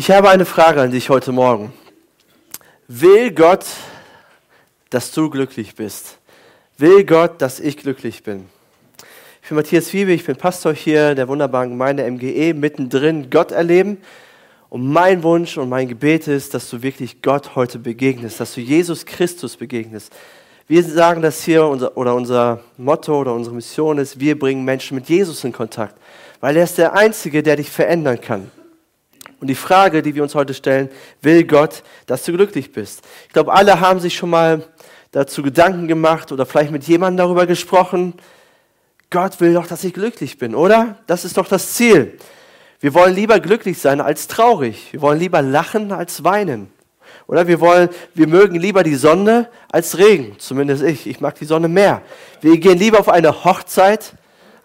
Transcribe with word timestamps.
Ich 0.00 0.10
habe 0.10 0.30
eine 0.30 0.46
Frage 0.46 0.80
an 0.80 0.92
dich 0.92 1.10
heute 1.10 1.30
Morgen. 1.30 1.74
Will 2.88 3.32
Gott, 3.32 3.66
dass 4.88 5.12
du 5.12 5.28
glücklich 5.28 5.74
bist? 5.74 6.16
Will 6.78 7.04
Gott, 7.04 7.42
dass 7.42 7.60
ich 7.60 7.76
glücklich 7.76 8.22
bin? 8.22 8.46
Ich 9.42 9.50
bin 9.50 9.56
Matthias 9.56 9.92
Wiebe, 9.92 10.12
ich 10.12 10.24
bin 10.24 10.36
Pastor 10.36 10.72
hier 10.72 11.14
der 11.14 11.28
wunderbaren 11.28 11.68
Gemeinde 11.68 12.10
MGE, 12.10 12.54
mittendrin 12.54 13.28
Gott 13.28 13.52
erleben. 13.52 13.98
Und 14.70 14.90
mein 14.90 15.22
Wunsch 15.22 15.58
und 15.58 15.68
mein 15.68 15.86
Gebet 15.86 16.28
ist, 16.28 16.54
dass 16.54 16.70
du 16.70 16.80
wirklich 16.80 17.20
Gott 17.20 17.54
heute 17.54 17.78
begegnest, 17.78 18.40
dass 18.40 18.54
du 18.54 18.62
Jesus 18.62 19.04
Christus 19.04 19.58
begegnest. 19.58 20.14
Wir 20.66 20.82
sagen 20.82 21.20
das 21.20 21.44
hier, 21.44 21.66
oder 21.66 22.14
unser 22.14 22.60
Motto 22.78 23.20
oder 23.20 23.34
unsere 23.34 23.54
Mission 23.54 23.98
ist, 23.98 24.18
wir 24.18 24.38
bringen 24.38 24.64
Menschen 24.64 24.94
mit 24.94 25.10
Jesus 25.10 25.44
in 25.44 25.52
Kontakt, 25.52 25.94
weil 26.40 26.56
er 26.56 26.64
ist 26.64 26.78
der 26.78 26.94
Einzige, 26.94 27.42
der 27.42 27.56
dich 27.56 27.68
verändern 27.68 28.18
kann. 28.18 28.50
Und 29.40 29.46
die 29.46 29.54
Frage, 29.54 30.02
die 30.02 30.14
wir 30.14 30.22
uns 30.22 30.34
heute 30.34 30.52
stellen, 30.52 30.90
will 31.22 31.44
Gott, 31.44 31.82
dass 32.06 32.24
du 32.24 32.32
glücklich 32.32 32.72
bist? 32.72 33.02
Ich 33.26 33.32
glaube, 33.32 33.52
alle 33.52 33.80
haben 33.80 33.98
sich 33.98 34.14
schon 34.14 34.30
mal 34.30 34.68
dazu 35.12 35.42
Gedanken 35.42 35.88
gemacht 35.88 36.30
oder 36.30 36.44
vielleicht 36.44 36.70
mit 36.70 36.84
jemandem 36.84 37.24
darüber 37.24 37.46
gesprochen. 37.46 38.14
Gott 39.08 39.40
will 39.40 39.54
doch, 39.54 39.66
dass 39.66 39.82
ich 39.82 39.94
glücklich 39.94 40.38
bin, 40.38 40.54
oder? 40.54 40.98
Das 41.06 41.24
ist 41.24 41.38
doch 41.38 41.48
das 41.48 41.72
Ziel. 41.74 42.18
Wir 42.80 42.94
wollen 42.94 43.14
lieber 43.14 43.40
glücklich 43.40 43.78
sein 43.78 44.00
als 44.00 44.28
traurig. 44.28 44.92
Wir 44.92 45.00
wollen 45.00 45.18
lieber 45.18 45.42
lachen 45.42 45.90
als 45.90 46.22
weinen. 46.22 46.70
Oder 47.26 47.46
wir 47.46 47.60
wollen, 47.60 47.88
wir 48.14 48.26
mögen 48.26 48.56
lieber 48.56 48.82
die 48.82 48.94
Sonne 48.94 49.48
als 49.70 49.98
Regen. 49.98 50.36
Zumindest 50.38 50.82
ich. 50.82 51.06
Ich 51.06 51.20
mag 51.20 51.34
die 51.36 51.44
Sonne 51.44 51.68
mehr. 51.68 52.02
Wir 52.40 52.58
gehen 52.58 52.78
lieber 52.78 53.00
auf 53.00 53.08
eine 53.08 53.44
Hochzeit 53.44 54.14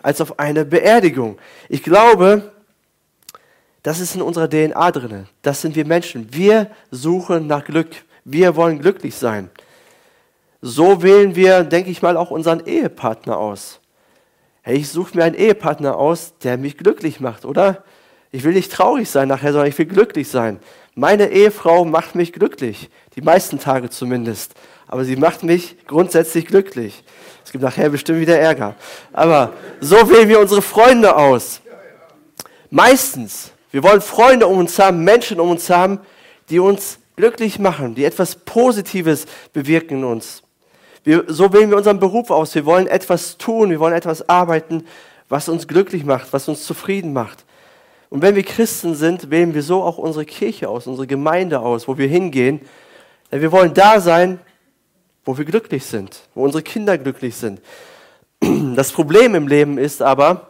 als 0.01 0.21
auf 0.21 0.37
eine 0.37 0.65
Beerdigung. 0.65 1.37
Ich 1.69 1.81
glaube, 1.81 2.51
das 3.85 3.99
ist 3.99 4.15
in 4.15 4.23
unserer 4.23 4.49
DNA 4.49 4.89
drin. 4.89 5.27
Das 5.43 5.61
sind 5.61 5.75
wir 5.75 5.85
Menschen. 5.85 6.33
Wir 6.33 6.71
suchen 6.89 7.45
nach 7.45 7.63
Glück. 7.63 7.89
Wir 8.23 8.55
wollen 8.55 8.79
glücklich 8.79 9.13
sein. 9.13 9.51
So 10.59 11.03
wählen 11.03 11.35
wir, 11.35 11.63
denke 11.63 11.91
ich 11.91 12.01
mal, 12.01 12.17
auch 12.17 12.31
unseren 12.31 12.65
Ehepartner 12.65 13.37
aus. 13.37 13.79
Hey, 14.63 14.77
ich 14.77 14.89
suche 14.89 15.15
mir 15.15 15.23
einen 15.23 15.35
Ehepartner 15.35 15.97
aus, 15.97 16.33
der 16.41 16.57
mich 16.57 16.79
glücklich 16.79 17.19
macht, 17.19 17.45
oder? 17.45 17.83
Ich 18.31 18.43
will 18.43 18.53
nicht 18.53 18.71
traurig 18.71 19.07
sein 19.07 19.27
nachher, 19.27 19.51
sondern 19.51 19.69
ich 19.69 19.77
will 19.77 19.85
glücklich 19.85 20.29
sein. 20.29 20.59
Meine 20.95 21.29
Ehefrau 21.29 21.85
macht 21.85 22.15
mich 22.15 22.33
glücklich. 22.33 22.89
Die 23.15 23.21
meisten 23.21 23.59
Tage 23.59 23.91
zumindest. 23.91 24.55
Aber 24.87 25.05
sie 25.05 25.15
macht 25.15 25.43
mich 25.43 25.85
grundsätzlich 25.85 26.47
glücklich. 26.47 27.03
Es 27.43 27.51
gibt 27.51 27.63
nachher 27.63 27.91
bestimmt 27.91 28.19
wieder 28.19 28.39
Ärger. 28.39 28.73
Aber 29.13 29.53
so 29.79 30.09
wählen 30.09 30.27
wir 30.27 30.39
unsere 30.39 30.63
Freunde 30.63 31.15
aus. 31.15 31.61
Meistens. 32.71 33.51
Wir 33.75 33.83
wollen 33.83 33.99
Freunde 33.99 34.47
um 34.47 34.59
uns 34.59 34.79
haben, 34.79 35.03
Menschen 35.03 35.37
um 35.37 35.49
uns 35.49 35.69
haben, 35.69 35.99
die 36.49 36.59
uns 36.59 36.97
glücklich 37.17 37.59
machen, 37.59 37.93
die 37.93 38.05
etwas 38.05 38.37
Positives 38.37 39.25
bewirken 39.51 39.97
in 39.97 40.03
uns. 40.05 40.43
Wir, 41.03 41.25
so 41.27 41.51
wählen 41.51 41.69
wir 41.69 41.75
unseren 41.75 41.99
Beruf 41.99 42.31
aus. 42.31 42.55
Wir 42.55 42.65
wollen 42.65 42.87
etwas 42.87 43.37
tun, 43.37 43.71
wir 43.71 43.81
wollen 43.81 43.93
etwas 43.93 44.29
arbeiten, 44.29 44.85
was 45.27 45.49
uns 45.49 45.67
glücklich 45.67 46.05
macht, 46.05 46.31
was 46.31 46.47
uns 46.47 46.63
zufrieden 46.63 47.11
macht. 47.11 47.43
Und 48.09 48.21
wenn 48.21 48.35
wir 48.35 48.43
Christen 48.43 48.95
sind, 48.95 49.29
wählen 49.29 49.53
wir 49.53 49.61
so 49.61 49.83
auch 49.83 49.97
unsere 49.97 50.23
Kirche 50.23 50.69
aus, 50.69 50.87
unsere 50.87 51.05
Gemeinde 51.05 51.59
aus, 51.59 51.85
wo 51.85 51.97
wir 51.97 52.07
hingehen. 52.07 52.61
Denn 53.29 53.41
wir 53.41 53.51
wollen 53.51 53.73
da 53.73 53.99
sein, 53.99 54.39
wo 55.25 55.37
wir 55.37 55.43
glücklich 55.43 55.83
sind, 55.83 56.21
wo 56.33 56.45
unsere 56.45 56.63
Kinder 56.63 56.97
glücklich 56.97 57.35
sind. 57.35 57.59
Das 58.39 58.93
Problem 58.93 59.35
im 59.35 59.49
Leben 59.49 59.77
ist 59.77 60.01
aber, 60.01 60.47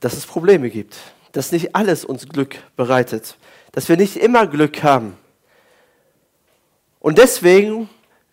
dass 0.00 0.12
es 0.12 0.26
Probleme 0.26 0.68
gibt 0.68 0.98
dass 1.32 1.52
nicht 1.52 1.74
alles 1.74 2.04
uns 2.04 2.28
Glück 2.28 2.56
bereitet, 2.76 3.36
dass 3.72 3.88
wir 3.88 3.96
nicht 3.96 4.16
immer 4.16 4.46
Glück 4.46 4.82
haben. 4.82 5.16
Und 6.98 7.18
deswegen 7.18 7.88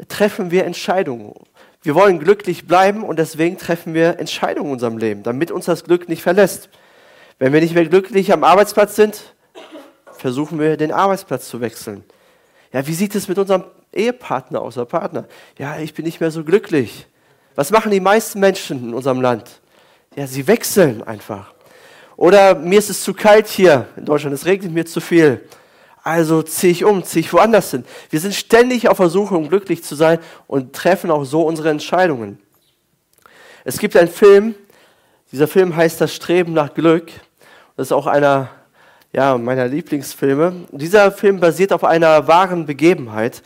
treffen 0.08 0.52
wir 0.52 0.66
Entscheidungen. 0.66 1.34
Wir 1.81 1.96
wollen 1.96 2.19
glücklich 2.19 2.68
bleiben 2.68 3.03
und 3.03 3.18
deswegen 3.18 3.58
treffen 3.58 3.94
wir 3.94 4.19
Entscheidungen 4.19 4.68
in 4.68 4.74
unserem 4.74 4.97
Leben, 4.97 5.24
damit 5.24 5.52
uns 5.52 5.66
das 5.66 5.84
Glück 5.84 6.09
nicht 6.09 6.22
verlässt. 6.22 6.69
Wenn 7.40 7.53
wir 7.53 7.62
nicht 7.62 7.75
mehr 7.75 7.85
glücklich 7.85 8.34
am 8.34 8.44
Arbeitsplatz 8.44 8.96
sind, 8.96 9.34
versuchen 10.12 10.59
wir 10.59 10.75
den 10.75 10.91
Arbeitsplatz 10.91 11.47
zu 11.47 11.62
wechseln. 11.62 12.03
Ja, 12.74 12.85
wie 12.88 12.94
sieht 12.94 13.16
es 13.16 13.28
mit 13.28 13.38
unserem 13.38 13.64
Ehepartner 13.94 14.62
aus, 14.62 14.75
Partner? 14.88 15.25
Ja, 15.58 15.78
ich 15.79 15.94
bin 15.94 16.06
nicht 16.06 16.19
mehr 16.19 16.31
so 16.31 16.44
glücklich. 16.44 17.08
Was 17.56 17.72
machen 17.72 17.91
die 17.91 18.00
meisten 18.00 18.40
Menschen 18.40 18.90
in 18.90 18.94
unserem 18.94 19.22
Land? 19.22 19.62
Ja, 20.16 20.28
sie 20.28 20.47
wechseln 20.47 21.03
einfach. 21.03 21.53
Oder 22.17 22.55
mir 22.55 22.79
ist 22.79 22.89
es 22.89 23.03
zu 23.03 23.13
kalt 23.13 23.47
hier 23.47 23.88
in 23.95 24.03
Deutschland, 24.03 24.33
es 24.33 24.45
regnet 24.45 24.73
mir 24.73 24.85
zu 24.85 25.00
viel. 25.00 25.47
Also 26.03 26.41
ziehe 26.41 26.72
ich 26.72 26.83
um, 26.83 27.03
ziehe 27.03 27.22
ich 27.22 27.31
woanders 27.31 27.72
hin. 27.72 27.85
Wir 28.09 28.19
sind 28.19 28.33
ständig 28.33 28.89
auf 28.89 28.97
Versuchung, 28.97 29.47
glücklich 29.50 29.83
zu 29.83 29.95
sein 29.95 30.19
und 30.47 30.73
treffen 30.73 31.11
auch 31.11 31.23
so 31.25 31.44
unsere 31.44 31.69
Entscheidungen. 31.69 32.39
Es 33.63 33.78
gibt 33.78 33.95
einen 33.95 34.09
Film, 34.09 34.55
dieser 35.31 35.47
Film 35.47 35.75
heißt 35.75 36.01
Das 36.01 36.16
Streben 36.16 36.53
nach 36.53 36.73
Glück. 36.73 37.11
Das 37.75 37.88
ist 37.88 37.91
auch 37.91 38.07
einer 38.07 38.49
ja, 39.13 39.38
meiner 39.38 39.67
Lieblingsfilme. 39.67 40.67
Dieser 40.72 41.11
Film 41.11 41.39
basiert 41.39 41.72
auf 41.72 41.84
einer 41.84 42.28
wahren 42.28 42.66
Begebenheit. 42.66 43.44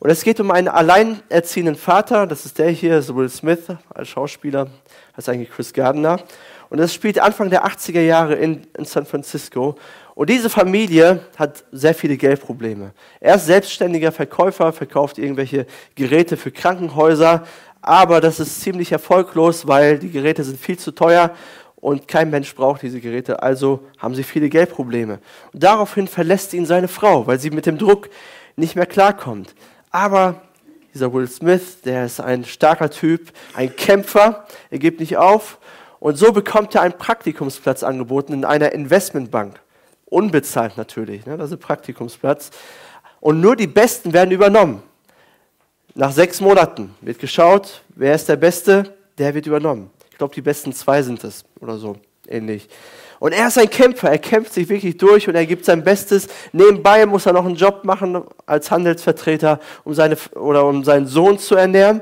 Und 0.00 0.10
es 0.10 0.24
geht 0.24 0.40
um 0.40 0.50
einen 0.50 0.68
alleinerziehenden 0.68 1.76
Vater, 1.76 2.26
das 2.26 2.44
ist 2.44 2.58
der 2.58 2.70
hier, 2.70 3.06
Will 3.14 3.28
Smith 3.28 3.68
als 3.88 4.08
Schauspieler, 4.08 4.66
ist 5.16 5.28
eigentlich 5.28 5.50
Chris 5.50 5.72
Gardner. 5.72 6.18
Und 6.72 6.78
das 6.78 6.94
spielt 6.94 7.18
Anfang 7.18 7.50
der 7.50 7.66
80er 7.66 8.00
Jahre 8.00 8.34
in, 8.34 8.62
in 8.78 8.86
San 8.86 9.04
Francisco. 9.04 9.74
Und 10.14 10.30
diese 10.30 10.48
Familie 10.48 11.20
hat 11.36 11.64
sehr 11.70 11.92
viele 11.92 12.16
Geldprobleme. 12.16 12.92
Er 13.20 13.34
ist 13.34 13.44
selbstständiger 13.44 14.10
Verkäufer, 14.10 14.72
verkauft 14.72 15.18
irgendwelche 15.18 15.66
Geräte 15.96 16.38
für 16.38 16.50
Krankenhäuser, 16.50 17.44
aber 17.82 18.22
das 18.22 18.40
ist 18.40 18.62
ziemlich 18.62 18.90
erfolglos, 18.90 19.68
weil 19.68 19.98
die 19.98 20.10
Geräte 20.10 20.44
sind 20.44 20.58
viel 20.58 20.78
zu 20.78 20.92
teuer 20.92 21.32
und 21.76 22.08
kein 22.08 22.30
Mensch 22.30 22.54
braucht 22.54 22.80
diese 22.80 23.00
Geräte, 23.02 23.42
also 23.42 23.80
haben 23.98 24.14
sie 24.14 24.22
viele 24.22 24.48
Geldprobleme. 24.48 25.18
Und 25.52 25.62
daraufhin 25.62 26.08
verlässt 26.08 26.54
ihn 26.54 26.64
seine 26.64 26.88
Frau, 26.88 27.26
weil 27.26 27.38
sie 27.38 27.50
mit 27.50 27.66
dem 27.66 27.76
Druck 27.76 28.08
nicht 28.56 28.76
mehr 28.76 28.86
klarkommt. 28.86 29.54
Aber 29.90 30.40
dieser 30.94 31.12
Will 31.12 31.28
Smith, 31.28 31.82
der 31.82 32.06
ist 32.06 32.18
ein 32.18 32.46
starker 32.46 32.88
Typ, 32.88 33.30
ein 33.52 33.76
Kämpfer, 33.76 34.46
er 34.70 34.78
gibt 34.78 35.00
nicht 35.00 35.18
auf 35.18 35.58
und 36.02 36.16
so 36.16 36.32
bekommt 36.32 36.74
er 36.74 36.82
einen 36.82 36.98
Praktikumsplatz 36.98 37.84
angeboten 37.84 38.32
in 38.32 38.44
einer 38.44 38.72
Investmentbank. 38.72 39.60
Unbezahlt 40.06 40.76
natürlich, 40.76 41.24
ne? 41.26 41.36
das 41.36 41.52
ist 41.52 41.58
ein 41.58 41.60
Praktikumsplatz. 41.60 42.50
Und 43.20 43.40
nur 43.40 43.54
die 43.54 43.68
Besten 43.68 44.12
werden 44.12 44.32
übernommen. 44.32 44.82
Nach 45.94 46.10
sechs 46.10 46.40
Monaten 46.40 46.92
wird 47.02 47.20
geschaut, 47.20 47.84
wer 47.94 48.16
ist 48.16 48.28
der 48.28 48.34
Beste, 48.34 48.96
der 49.16 49.32
wird 49.32 49.46
übernommen. 49.46 49.90
Ich 50.10 50.18
glaube, 50.18 50.34
die 50.34 50.40
besten 50.40 50.72
zwei 50.72 51.04
sind 51.04 51.22
es 51.22 51.44
oder 51.60 51.78
so 51.78 51.94
ähnlich. 52.26 52.68
Und 53.20 53.30
er 53.30 53.46
ist 53.46 53.58
ein 53.58 53.70
Kämpfer, 53.70 54.10
er 54.10 54.18
kämpft 54.18 54.54
sich 54.54 54.68
wirklich 54.68 54.96
durch 54.96 55.28
und 55.28 55.36
er 55.36 55.46
gibt 55.46 55.64
sein 55.64 55.84
Bestes. 55.84 56.26
Nebenbei 56.50 57.06
muss 57.06 57.26
er 57.26 57.32
noch 57.32 57.46
einen 57.46 57.54
Job 57.54 57.84
machen 57.84 58.24
als 58.44 58.72
Handelsvertreter, 58.72 59.60
um, 59.84 59.94
seine, 59.94 60.16
oder 60.34 60.66
um 60.66 60.82
seinen 60.82 61.06
Sohn 61.06 61.38
zu 61.38 61.54
ernähren. 61.54 62.00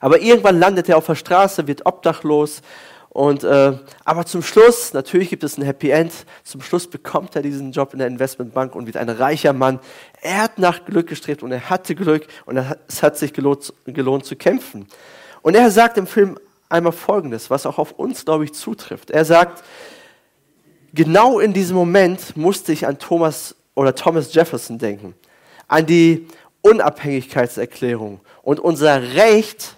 Aber 0.00 0.20
irgendwann 0.20 0.58
landet 0.58 0.88
er 0.88 0.96
auf 0.96 1.06
der 1.06 1.14
Straße, 1.14 1.66
wird 1.66 1.86
obdachlos. 1.86 2.62
Und, 3.10 3.42
äh, 3.42 3.72
aber 4.04 4.26
zum 4.26 4.42
Schluss, 4.42 4.92
natürlich 4.92 5.30
gibt 5.30 5.42
es 5.42 5.58
ein 5.58 5.64
Happy 5.64 5.90
End, 5.90 6.12
zum 6.44 6.60
Schluss 6.60 6.86
bekommt 6.86 7.34
er 7.36 7.42
diesen 7.42 7.72
Job 7.72 7.92
in 7.92 7.98
der 7.98 8.08
Investmentbank 8.08 8.74
und 8.74 8.86
wird 8.86 8.96
ein 8.96 9.08
reicher 9.08 9.52
Mann. 9.52 9.80
Er 10.20 10.42
hat 10.42 10.58
nach 10.58 10.84
Glück 10.84 11.08
gestrebt 11.08 11.42
und 11.42 11.50
er 11.50 11.70
hatte 11.70 11.94
Glück 11.94 12.26
und 12.44 12.62
es 12.86 13.02
hat 13.02 13.16
sich 13.16 13.32
gelohnt, 13.32 13.72
gelohnt 13.86 14.24
zu 14.24 14.36
kämpfen. 14.36 14.86
Und 15.42 15.56
er 15.56 15.70
sagt 15.70 15.96
im 15.98 16.06
Film 16.06 16.38
einmal 16.68 16.92
Folgendes, 16.92 17.50
was 17.50 17.66
auch 17.66 17.78
auf 17.78 17.92
uns, 17.92 18.24
glaube 18.24 18.44
ich, 18.44 18.52
zutrifft. 18.52 19.10
Er 19.10 19.24
sagt, 19.24 19.64
genau 20.92 21.38
in 21.38 21.52
diesem 21.52 21.76
Moment 21.76 22.36
musste 22.36 22.72
ich 22.72 22.86
an 22.86 22.98
Thomas 22.98 23.56
oder 23.74 23.94
Thomas 23.94 24.34
Jefferson 24.34 24.78
denken, 24.78 25.14
an 25.66 25.86
die 25.86 26.26
Unabhängigkeitserklärung 26.62 28.20
und 28.42 28.60
unser 28.60 29.14
Recht, 29.14 29.77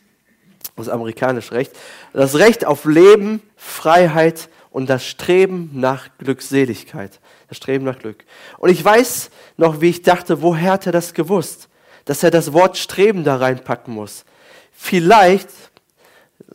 das 0.76 0.88
amerikanische 0.88 1.52
Recht, 1.52 1.72
das 2.12 2.36
Recht 2.36 2.64
auf 2.64 2.84
Leben, 2.84 3.42
Freiheit 3.56 4.48
und 4.70 4.88
das 4.88 5.04
Streben 5.04 5.70
nach 5.74 6.08
Glückseligkeit. 6.18 7.20
Das 7.48 7.56
Streben 7.56 7.84
nach 7.84 7.98
Glück. 7.98 8.24
Und 8.58 8.70
ich 8.70 8.84
weiß 8.84 9.30
noch, 9.56 9.80
wie 9.80 9.90
ich 9.90 10.02
dachte, 10.02 10.42
woher 10.42 10.72
hat 10.72 10.86
er 10.86 10.92
das 10.92 11.14
gewusst? 11.14 11.68
Dass 12.04 12.22
er 12.22 12.30
das 12.30 12.52
Wort 12.52 12.78
Streben 12.78 13.24
da 13.24 13.36
reinpacken 13.36 13.92
muss. 13.92 14.24
Vielleicht, 14.72 15.48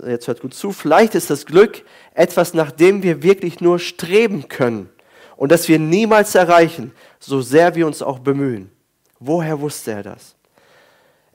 jetzt 0.08 0.28
hört 0.28 0.42
gut 0.42 0.54
zu, 0.54 0.72
vielleicht 0.72 1.14
ist 1.16 1.30
das 1.30 1.46
Glück 1.46 1.84
etwas, 2.14 2.54
nach 2.54 2.72
dem 2.72 3.04
wir 3.04 3.22
wirklich 3.22 3.60
nur 3.60 3.78
streben 3.78 4.48
können 4.48 4.90
und 5.36 5.52
das 5.52 5.68
wir 5.68 5.80
niemals 5.80 6.34
erreichen, 6.34 6.94
so 7.20 7.42
sehr 7.42 7.76
wir 7.76 7.86
uns 7.86 8.02
auch 8.02 8.20
bemühen. 8.20 8.72
Woher 9.20 9.60
wusste 9.60 9.92
er 9.92 10.04
das? 10.04 10.36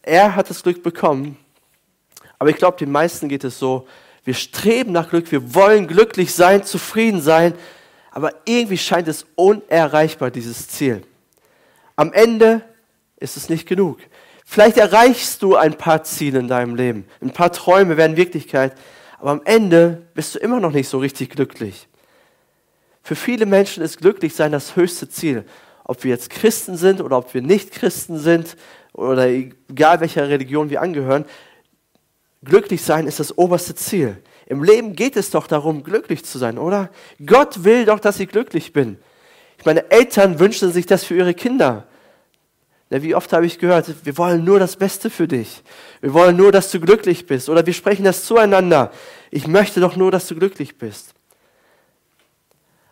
Er 0.02 0.34
hat 0.34 0.48
das 0.48 0.62
Glück 0.62 0.82
bekommen, 0.82 1.36
aber 2.40 2.48
ich 2.48 2.56
glaube, 2.56 2.78
den 2.78 2.90
meisten 2.90 3.28
geht 3.28 3.44
es 3.44 3.58
so, 3.58 3.87
wir 4.25 4.32
streben 4.32 4.92
nach 4.92 5.10
Glück, 5.10 5.31
wir 5.31 5.54
wollen 5.54 5.87
glücklich 5.87 6.34
sein, 6.34 6.64
zufrieden 6.64 7.20
sein, 7.20 7.52
aber 8.10 8.32
irgendwie 8.46 8.78
scheint 8.78 9.08
es 9.08 9.26
unerreichbar, 9.34 10.31
dieses 10.31 10.66
Ziel. 10.66 11.02
Am 11.96 12.14
Ende 12.14 12.62
ist 13.19 13.37
es 13.37 13.50
nicht 13.50 13.69
genug. 13.69 13.98
Vielleicht 14.46 14.78
erreichst 14.78 15.42
du 15.42 15.54
ein 15.54 15.75
paar 15.75 16.02
Ziele 16.02 16.38
in 16.38 16.48
deinem 16.48 16.75
Leben, 16.75 17.04
ein 17.20 17.31
paar 17.31 17.52
Träume 17.52 17.98
werden 17.98 18.16
Wirklichkeit, 18.16 18.75
aber 19.19 19.32
am 19.32 19.42
Ende 19.44 20.06
bist 20.14 20.34
du 20.34 20.38
immer 20.38 20.60
noch 20.60 20.72
nicht 20.72 20.88
so 20.88 20.98
richtig 20.98 21.28
glücklich. 21.28 21.88
Für 23.02 23.16
viele 23.16 23.44
Menschen 23.44 23.82
ist 23.82 23.98
glücklich 23.98 24.34
sein 24.34 24.50
das 24.50 24.76
höchste 24.76 25.10
Ziel. 25.10 25.44
Ob 25.84 26.04
wir 26.04 26.10
jetzt 26.10 26.31
Christen 26.31 26.78
sind 26.78 27.02
oder 27.02 27.19
ob 27.19 27.34
wir 27.34 27.42
nicht 27.42 27.70
Christen 27.70 28.19
sind 28.19 28.56
oder 28.94 29.28
egal 29.28 30.00
welcher 30.00 30.28
Religion 30.28 30.70
wir 30.70 30.81
angehören, 30.81 31.26
glücklich 32.44 32.82
sein 32.82 33.06
ist 33.06 33.20
das 33.20 33.37
oberste 33.37 33.75
Ziel. 33.75 34.22
Im 34.46 34.64
Leben 34.64 34.96
geht 34.96 35.16
es 35.16 35.31
doch 35.31 35.46
darum, 35.46 35.84
glücklich 35.84 36.25
zu 36.25 36.38
sein, 36.38 36.58
oder? 36.58 36.90
Gott 37.25 37.64
will 37.64 37.84
doch, 37.84 38.00
dass 38.00 38.19
ich 38.19 38.28
glücklich 38.28 38.72
bin. 38.72 38.98
Ich 39.58 39.64
meine, 39.64 39.90
Eltern 39.90 40.38
wünschen 40.38 40.72
sich 40.72 40.87
das 40.87 41.04
für 41.04 41.14
ihre 41.14 41.34
Kinder. 41.34 41.87
Ja, 42.90 43.02
wie 43.02 43.14
oft 43.14 43.32
habe 43.32 43.46
ich 43.46 43.60
gehört, 43.60 44.04
wir 44.04 44.19
wollen 44.19 44.42
nur 44.42 44.58
das 44.58 44.76
Beste 44.76 45.10
für 45.10 45.28
dich. 45.28 45.62
Wir 46.00 46.12
wollen 46.12 46.37
nur, 46.37 46.50
dass 46.50 46.72
du 46.72 46.81
glücklich 46.81 47.26
bist. 47.26 47.48
Oder 47.48 47.64
wir 47.64 47.72
sprechen 47.72 48.04
das 48.04 48.25
zueinander. 48.25 48.90
Ich 49.31 49.46
möchte 49.46 49.78
doch 49.78 49.94
nur, 49.94 50.10
dass 50.10 50.26
du 50.26 50.34
glücklich 50.34 50.76
bist. 50.76 51.14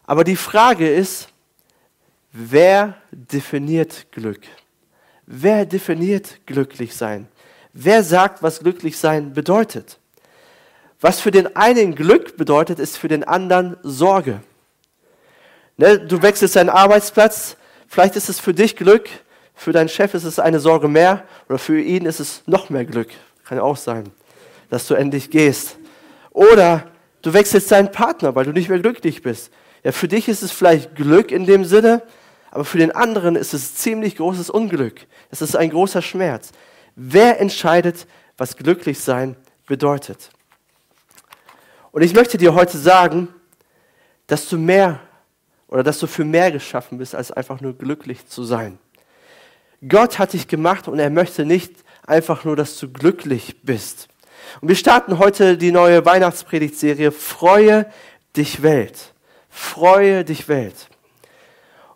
Aber 0.05 0.23
die 0.23 0.37
Frage 0.37 0.89
ist, 0.89 1.29
wer 2.33 2.95
definiert 3.11 4.13
Glück? 4.13 4.43
Wer 5.27 5.67
definiert 5.67 6.47
glücklich 6.47 6.95
sein? 6.95 7.27
Wer 7.81 8.03
sagt, 8.03 8.43
was 8.43 8.59
glücklich 8.59 8.99
sein 8.99 9.35
bedeutet? 9.35 9.99
Was 11.01 11.21
für 11.21 11.31
den 11.31 11.55
einen 11.55 11.95
Glück 11.95 12.37
bedeutet, 12.37 12.81
ist 12.81 12.99
für 12.99 13.07
den 13.07 13.23
anderen 13.23 13.77
Sorge. 13.85 14.41
Ne, 15.77 16.01
du 16.01 16.21
wechselst 16.21 16.57
deinen 16.57 16.71
Arbeitsplatz, 16.71 17.57
vielleicht 17.87 18.17
ist 18.17 18.29
es 18.29 18.41
für 18.41 18.53
dich 18.53 18.75
Glück, 18.75 19.09
für 19.55 19.71
deinen 19.71 19.89
Chef 19.89 20.13
ist 20.15 20.25
es 20.25 20.41
eine 20.41 20.59
Sorge 20.59 20.89
mehr 20.89 21.23
oder 21.49 21.61
für 21.61 21.81
ihn 21.81 22.05
ist 22.05 22.19
es 22.19 22.43
noch 22.47 22.69
mehr 22.69 22.85
Glück. 22.85 23.11
Kann 23.45 23.59
ja 23.59 23.63
auch 23.63 23.77
sein, 23.77 24.11
dass 24.71 24.89
du 24.89 24.95
endlich 24.95 25.31
gehst. 25.31 25.77
Oder 26.33 26.83
du 27.23 27.33
wechselst 27.33 27.71
deinen 27.71 27.93
Partner, 27.93 28.35
weil 28.35 28.45
du 28.45 28.53
nicht 28.53 28.69
mehr 28.69 28.81
glücklich 28.81 29.23
bist. 29.23 29.53
Ja, 29.85 29.93
für 29.93 30.09
dich 30.09 30.29
ist 30.29 30.43
es 30.43 30.51
vielleicht 30.51 30.97
Glück 30.97 31.31
in 31.31 31.47
dem 31.47 31.65
Sinne, 31.65 32.03
aber 32.51 32.65
für 32.65 32.79
den 32.79 32.91
anderen 32.91 33.37
ist 33.37 33.55
es 33.55 33.77
ziemlich 33.77 34.17
großes 34.17 34.51
Unglück. 34.51 35.07
Es 35.31 35.43
ist 35.43 35.55
ein 35.55 35.71
großer 35.71 36.03
Schmerz. 36.03 36.51
Wer 37.01 37.41
entscheidet, 37.41 38.09
was 38.37 38.57
glücklich 38.57 38.99
sein 38.99 39.37
bedeutet? 39.67 40.31
Und 41.93 42.03
ich 42.03 42.13
möchte 42.13 42.39
dir 42.39 42.55
heute 42.55 42.77
sagen, 42.77 43.29
dass 44.27 44.49
du 44.49 44.59
mehr 44.59 44.99
oder 45.69 45.85
dass 45.85 46.01
du 46.01 46.09
für 46.09 46.25
mehr 46.25 46.51
geschaffen 46.51 46.99
bist, 46.99 47.15
als 47.15 47.31
einfach 47.31 47.61
nur 47.61 47.79
glücklich 47.79 48.27
zu 48.27 48.43
sein. 48.43 48.81
Gott 49.89 50.19
hat 50.19 50.33
dich 50.33 50.49
gemacht 50.49 50.89
und 50.89 50.99
er 50.99 51.09
möchte 51.09 51.45
nicht 51.45 51.73
einfach 52.05 52.43
nur, 52.43 52.57
dass 52.57 52.77
du 52.79 52.93
glücklich 52.93 53.63
bist. 53.63 54.09
Und 54.61 54.67
wir 54.67 54.77
starten 54.77 55.21
heute 55.21 55.57
die 55.57 55.71
neue 55.71 56.05
Weihnachtspredigtserie 56.05 57.13
Freue 57.13 57.87
dich 58.37 58.61
Welt. 58.65 59.15
Freue 59.49 60.25
dich 60.25 60.49
Welt. 60.49 60.89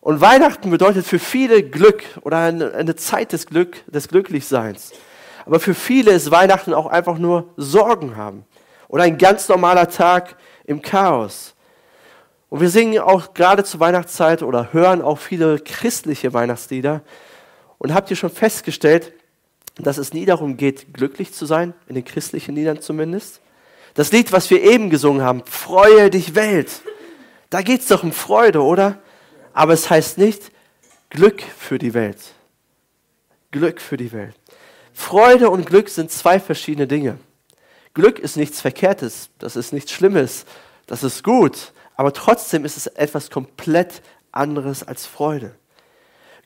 Und 0.03 0.21
Weihnachten 0.21 0.71
bedeutet 0.71 1.07
für 1.07 1.21
viele 1.21 1.63
Glück 1.63 2.03
oder 2.23 2.39
eine 2.39 2.97
Zeit 2.97 3.33
des 3.33 3.47
Glück, 3.47 3.85
des 3.87 4.09
Glücklichseins. 4.09 4.91
Aber 5.47 5.61
für 5.61 5.75
viele 5.75 6.11
ist 6.11 6.33
Weihnachten 6.33 6.75
auch 6.75 6.87
einfach 6.87 7.19
nur 7.19 7.55
Sorgen 7.57 8.17
haben 8.17 8.45
oder 8.89 9.05
ein 9.05 9.17
ganz 9.17 9.49
normaler 9.49 9.89
Tag 9.89 10.37
im 10.65 10.83
Chaos. 10.83 11.55
Und 12.49 12.61
wir 12.61 12.69
singen 12.69 12.99
auch 12.99 13.33
gerade 13.33 13.63
zur 13.63 13.79
Weihnachtszeit 13.79 14.43
oder 14.43 14.73
hören 14.73 15.03
auch 15.03 15.19
viele 15.19 15.61
christliche 15.61 16.35
Weihnachtslieder, 16.35 17.03
und 17.79 17.95
habt 17.95 18.11
ihr 18.11 18.17
schon 18.17 18.31
festgestellt, 18.31 19.13
dass 19.77 19.99
es 19.99 20.13
nie 20.13 20.25
darum 20.25 20.57
geht, 20.57 20.95
glücklich 20.95 21.33
zu 21.33 21.47
sein, 21.47 21.75
in 21.89 21.97
den 21.97 22.05
christlichen 22.05 22.55
Liedern 22.55 22.81
zumindest? 22.81 23.41
Das 23.95 24.13
Lied, 24.13 24.31
was 24.31 24.51
wir 24.51 24.63
eben 24.63 24.89
gesungen 24.89 25.23
haben, 25.23 25.43
Freue 25.47 26.09
dich 26.09 26.37
Welt, 26.37 26.83
da 27.51 27.63
geht 27.63 27.81
es 27.81 27.89
doch 27.89 28.05
um 28.05 28.13
Freude, 28.13 28.63
oder? 28.63 28.99
Aber 29.53 29.73
es 29.73 29.91
heißt 29.91 30.19
nicht 30.19 30.51
Glück 31.11 31.43
für 31.43 31.79
die 31.79 31.95
Welt. 31.95 32.19
Glück 33.51 33.81
für 33.81 33.97
die 33.97 34.13
Welt. 34.13 34.35
Freude 34.93 35.51
und 35.51 35.67
Glück 35.67 35.89
sind 35.89 36.11
zwei 36.11 36.41
verschiedene 36.41 36.87
Dinge. 36.87 37.19
Glück 37.95 38.19
ist 38.19 38.37
nichts 38.37 38.61
Verkehrtes, 38.61 39.29
das 39.39 39.57
ist 39.57 39.73
nichts 39.73 39.93
Schlimmes, 39.93 40.47
das 40.87 41.03
ist 41.03 41.23
gut, 41.23 41.73
aber 41.95 42.13
trotzdem 42.13 42.65
ist 42.65 42.79
es 42.79 42.87
etwas 42.87 43.31
komplett 43.31 44.03
anderes 44.31 44.83
als 44.83 45.05
Freude. 45.05 45.55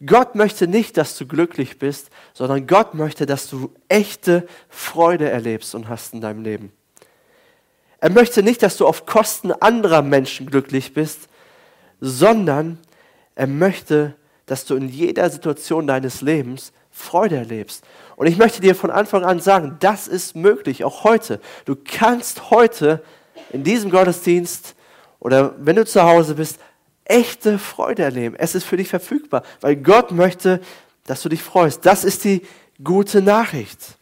Gott 0.04 0.34
möchte 0.34 0.66
nicht, 0.66 0.96
dass 0.96 1.16
du 1.16 1.26
glücklich 1.26 1.78
bist, 1.78 2.10
sondern 2.34 2.66
Gott 2.66 2.94
möchte, 2.94 3.24
dass 3.24 3.48
du 3.48 3.72
echte 3.88 4.46
Freude 4.68 5.30
erlebst 5.30 5.74
und 5.74 5.88
hast 5.88 6.12
in 6.12 6.20
deinem 6.20 6.42
Leben. 6.42 6.72
Er 7.98 8.10
möchte 8.10 8.42
nicht, 8.42 8.62
dass 8.62 8.76
du 8.76 8.86
auf 8.86 9.06
Kosten 9.06 9.52
anderer 9.52 10.02
Menschen 10.02 10.46
glücklich 10.46 10.92
bist, 10.92 11.28
sondern 12.00 12.78
er 13.36 13.46
möchte, 13.46 14.16
dass 14.46 14.64
du 14.64 14.74
in 14.74 14.88
jeder 14.88 15.30
Situation 15.30 15.86
deines 15.86 16.22
Lebens 16.22 16.72
Freude 16.90 17.36
erlebst. 17.36 17.84
Und 18.16 18.26
ich 18.26 18.38
möchte 18.38 18.60
dir 18.60 18.74
von 18.74 18.90
Anfang 18.90 19.24
an 19.24 19.38
sagen, 19.40 19.76
das 19.80 20.08
ist 20.08 20.34
möglich, 20.34 20.82
auch 20.82 21.04
heute. 21.04 21.40
Du 21.66 21.76
kannst 21.76 22.50
heute 22.50 23.04
in 23.52 23.62
diesem 23.62 23.90
Gottesdienst 23.90 24.74
oder 25.20 25.54
wenn 25.58 25.76
du 25.76 25.84
zu 25.84 26.02
Hause 26.02 26.34
bist, 26.34 26.58
echte 27.04 27.58
Freude 27.58 28.02
erleben. 28.02 28.34
Es 28.36 28.54
ist 28.54 28.64
für 28.64 28.78
dich 28.78 28.88
verfügbar, 28.88 29.42
weil 29.60 29.76
Gott 29.76 30.10
möchte, 30.10 30.60
dass 31.04 31.22
du 31.22 31.28
dich 31.28 31.42
freust. 31.42 31.84
Das 31.84 32.02
ist 32.02 32.24
die 32.24 32.42
gute 32.82 33.20
Nachricht. 33.20 33.98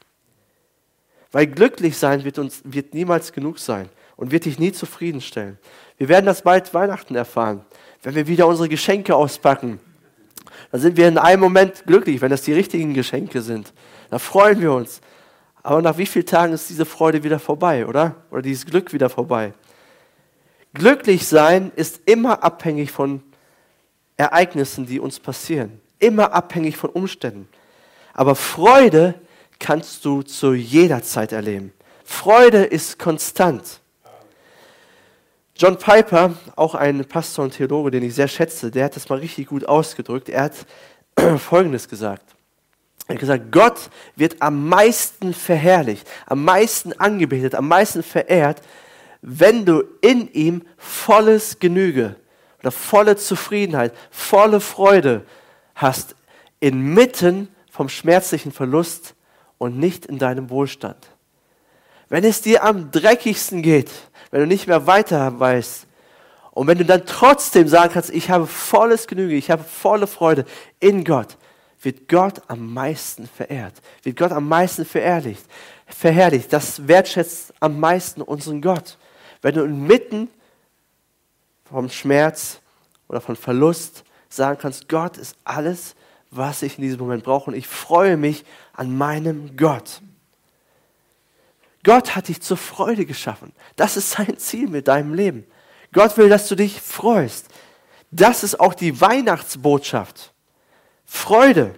Weil 1.33 1.49
glücklich 1.49 1.99
sein 1.99 2.25
wird 2.25 2.39
uns 2.39 2.63
wird 2.65 2.95
niemals 2.95 3.33
genug 3.33 3.59
sein 3.59 3.89
und 4.17 4.31
wird 4.31 4.45
dich 4.45 4.61
nie 4.61 4.73
zufriedenstellen. 4.73 5.59
Wir 5.99 6.09
werden 6.09 6.27
das 6.27 6.43
bald 6.43 6.73
Weihnachten 6.75 7.17
erfahren, 7.17 7.65
wenn 8.05 8.15
wir 8.15 8.27
wieder 8.27 8.47
unsere 8.47 8.69
Geschenke 8.69 9.17
auspacken. 9.17 9.81
Dann 10.71 10.81
sind 10.81 10.97
wir 10.97 11.09
in 11.09 11.19
einem 11.19 11.41
Moment 11.41 11.85
glücklich, 11.87 12.21
wenn 12.21 12.31
das 12.31 12.43
die 12.43 12.53
richtigen 12.53 12.95
Geschenke 12.95 13.43
sind. 13.43 13.73
Da 14.11 14.19
freuen 14.19 14.61
wir 14.61 14.73
uns. 14.73 15.01
Aber 15.63 15.81
nach 15.81 15.97
wie 15.97 16.07
vielen 16.07 16.27
Tagen 16.27 16.53
ist 16.53 16.69
diese 16.69 16.85
Freude 16.85 17.25
wieder 17.25 17.39
vorbei, 17.39 17.87
oder? 17.87 18.17
Oder 18.31 18.43
dieses 18.43 18.67
Glück 18.67 18.93
wieder 18.93 19.09
vorbei? 19.09 19.55
Glücklich 20.75 21.27
sein 21.27 21.73
ist 21.77 22.03
immer 22.05 22.43
abhängig 22.45 22.93
von 22.93 23.23
Ereignissen, 24.17 24.87
die 24.87 25.01
uns 25.01 25.19
passieren. 25.19 25.81
Immer 25.99 26.35
abhängig 26.35 26.77
von 26.77 26.91
Umständen. 26.91 27.49
Aber 28.13 28.35
Freude 28.35 29.15
kannst 29.59 30.05
du 30.05 30.23
zu 30.23 30.53
jeder 30.53 31.03
Zeit 31.03 31.33
erleben. 31.33 31.73
Freude 32.05 32.65
ist 32.65 32.99
konstant. 32.99 33.81
John 35.57 35.79
Piper, 35.79 36.35
auch 36.57 36.75
ein 36.75 37.05
Pastor 37.05 37.45
und 37.45 37.53
Theologe, 37.53 37.93
den 37.93 38.03
ich 38.03 38.17
sehr 38.17 38.27
schätze, 38.27 38.73
der 38.73 38.87
hat 38.87 38.97
das 38.97 39.09
mal 39.09 39.21
richtig 39.21 39.47
gut 39.47 39.65
ausgedrückt. 39.67 40.29
Er 40.29 40.45
hat 40.45 40.67
Folgendes 41.39 41.89
gesagt. 41.89 42.35
Er 43.07 43.15
hat 43.15 43.21
gesagt, 43.21 43.53
Gott 43.53 43.91
wird 44.17 44.43
am 44.43 44.69
meisten 44.69 45.33
verherrlicht, 45.33 46.09
am 46.27 46.45
meisten 46.45 46.93
angebetet, 46.95 47.55
am 47.55 47.69
meisten 47.69 48.03
verehrt, 48.03 48.63
wenn 49.23 49.65
du 49.65 49.85
in 50.01 50.33
ihm 50.33 50.63
volles 50.77 51.61
Genüge 51.61 52.17
oder 52.61 52.73
volle 52.73 53.17
Zufriedenheit, 53.17 53.95
volle 54.11 54.59
Freude 54.61 55.25
hast, 55.77 56.17
inmitten 56.59 57.49
vom 57.71 57.89
schmerzlichen 57.89 58.51
Verlust 58.51 59.15
und 59.59 59.79
nicht 59.79 60.07
in 60.07 60.19
deinem 60.19 60.51
Wohlstand. 60.51 61.11
Wenn 62.09 62.25
es 62.25 62.43
dir 62.43 62.65
am 62.65 62.91
dreckigsten 62.91 63.63
geht, 63.63 63.91
wenn 64.35 64.43
du 64.43 64.47
nicht 64.49 64.67
mehr 64.67 64.87
weiter 64.87 65.39
weißt, 65.39 65.87
und 66.51 66.67
wenn 66.67 66.79
du 66.79 66.85
dann 66.85 67.05
trotzdem 67.07 67.67
sagen 67.67 67.93
kannst, 67.93 68.11
ich 68.11 68.31
habe 68.31 68.47
volles 68.47 69.07
Genüge, 69.07 69.35
ich 69.35 69.51
habe 69.51 69.65
volle 69.65 70.07
Freude 70.07 70.45
in 70.79 71.05
Gott, 71.05 71.37
wird 71.81 72.09
Gott 72.09 72.43
am 72.47 72.73
meisten 72.73 73.27
verehrt, 73.27 73.83
wird 74.03 74.17
Gott 74.17 74.31
am 74.33 74.49
meisten 74.49 74.85
verherrlicht. 74.85 75.45
verherrlicht. 75.87 76.53
Das 76.53 76.87
wertschätzt 76.87 77.53
am 77.61 77.81
meisten 77.81 78.23
unseren 78.23 78.63
Gott 78.63 78.99
wenn 79.45 79.55
du 79.55 79.63
inmitten 79.63 80.31
vom 81.65 81.91
Schmerz 81.91 82.61
oder 83.09 83.21
von 83.21 83.37
Verlust 83.37 84.03
sagen 84.31 84.59
kannst, 84.59 84.89
Gott 84.89 85.19
ist 85.19 85.37
alles, 85.45 85.97
was 86.31 86.63
ich 86.63 86.79
in 86.79 86.83
diesem 86.83 87.01
Moment 87.01 87.25
brauche 87.25 87.51
und 87.51 87.57
ich 87.57 87.67
freue 87.67 88.17
mich 88.17 88.47
an 88.73 88.97
meinem 88.97 89.55
Gott. 89.59 90.01
Gott 91.85 92.17
hat 92.17 92.29
dich 92.29 92.41
zur 92.41 92.57
Freude 92.57 93.07
geschaffen. 93.07 93.53
Das 93.77 93.97
ist 93.97 94.11
sein 94.11 94.37
Ziel 94.39 94.69
mit 94.69 94.89
deinem 94.89 95.15
Leben. 95.15 95.47
Gott 95.93 96.17
will, 96.17 96.29
dass 96.29 96.49
du 96.49 96.57
dich 96.57 96.81
freust. 96.81 97.47
Das 98.11 98.43
ist 98.43 98.59
auch 98.59 98.75
die 98.75 99.01
Weihnachtsbotschaft. 99.01 100.33
Freude. 101.05 101.75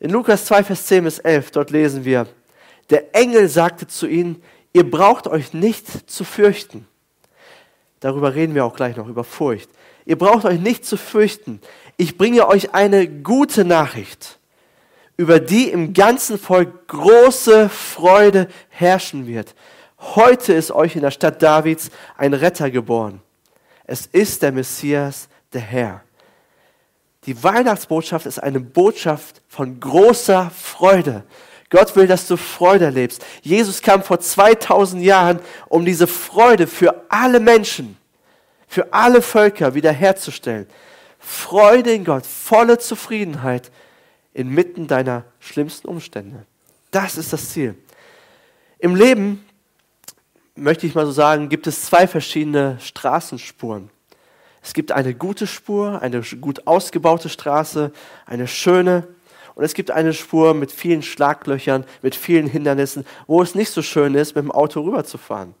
In 0.00 0.10
Lukas 0.10 0.46
2, 0.46 0.64
Vers 0.64 0.86
10 0.86 1.04
bis 1.04 1.18
11, 1.18 1.50
dort 1.50 1.70
lesen 1.70 2.04
wir, 2.04 2.26
der 2.90 3.14
Engel 3.14 3.48
sagte 3.48 3.86
zu 3.86 4.06
ihnen, 4.06 4.42
ihr 4.72 4.88
braucht 4.88 5.26
euch 5.26 5.52
nicht 5.52 6.10
zu 6.10 6.24
fürchten. 6.24 6.86
Darüber 8.00 8.34
reden 8.34 8.54
wir 8.54 8.64
auch 8.64 8.76
gleich 8.76 8.96
noch, 8.96 9.08
über 9.08 9.24
Furcht. 9.24 9.68
Ihr 10.04 10.16
braucht 10.16 10.44
euch 10.44 10.60
nicht 10.60 10.86
zu 10.86 10.96
fürchten. 10.96 11.60
Ich 11.96 12.16
bringe 12.16 12.46
euch 12.46 12.74
eine 12.74 13.08
gute 13.08 13.64
Nachricht, 13.64 14.37
über 15.18 15.40
die 15.40 15.68
im 15.68 15.92
ganzen 15.92 16.38
Volk 16.38 16.86
große 16.86 17.68
Freude 17.68 18.46
herrschen 18.70 19.26
wird. 19.26 19.54
Heute 19.98 20.52
ist 20.52 20.70
euch 20.70 20.94
in 20.94 21.02
der 21.02 21.10
Stadt 21.10 21.42
Davids 21.42 21.90
ein 22.16 22.32
Retter 22.32 22.70
geboren. 22.70 23.20
Es 23.84 24.06
ist 24.06 24.42
der 24.42 24.52
Messias, 24.52 25.28
der 25.52 25.60
Herr. 25.60 26.02
Die 27.26 27.42
Weihnachtsbotschaft 27.42 28.26
ist 28.26 28.38
eine 28.38 28.60
Botschaft 28.60 29.42
von 29.48 29.80
großer 29.80 30.52
Freude. 30.56 31.24
Gott 31.68 31.96
will, 31.96 32.06
dass 32.06 32.28
du 32.28 32.36
Freude 32.36 32.86
erlebst. 32.86 33.26
Jesus 33.42 33.82
kam 33.82 34.04
vor 34.04 34.20
2000 34.20 35.02
Jahren, 35.02 35.40
um 35.68 35.84
diese 35.84 36.06
Freude 36.06 36.68
für 36.68 37.04
alle 37.08 37.40
Menschen, 37.40 37.98
für 38.68 38.92
alle 38.92 39.20
Völker 39.20 39.74
wiederherzustellen. 39.74 40.68
Freude 41.18 41.92
in 41.92 42.04
Gott, 42.04 42.24
volle 42.24 42.78
Zufriedenheit 42.78 43.72
inmitten 44.38 44.86
deiner 44.86 45.24
schlimmsten 45.40 45.88
Umstände. 45.88 46.46
Das 46.92 47.18
ist 47.18 47.32
das 47.32 47.50
Ziel. 47.50 47.74
Im 48.78 48.94
Leben, 48.94 49.44
möchte 50.54 50.86
ich 50.86 50.94
mal 50.94 51.06
so 51.06 51.12
sagen, 51.12 51.48
gibt 51.48 51.66
es 51.66 51.82
zwei 51.82 52.06
verschiedene 52.06 52.78
Straßenspuren. 52.80 53.90
Es 54.62 54.74
gibt 54.74 54.92
eine 54.92 55.12
gute 55.12 55.48
Spur, 55.48 56.00
eine 56.02 56.20
gut 56.40 56.68
ausgebaute 56.68 57.28
Straße, 57.28 57.92
eine 58.26 58.46
schöne 58.46 59.08
und 59.56 59.64
es 59.64 59.74
gibt 59.74 59.90
eine 59.90 60.12
Spur 60.12 60.54
mit 60.54 60.70
vielen 60.70 61.02
Schlaglöchern, 61.02 61.84
mit 62.02 62.14
vielen 62.14 62.46
Hindernissen, 62.46 63.04
wo 63.26 63.42
es 63.42 63.56
nicht 63.56 63.72
so 63.72 63.82
schön 63.82 64.14
ist, 64.14 64.36
mit 64.36 64.44
dem 64.44 64.52
Auto 64.52 64.82
rüberzufahren. 64.82 65.56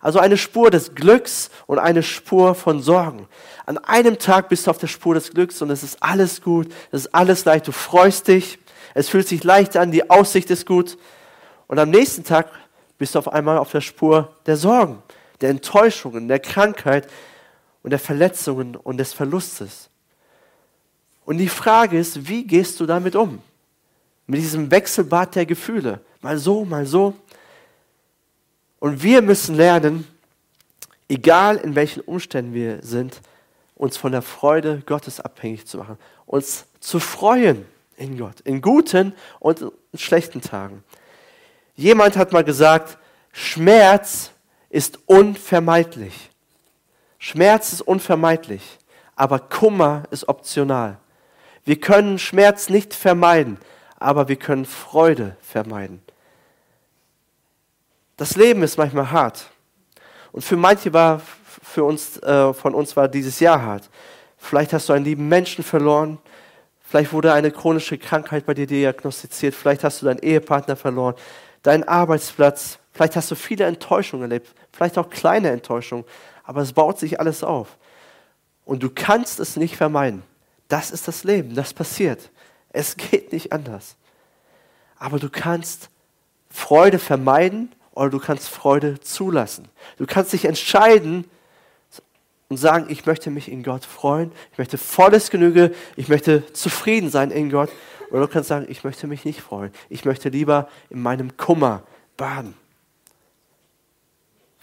Also 0.00 0.18
eine 0.18 0.36
Spur 0.36 0.70
des 0.70 0.94
Glücks 0.94 1.50
und 1.66 1.78
eine 1.78 2.02
Spur 2.02 2.54
von 2.54 2.80
Sorgen. 2.82 3.26
An 3.66 3.78
einem 3.78 4.18
Tag 4.18 4.48
bist 4.48 4.66
du 4.66 4.70
auf 4.70 4.78
der 4.78 4.86
Spur 4.86 5.14
des 5.14 5.30
Glücks 5.30 5.60
und 5.60 5.70
es 5.70 5.82
ist 5.82 6.02
alles 6.02 6.40
gut, 6.40 6.72
es 6.92 7.02
ist 7.06 7.14
alles 7.14 7.44
leicht, 7.44 7.66
du 7.66 7.72
freust 7.72 8.28
dich, 8.28 8.58
es 8.94 9.08
fühlt 9.08 9.28
sich 9.28 9.42
leicht 9.44 9.76
an, 9.76 9.90
die 9.90 10.08
Aussicht 10.08 10.50
ist 10.50 10.66
gut. 10.66 10.96
Und 11.66 11.78
am 11.78 11.90
nächsten 11.90 12.24
Tag 12.24 12.50
bist 12.96 13.14
du 13.14 13.18
auf 13.18 13.32
einmal 13.32 13.58
auf 13.58 13.70
der 13.70 13.80
Spur 13.80 14.34
der 14.46 14.56
Sorgen, 14.56 15.02
der 15.40 15.50
Enttäuschungen, 15.50 16.28
der 16.28 16.40
Krankheit 16.40 17.08
und 17.82 17.90
der 17.90 17.98
Verletzungen 17.98 18.76
und 18.76 18.98
des 18.98 19.12
Verlustes. 19.12 19.88
Und 21.24 21.38
die 21.38 21.48
Frage 21.48 21.98
ist, 21.98 22.28
wie 22.28 22.44
gehst 22.44 22.80
du 22.80 22.86
damit 22.86 23.14
um? 23.14 23.40
Mit 24.26 24.40
diesem 24.40 24.70
Wechselbad 24.70 25.34
der 25.34 25.46
Gefühle. 25.46 26.00
Mal 26.20 26.38
so, 26.38 26.64
mal 26.64 26.86
so. 26.86 27.14
Und 28.80 29.02
wir 29.02 29.22
müssen 29.22 29.56
lernen, 29.56 30.06
egal 31.08 31.56
in 31.56 31.74
welchen 31.74 32.00
Umständen 32.00 32.54
wir 32.54 32.82
sind, 32.82 33.20
uns 33.74 33.96
von 33.96 34.12
der 34.12 34.22
Freude 34.22 34.82
Gottes 34.86 35.20
abhängig 35.20 35.66
zu 35.66 35.78
machen. 35.78 35.98
Uns 36.26 36.66
zu 36.80 37.00
freuen 37.00 37.64
in 37.96 38.18
Gott, 38.18 38.40
in 38.40 38.60
guten 38.60 39.12
und 39.40 39.60
in 39.60 39.98
schlechten 39.98 40.40
Tagen. 40.40 40.84
Jemand 41.74 42.16
hat 42.16 42.32
mal 42.32 42.44
gesagt, 42.44 42.98
Schmerz 43.32 44.32
ist 44.68 44.98
unvermeidlich. 45.06 46.30
Schmerz 47.18 47.72
ist 47.72 47.82
unvermeidlich, 47.82 48.78
aber 49.16 49.38
Kummer 49.38 50.04
ist 50.10 50.28
optional. 50.28 50.98
Wir 51.64 51.80
können 51.80 52.18
Schmerz 52.18 52.68
nicht 52.68 52.94
vermeiden, 52.94 53.58
aber 53.98 54.28
wir 54.28 54.36
können 54.36 54.64
Freude 54.64 55.36
vermeiden. 55.40 56.02
Das 58.18 58.34
Leben 58.34 58.64
ist 58.64 58.76
manchmal 58.76 59.12
hart. 59.12 59.48
Und 60.32 60.42
für 60.42 60.56
manche 60.56 60.92
war, 60.92 61.22
für 61.62 61.84
uns, 61.84 62.18
äh, 62.18 62.52
von 62.52 62.74
uns 62.74 62.96
war 62.96 63.06
dieses 63.06 63.38
Jahr 63.38 63.62
hart. 63.62 63.88
Vielleicht 64.36 64.72
hast 64.72 64.88
du 64.88 64.92
einen 64.92 65.04
lieben 65.04 65.28
Menschen 65.28 65.62
verloren. 65.62 66.18
Vielleicht 66.80 67.12
wurde 67.12 67.32
eine 67.32 67.52
chronische 67.52 67.96
Krankheit 67.96 68.44
bei 68.44 68.54
dir 68.54 68.66
diagnostiziert. 68.66 69.54
Vielleicht 69.54 69.84
hast 69.84 70.02
du 70.02 70.06
deinen 70.06 70.18
Ehepartner 70.18 70.74
verloren, 70.74 71.14
deinen 71.62 71.84
Arbeitsplatz. 71.84 72.80
Vielleicht 72.90 73.14
hast 73.14 73.30
du 73.30 73.36
viele 73.36 73.66
Enttäuschungen 73.66 74.24
erlebt. 74.24 74.52
Vielleicht 74.72 74.98
auch 74.98 75.10
kleine 75.10 75.50
Enttäuschungen. 75.50 76.04
Aber 76.42 76.62
es 76.62 76.72
baut 76.72 76.98
sich 76.98 77.20
alles 77.20 77.44
auf. 77.44 77.78
Und 78.64 78.82
du 78.82 78.90
kannst 78.90 79.38
es 79.38 79.56
nicht 79.56 79.76
vermeiden. 79.76 80.24
Das 80.66 80.90
ist 80.90 81.06
das 81.06 81.22
Leben, 81.22 81.54
das 81.54 81.72
passiert. 81.72 82.30
Es 82.70 82.96
geht 82.96 83.32
nicht 83.32 83.52
anders. 83.52 83.94
Aber 84.96 85.20
du 85.20 85.30
kannst 85.30 85.88
Freude 86.50 86.98
vermeiden 86.98 87.72
oder 87.98 88.10
du 88.10 88.18
kannst 88.20 88.48
Freude 88.48 89.00
zulassen. 89.00 89.68
Du 89.96 90.06
kannst 90.06 90.32
dich 90.32 90.44
entscheiden 90.44 91.24
und 92.48 92.56
sagen, 92.56 92.86
ich 92.88 93.06
möchte 93.06 93.30
mich 93.30 93.50
in 93.50 93.62
Gott 93.62 93.84
freuen, 93.84 94.30
ich 94.52 94.58
möchte 94.58 94.78
volles 94.78 95.30
Genüge, 95.30 95.74
ich 95.96 96.08
möchte 96.08 96.50
zufrieden 96.52 97.10
sein 97.10 97.30
in 97.30 97.50
Gott. 97.50 97.70
Oder 98.10 98.22
du 98.22 98.28
kannst 98.28 98.48
sagen, 98.48 98.66
ich 98.68 98.84
möchte 98.84 99.06
mich 99.06 99.24
nicht 99.24 99.40
freuen, 99.40 99.72
ich 99.88 100.04
möchte 100.04 100.28
lieber 100.28 100.68
in 100.90 101.02
meinem 101.02 101.36
Kummer 101.36 101.82
baden. 102.16 102.54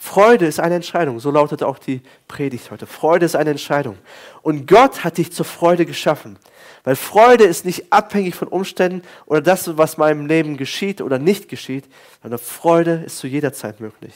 Freude 0.05 0.45
ist 0.45 0.59
eine 0.59 0.75
Entscheidung. 0.75 1.19
So 1.19 1.31
lautet 1.31 1.63
auch 1.63 1.79
die 1.79 2.00
Predigt 2.27 2.69
heute. 2.69 2.85
Freude 2.85 3.25
ist 3.25 3.35
eine 3.35 3.50
Entscheidung. 3.50 3.97
Und 4.43 4.67
Gott 4.67 5.03
hat 5.03 5.17
dich 5.17 5.33
zur 5.33 5.45
Freude 5.45 5.88
geschaffen. 5.88 6.38
Weil 6.83 6.95
Freude 6.95 7.43
ist 7.43 7.65
nicht 7.65 7.91
abhängig 7.91 8.35
von 8.35 8.47
Umständen 8.47 9.01
oder 9.25 9.41
das, 9.41 9.77
was 9.77 9.97
meinem 9.97 10.27
Leben 10.27 10.57
geschieht 10.57 11.01
oder 11.01 11.17
nicht 11.17 11.50
geschieht, 11.50 11.85
sondern 12.21 12.39
Freude 12.39 13.01
ist 13.03 13.17
zu 13.17 13.25
jeder 13.25 13.51
Zeit 13.51 13.79
möglich. 13.79 14.13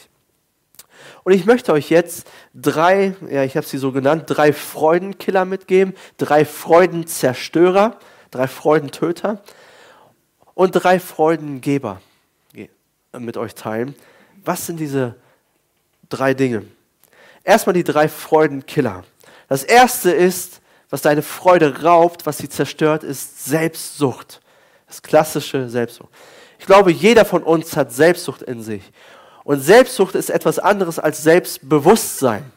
Und 1.24 1.32
ich 1.32 1.44
möchte 1.44 1.72
euch 1.72 1.90
jetzt 1.90 2.30
drei, 2.54 3.16
ja, 3.28 3.42
ich 3.42 3.56
habe 3.56 3.66
sie 3.66 3.78
so 3.78 3.90
genannt, 3.90 4.24
drei 4.28 4.52
Freudenkiller 4.52 5.44
mitgeben, 5.44 5.94
drei 6.18 6.44
Freudenzerstörer, 6.44 7.98
drei 8.30 8.46
Freudentöter 8.46 9.42
und 10.54 10.70
drei 10.70 11.00
Freudengeber 11.00 12.00
mit 13.18 13.36
euch 13.36 13.56
teilen. 13.56 13.96
Was 14.44 14.66
sind 14.66 14.78
diese 14.78 15.16
drei 16.10 16.34
Dinge. 16.34 16.64
Erstmal 17.44 17.74
die 17.74 17.84
drei 17.84 18.08
Freudenkiller. 18.08 19.04
Das 19.48 19.64
erste 19.64 20.10
ist, 20.10 20.60
was 20.90 21.02
deine 21.02 21.22
Freude 21.22 21.82
raubt, 21.82 22.26
was 22.26 22.38
sie 22.38 22.48
zerstört, 22.48 23.04
ist 23.04 23.44
Selbstsucht. 23.44 24.40
Das 24.86 25.02
klassische 25.02 25.68
Selbstsucht. 25.68 26.10
Ich 26.58 26.66
glaube, 26.66 26.92
jeder 26.92 27.24
von 27.24 27.42
uns 27.42 27.76
hat 27.76 27.92
Selbstsucht 27.92 28.42
in 28.42 28.62
sich. 28.62 28.82
Und 29.44 29.60
Selbstsucht 29.60 30.14
ist 30.14 30.30
etwas 30.30 30.58
anderes 30.58 30.98
als 30.98 31.22
Selbstbewusstsein. 31.22 32.52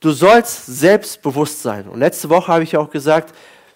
Du 0.00 0.12
sollst 0.12 0.66
selbstbewusst 0.66 1.62
sein. 1.62 1.88
Und 1.88 1.98
letzte 1.98 2.28
Woche 2.28 2.48
habe 2.48 2.64
ich 2.64 2.76
auch 2.76 2.90
gesagt, 2.90 3.34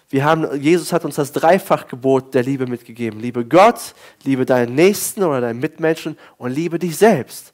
wir 0.09 0.25
haben, 0.25 0.59
Jesus 0.59 0.91
hat 0.91 1.05
uns 1.05 1.15
das 1.15 1.31
Dreifachgebot 1.31 2.33
der 2.33 2.43
Liebe 2.43 2.67
mitgegeben. 2.67 3.19
Liebe 3.19 3.45
Gott, 3.45 3.93
liebe 4.23 4.45
deinen 4.45 4.75
Nächsten 4.75 5.23
oder 5.23 5.39
deinen 5.39 5.59
Mitmenschen 5.59 6.17
und 6.37 6.51
liebe 6.51 6.79
dich 6.79 6.97
selbst. 6.97 7.53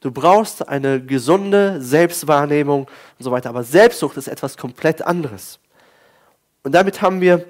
Du 0.00 0.10
brauchst 0.12 0.68
eine 0.68 1.02
gesunde 1.02 1.80
Selbstwahrnehmung 1.80 2.82
und 2.84 3.24
so 3.24 3.30
weiter. 3.30 3.48
Aber 3.48 3.64
Selbstsucht 3.64 4.16
ist 4.16 4.28
etwas 4.28 4.56
komplett 4.56 5.02
anderes. 5.02 5.58
Und 6.62 6.72
damit 6.72 7.02
haben 7.02 7.20
wir 7.20 7.44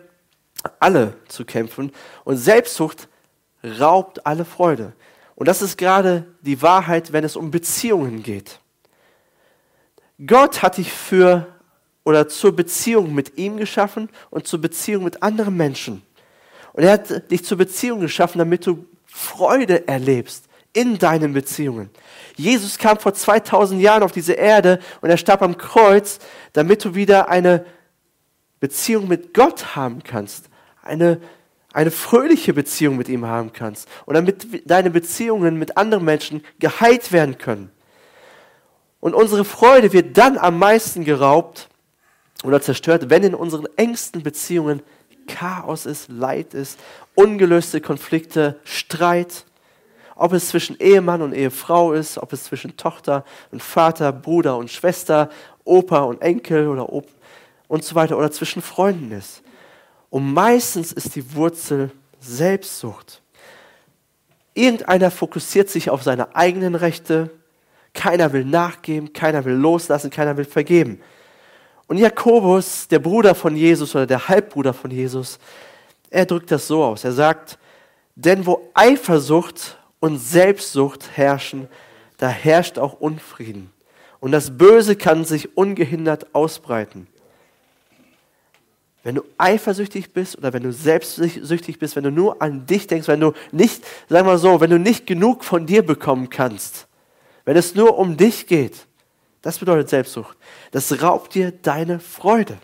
alle 0.80 1.14
zu 1.28 1.44
kämpfen. 1.44 1.92
Und 2.24 2.36
Selbstsucht 2.36 3.08
raubt 3.62 4.24
alle 4.26 4.44
Freude. 4.44 4.92
Und 5.34 5.46
das 5.46 5.62
ist 5.62 5.76
gerade 5.76 6.26
die 6.40 6.62
Wahrheit, 6.62 7.12
wenn 7.12 7.24
es 7.24 7.36
um 7.36 7.50
Beziehungen 7.50 8.22
geht. 8.22 8.60
Gott 10.26 10.62
hat 10.62 10.78
dich 10.78 10.92
für 10.92 11.46
oder 12.02 12.26
zur 12.28 12.56
Beziehung 12.56 13.14
mit 13.14 13.36
ihm 13.36 13.56
geschaffen 13.56 14.08
und 14.30 14.48
zur 14.48 14.60
Beziehung 14.60 15.04
mit 15.04 15.22
anderen 15.22 15.56
Menschen. 15.56 16.02
Und 16.72 16.82
er 16.82 16.92
hat 16.92 17.30
dich 17.30 17.44
zur 17.44 17.58
Beziehung 17.58 18.00
geschaffen, 18.00 18.38
damit 18.38 18.66
du 18.66 18.86
Freude 19.04 19.86
erlebst 19.86 20.48
in 20.72 20.98
deinen 20.98 21.32
Beziehungen. 21.32 21.90
Jesus 22.38 22.78
kam 22.78 22.98
vor 22.98 23.12
2000 23.12 23.82
Jahren 23.82 24.04
auf 24.04 24.12
diese 24.12 24.32
Erde 24.32 24.78
und 25.00 25.10
er 25.10 25.16
starb 25.16 25.42
am 25.42 25.58
Kreuz, 25.58 26.20
damit 26.52 26.84
du 26.84 26.94
wieder 26.94 27.28
eine 27.28 27.66
Beziehung 28.60 29.08
mit 29.08 29.34
Gott 29.34 29.74
haben 29.74 30.04
kannst. 30.04 30.48
Eine, 30.82 31.20
eine 31.72 31.90
fröhliche 31.90 32.54
Beziehung 32.54 32.96
mit 32.96 33.08
ihm 33.08 33.26
haben 33.26 33.52
kannst. 33.52 33.88
Und 34.06 34.14
damit 34.14 34.70
deine 34.70 34.90
Beziehungen 34.90 35.58
mit 35.58 35.76
anderen 35.76 36.04
Menschen 36.04 36.44
geheilt 36.60 37.10
werden 37.10 37.38
können. 37.38 37.70
Und 39.00 39.14
unsere 39.14 39.44
Freude 39.44 39.92
wird 39.92 40.16
dann 40.16 40.38
am 40.38 40.58
meisten 40.58 41.04
geraubt 41.04 41.68
oder 42.44 42.62
zerstört, 42.62 43.10
wenn 43.10 43.24
in 43.24 43.34
unseren 43.34 43.66
engsten 43.76 44.22
Beziehungen 44.22 44.80
Chaos 45.26 45.86
ist, 45.86 46.08
Leid 46.08 46.54
ist, 46.54 46.78
ungelöste 47.14 47.80
Konflikte, 47.80 48.60
Streit 48.64 49.44
ob 50.18 50.32
es 50.32 50.48
zwischen 50.48 50.78
Ehemann 50.78 51.22
und 51.22 51.32
Ehefrau 51.32 51.92
ist, 51.92 52.18
ob 52.18 52.32
es 52.32 52.44
zwischen 52.44 52.76
Tochter 52.76 53.24
und 53.52 53.62
Vater, 53.62 54.12
Bruder 54.12 54.56
und 54.56 54.70
Schwester, 54.70 55.30
Opa 55.64 56.00
und 56.00 56.20
Enkel 56.20 56.68
oder 56.68 56.92
Op 56.92 57.06
und 57.68 57.84
so 57.84 57.94
weiter 57.94 58.18
oder 58.18 58.30
zwischen 58.30 58.60
Freunden 58.60 59.12
ist. 59.12 59.42
Und 60.10 60.34
meistens 60.34 60.92
ist 60.92 61.14
die 61.14 61.34
Wurzel 61.34 61.92
Selbstsucht. 62.18 63.22
Irgendeiner 64.54 65.10
fokussiert 65.10 65.70
sich 65.70 65.88
auf 65.88 66.02
seine 66.02 66.34
eigenen 66.34 66.74
Rechte, 66.74 67.30
Keiner 67.94 68.32
will 68.32 68.44
nachgeben, 68.44 69.12
keiner 69.12 69.44
will 69.44 69.54
loslassen, 69.54 70.10
keiner 70.10 70.36
will 70.36 70.44
vergeben. 70.44 71.00
Und 71.86 71.96
Jakobus, 71.96 72.86
der 72.86 72.98
Bruder 72.98 73.34
von 73.34 73.56
Jesus 73.56 73.94
oder 73.94 74.06
der 74.06 74.28
Halbbruder 74.28 74.74
von 74.74 74.90
Jesus, 74.90 75.38
er 76.10 76.26
drückt 76.26 76.50
das 76.50 76.66
so 76.66 76.84
aus. 76.84 77.02
Er 77.02 77.12
sagt, 77.12 77.58
denn 78.14 78.44
wo 78.44 78.70
Eifersucht 78.74 79.78
und 80.00 80.18
Selbstsucht 80.18 81.16
herrschen, 81.16 81.68
da 82.18 82.28
herrscht 82.28 82.78
auch 82.78 82.94
Unfrieden. 83.00 83.72
Und 84.20 84.32
das 84.32 84.56
Böse 84.56 84.96
kann 84.96 85.24
sich 85.24 85.56
ungehindert 85.56 86.34
ausbreiten. 86.34 87.06
Wenn 89.04 89.14
du 89.14 89.22
eifersüchtig 89.38 90.12
bist 90.12 90.36
oder 90.36 90.52
wenn 90.52 90.64
du 90.64 90.72
selbstsüchtig 90.72 91.78
bist, 91.78 91.96
wenn 91.96 92.04
du 92.04 92.10
nur 92.10 92.42
an 92.42 92.66
dich 92.66 92.86
denkst, 92.88 93.08
wenn 93.08 93.20
du 93.20 93.32
nicht, 93.52 93.84
sagen 94.08 94.26
wir 94.26 94.38
so, 94.38 94.60
wenn 94.60 94.70
du 94.70 94.78
nicht 94.78 95.06
genug 95.06 95.44
von 95.44 95.66
dir 95.66 95.82
bekommen 95.82 96.28
kannst, 96.30 96.88
wenn 97.44 97.56
es 97.56 97.74
nur 97.74 97.96
um 97.96 98.16
dich 98.16 98.46
geht, 98.46 98.86
das 99.40 99.58
bedeutet 99.58 99.88
Selbstsucht. 99.88 100.36
Das 100.72 101.00
raubt 101.00 101.34
dir 101.34 101.52
deine 101.52 102.00
Freude. 102.00 102.58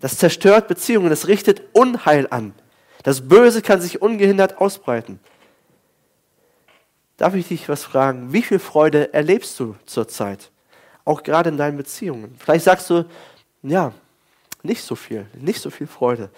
Das 0.00 0.18
zerstört 0.18 0.68
Beziehungen, 0.68 1.10
das 1.10 1.26
richtet 1.26 1.62
Unheil 1.72 2.26
an. 2.30 2.54
Das 3.02 3.28
Böse 3.28 3.62
kann 3.62 3.80
sich 3.80 4.02
ungehindert 4.02 4.58
ausbreiten. 4.58 5.18
Darf 7.22 7.34
ich 7.34 7.46
dich 7.46 7.68
was 7.68 7.84
fragen? 7.84 8.32
Wie 8.32 8.42
viel 8.42 8.58
Freude 8.58 9.14
erlebst 9.14 9.60
du 9.60 9.76
zurzeit? 9.86 10.50
Auch 11.04 11.22
gerade 11.22 11.50
in 11.50 11.56
deinen 11.56 11.76
Beziehungen. 11.76 12.34
Vielleicht 12.36 12.64
sagst 12.64 12.90
du, 12.90 13.04
ja, 13.62 13.92
nicht 14.64 14.82
so 14.82 14.96
viel, 14.96 15.26
nicht 15.32 15.60
so 15.60 15.70
viel 15.70 15.86
Freude. 15.86 16.30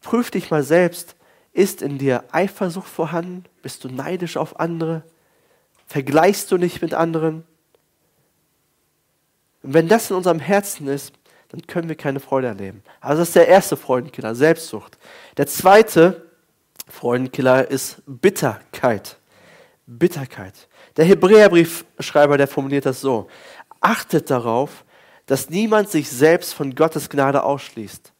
Prüf 0.00 0.30
dich 0.30 0.52
mal 0.52 0.62
selbst. 0.62 1.16
Ist 1.52 1.82
in 1.82 1.98
dir 1.98 2.22
Eifersucht 2.30 2.86
vorhanden? 2.88 3.44
Bist 3.60 3.82
du 3.82 3.88
neidisch 3.88 4.36
auf 4.36 4.60
andere? 4.60 5.02
Vergleichst 5.88 6.52
du 6.52 6.58
nicht 6.58 6.80
mit 6.80 6.94
anderen? 6.94 7.42
Und 9.64 9.74
wenn 9.74 9.88
das 9.88 10.10
in 10.10 10.16
unserem 10.16 10.38
Herzen 10.38 10.86
ist, 10.86 11.12
dann 11.48 11.66
können 11.66 11.88
wir 11.88 11.96
keine 11.96 12.20
Freude 12.20 12.46
erleben. 12.46 12.84
Also 13.00 13.22
das 13.22 13.30
ist 13.30 13.34
der 13.34 13.48
erste 13.48 13.76
Freudenkiller, 13.76 14.36
Selbstsucht. 14.36 14.96
Der 15.38 15.48
zweite 15.48 16.24
Freudenkiller 16.86 17.68
ist 17.68 18.00
Bitterkeit. 18.06 19.17
Bitterkeit. 19.88 20.68
Der 20.96 21.04
Hebräerbriefschreiber, 21.04 22.38
der 22.38 22.46
formuliert 22.46 22.86
das 22.86 23.00
so. 23.00 23.28
Achtet 23.80 24.30
darauf, 24.30 24.84
dass 25.26 25.50
niemand 25.50 25.90
sich 25.90 26.08
selbst 26.08 26.54
von 26.54 26.74
Gottes 26.74 27.10
Gnade 27.10 27.42
ausschließt. 27.42 28.12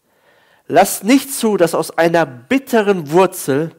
Lasst 0.66 1.04
nicht 1.04 1.32
zu, 1.32 1.56
dass 1.56 1.74
aus 1.74 1.96
einer 1.96 2.26
bitteren 2.26 3.10
Wurzel 3.10 3.70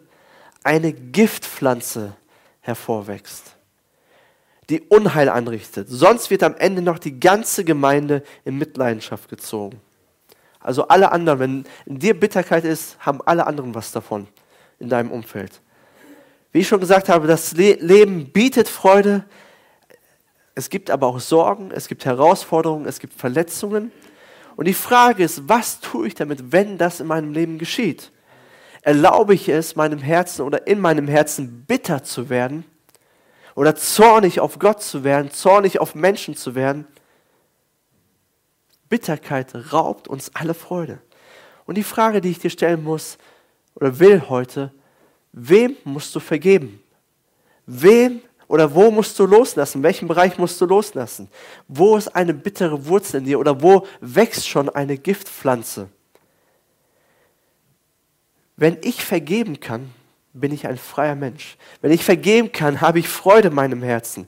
eine 0.63 0.93
Giftpflanze 0.93 2.15
hervorwächst 2.61 3.55
die 4.69 4.81
Unheil 4.81 5.29
anrichtet. 5.29 5.87
Sonst 5.89 6.29
wird 6.29 6.43
am 6.43 6.55
Ende 6.55 6.81
noch 6.81 6.99
die 6.99 7.19
ganze 7.19 7.63
Gemeinde 7.63 8.23
in 8.45 8.57
Mitleidenschaft 8.57 9.29
gezogen. 9.29 9.81
Also 10.59 10.87
alle 10.87 11.11
anderen, 11.11 11.39
wenn 11.39 11.63
in 11.85 11.99
dir 11.99 12.19
Bitterkeit 12.19 12.65
ist, 12.65 12.97
haben 12.99 13.21
alle 13.25 13.47
anderen 13.47 13.73
was 13.73 13.91
davon 13.91 14.27
in 14.77 14.89
deinem 14.89 15.11
Umfeld. 15.11 15.61
Wie 16.51 16.59
ich 16.59 16.67
schon 16.67 16.79
gesagt 16.79 17.09
habe, 17.09 17.27
das 17.27 17.53
Leben 17.53 18.31
bietet 18.31 18.67
Freude. 18.67 19.25
Es 20.55 20.69
gibt 20.69 20.89
aber 20.89 21.07
auch 21.07 21.19
Sorgen, 21.19 21.71
es 21.71 21.87
gibt 21.87 22.05
Herausforderungen, 22.05 22.85
es 22.85 22.99
gibt 22.99 23.13
Verletzungen. 23.13 23.91
Und 24.55 24.67
die 24.67 24.73
Frage 24.73 25.23
ist, 25.23 25.47
was 25.47 25.79
tue 25.79 26.07
ich 26.07 26.15
damit, 26.15 26.51
wenn 26.51 26.77
das 26.77 26.99
in 26.99 27.07
meinem 27.07 27.33
Leben 27.33 27.59
geschieht? 27.59 28.11
Erlaube 28.81 29.33
ich 29.33 29.47
es, 29.47 29.75
meinem 29.75 29.99
Herzen 29.99 30.41
oder 30.41 30.67
in 30.67 30.79
meinem 30.79 31.07
Herzen 31.07 31.65
bitter 31.65 32.03
zu 32.03 32.29
werden? 32.29 32.65
oder 33.59 33.75
zornig 33.75 34.39
auf 34.39 34.57
Gott 34.57 34.81
zu 34.81 35.03
werden, 35.03 35.31
zornig 35.31 35.81
auf 35.81 35.93
Menschen 35.93 36.33
zu 36.33 36.55
werden. 36.55 36.87
Bitterkeit 38.87 39.53
raubt 39.73 40.07
uns 40.07 40.33
alle 40.33 40.53
Freude. 40.53 41.01
Und 41.65 41.75
die 41.75 41.83
Frage, 41.83 42.21
die 42.21 42.29
ich 42.29 42.39
dir 42.39 42.51
stellen 42.51 42.81
muss 42.81 43.17
oder 43.75 43.99
will 43.99 44.23
heute, 44.29 44.73
wem 45.31 45.75
musst 45.83 46.13
du 46.15 46.19
vergeben? 46.19 46.81
Wem 47.65 48.21
oder 48.47 48.73
wo 48.73 48.89
musst 48.89 49.17
du 49.19 49.25
loslassen? 49.25 49.83
Welchen 49.83 50.07
Bereich 50.07 50.37
musst 50.37 50.59
du 50.59 50.65
loslassen? 50.65 51.29
Wo 51.67 51.97
ist 51.97 52.07
eine 52.15 52.33
bittere 52.33 52.85
Wurzel 52.87 53.17
in 53.17 53.25
dir 53.25 53.39
oder 53.39 53.61
wo 53.61 53.85
wächst 54.01 54.47
schon 54.47 54.69
eine 54.69 54.97
Giftpflanze? 54.97 55.87
Wenn 58.57 58.77
ich 58.81 59.05
vergeben 59.05 59.59
kann, 59.59 59.91
bin 60.33 60.51
ich 60.51 60.67
ein 60.67 60.77
freier 60.77 61.15
Mensch. 61.15 61.57
Wenn 61.81 61.91
ich 61.91 62.03
vergeben 62.03 62.51
kann, 62.51 62.81
habe 62.81 62.99
ich 62.99 63.07
Freude 63.07 63.49
in 63.49 63.55
meinem 63.55 63.81
Herzen. 63.81 64.27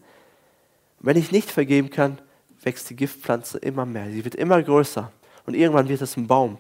wenn 1.00 1.18
ich 1.18 1.32
nicht 1.32 1.50
vergeben 1.50 1.90
kann, 1.90 2.20
wächst 2.62 2.90
die 2.92 2.96
Giftpflanze 2.96 3.58
immer 3.58 3.88
mehr. 3.88 4.10
Sie 4.12 4.24
wird 4.24 4.36
immer 4.36 4.62
größer 4.62 5.12
und 5.48 5.56
irgendwann 5.56 5.90
wird 5.90 6.02
es 6.02 6.16
ein 6.16 6.28
Baum. 6.28 6.60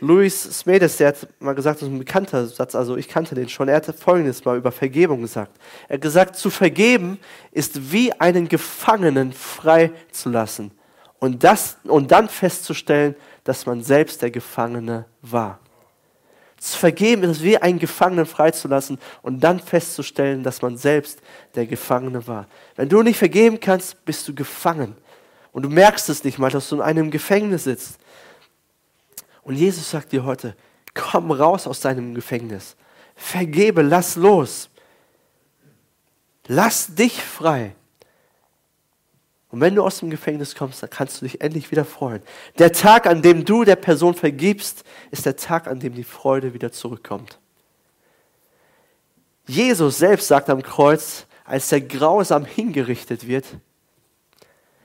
Louis 0.00 0.42
Smedes, 0.42 0.96
der 0.96 1.08
hat 1.08 1.28
mal 1.40 1.54
gesagt, 1.54 1.80
das 1.80 1.88
ist 1.88 1.94
ein 1.94 1.98
bekannter 1.98 2.46
Satz, 2.46 2.74
also 2.74 2.96
ich 2.96 3.08
kannte 3.08 3.34
den 3.34 3.48
schon, 3.48 3.68
er 3.68 3.76
hatte 3.76 3.92
folgendes 3.92 4.44
mal 4.44 4.56
über 4.56 4.72
Vergebung 4.72 5.20
gesagt. 5.20 5.52
Er 5.88 5.94
hat 5.94 6.00
gesagt, 6.00 6.36
zu 6.36 6.48
vergeben 6.48 7.18
ist 7.52 7.92
wie 7.92 8.12
einen 8.12 8.48
Gefangenen 8.48 9.32
frei 9.32 9.92
zu 10.10 10.30
lassen 10.30 10.72
und, 11.18 11.44
das, 11.44 11.76
und 11.84 12.10
dann 12.10 12.28
festzustellen, 12.28 13.14
dass 13.44 13.66
man 13.66 13.82
selbst 13.82 14.22
der 14.22 14.30
Gefangene 14.30 15.04
war. 15.22 15.60
Zu 16.58 16.78
vergeben 16.78 17.22
ist 17.24 17.42
wie 17.42 17.56
einen 17.56 17.78
Gefangenen 17.78 18.26
freizulassen 18.26 18.98
und 19.22 19.40
dann 19.40 19.60
festzustellen, 19.60 20.42
dass 20.42 20.60
man 20.60 20.76
selbst 20.76 21.20
der 21.54 21.66
Gefangene 21.66 22.26
war. 22.26 22.46
Wenn 22.76 22.88
du 22.88 23.02
nicht 23.02 23.18
vergeben 23.18 23.60
kannst, 23.60 24.04
bist 24.04 24.28
du 24.28 24.34
gefangen. 24.34 24.94
Und 25.52 25.62
du 25.62 25.70
merkst 25.70 26.08
es 26.10 26.22
nicht 26.22 26.38
mal, 26.38 26.50
dass 26.50 26.68
du 26.68 26.76
in 26.76 26.82
einem 26.82 27.10
Gefängnis 27.10 27.64
sitzt. 27.64 27.98
Und 29.50 29.56
Jesus 29.56 29.90
sagt 29.90 30.12
dir 30.12 30.22
heute, 30.24 30.54
komm 30.94 31.32
raus 31.32 31.66
aus 31.66 31.80
deinem 31.80 32.14
Gefängnis. 32.14 32.76
Vergebe, 33.16 33.82
lass 33.82 34.14
los. 34.14 34.70
Lass 36.46 36.94
dich 36.94 37.20
frei. 37.20 37.74
Und 39.48 39.60
wenn 39.60 39.74
du 39.74 39.82
aus 39.82 39.98
dem 39.98 40.08
Gefängnis 40.08 40.54
kommst, 40.54 40.84
dann 40.84 40.90
kannst 40.90 41.20
du 41.20 41.24
dich 41.24 41.40
endlich 41.40 41.72
wieder 41.72 41.84
freuen. 41.84 42.22
Der 42.58 42.70
Tag, 42.70 43.08
an 43.08 43.22
dem 43.22 43.44
du 43.44 43.64
der 43.64 43.74
Person 43.74 44.14
vergibst, 44.14 44.84
ist 45.10 45.26
der 45.26 45.34
Tag, 45.34 45.66
an 45.66 45.80
dem 45.80 45.96
die 45.96 46.04
Freude 46.04 46.54
wieder 46.54 46.70
zurückkommt. 46.70 47.40
Jesus 49.48 49.98
selbst 49.98 50.28
sagt 50.28 50.48
am 50.48 50.62
Kreuz, 50.62 51.26
als 51.44 51.72
er 51.72 51.80
grausam 51.80 52.44
hingerichtet 52.44 53.26
wird, 53.26 53.46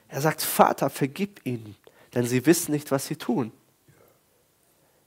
er 0.07 0.21
sagt, 0.21 0.41
Vater, 0.41 0.89
vergib 0.89 1.45
ihnen, 1.45 1.75
denn 2.15 2.25
sie 2.25 2.47
wissen 2.47 2.71
nicht, 2.71 2.89
was 2.89 3.05
sie 3.05 3.15
tun. 3.15 3.51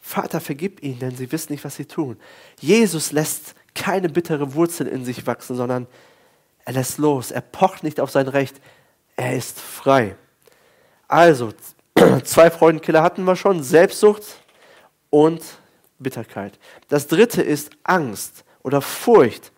Vater, 0.09 0.41
vergib 0.41 0.83
ihnen, 0.83 1.01
denn 1.01 1.17
sie 1.17 1.31
wissen 1.31 1.53
nicht, 1.53 1.65
was 1.65 1.77
sie 1.77 1.85
tun. 1.85 2.17
Jesus 2.61 3.13
lässt 3.13 3.55
keine 3.75 4.09
bittere 4.09 4.55
Wurzel 4.55 4.87
in 4.87 5.05
sich 5.05 5.27
wachsen, 5.27 5.55
sondern 5.55 5.87
er 6.65 6.73
lässt 6.73 6.97
los. 6.97 7.31
Er 7.31 7.43
pocht 7.43 7.83
nicht 7.83 8.01
auf 8.01 8.11
sein 8.11 8.27
Recht. 8.27 8.57
Er 9.17 9.37
ist 9.37 9.61
frei. 9.61 10.17
Also, 11.09 11.53
zwei 12.25 12.51
Freudenkiller 12.51 13.03
hatten 13.03 13.23
wir 13.25 13.37
schon, 13.37 13.63
Selbstsucht 13.63 14.23
und 15.11 15.43
Bitterkeit. 15.99 16.59
Das 16.89 17.07
dritte 17.07 17.43
ist 17.43 17.69
Angst 17.85 18.45
oder 18.63 18.81
Furcht. 18.81 19.53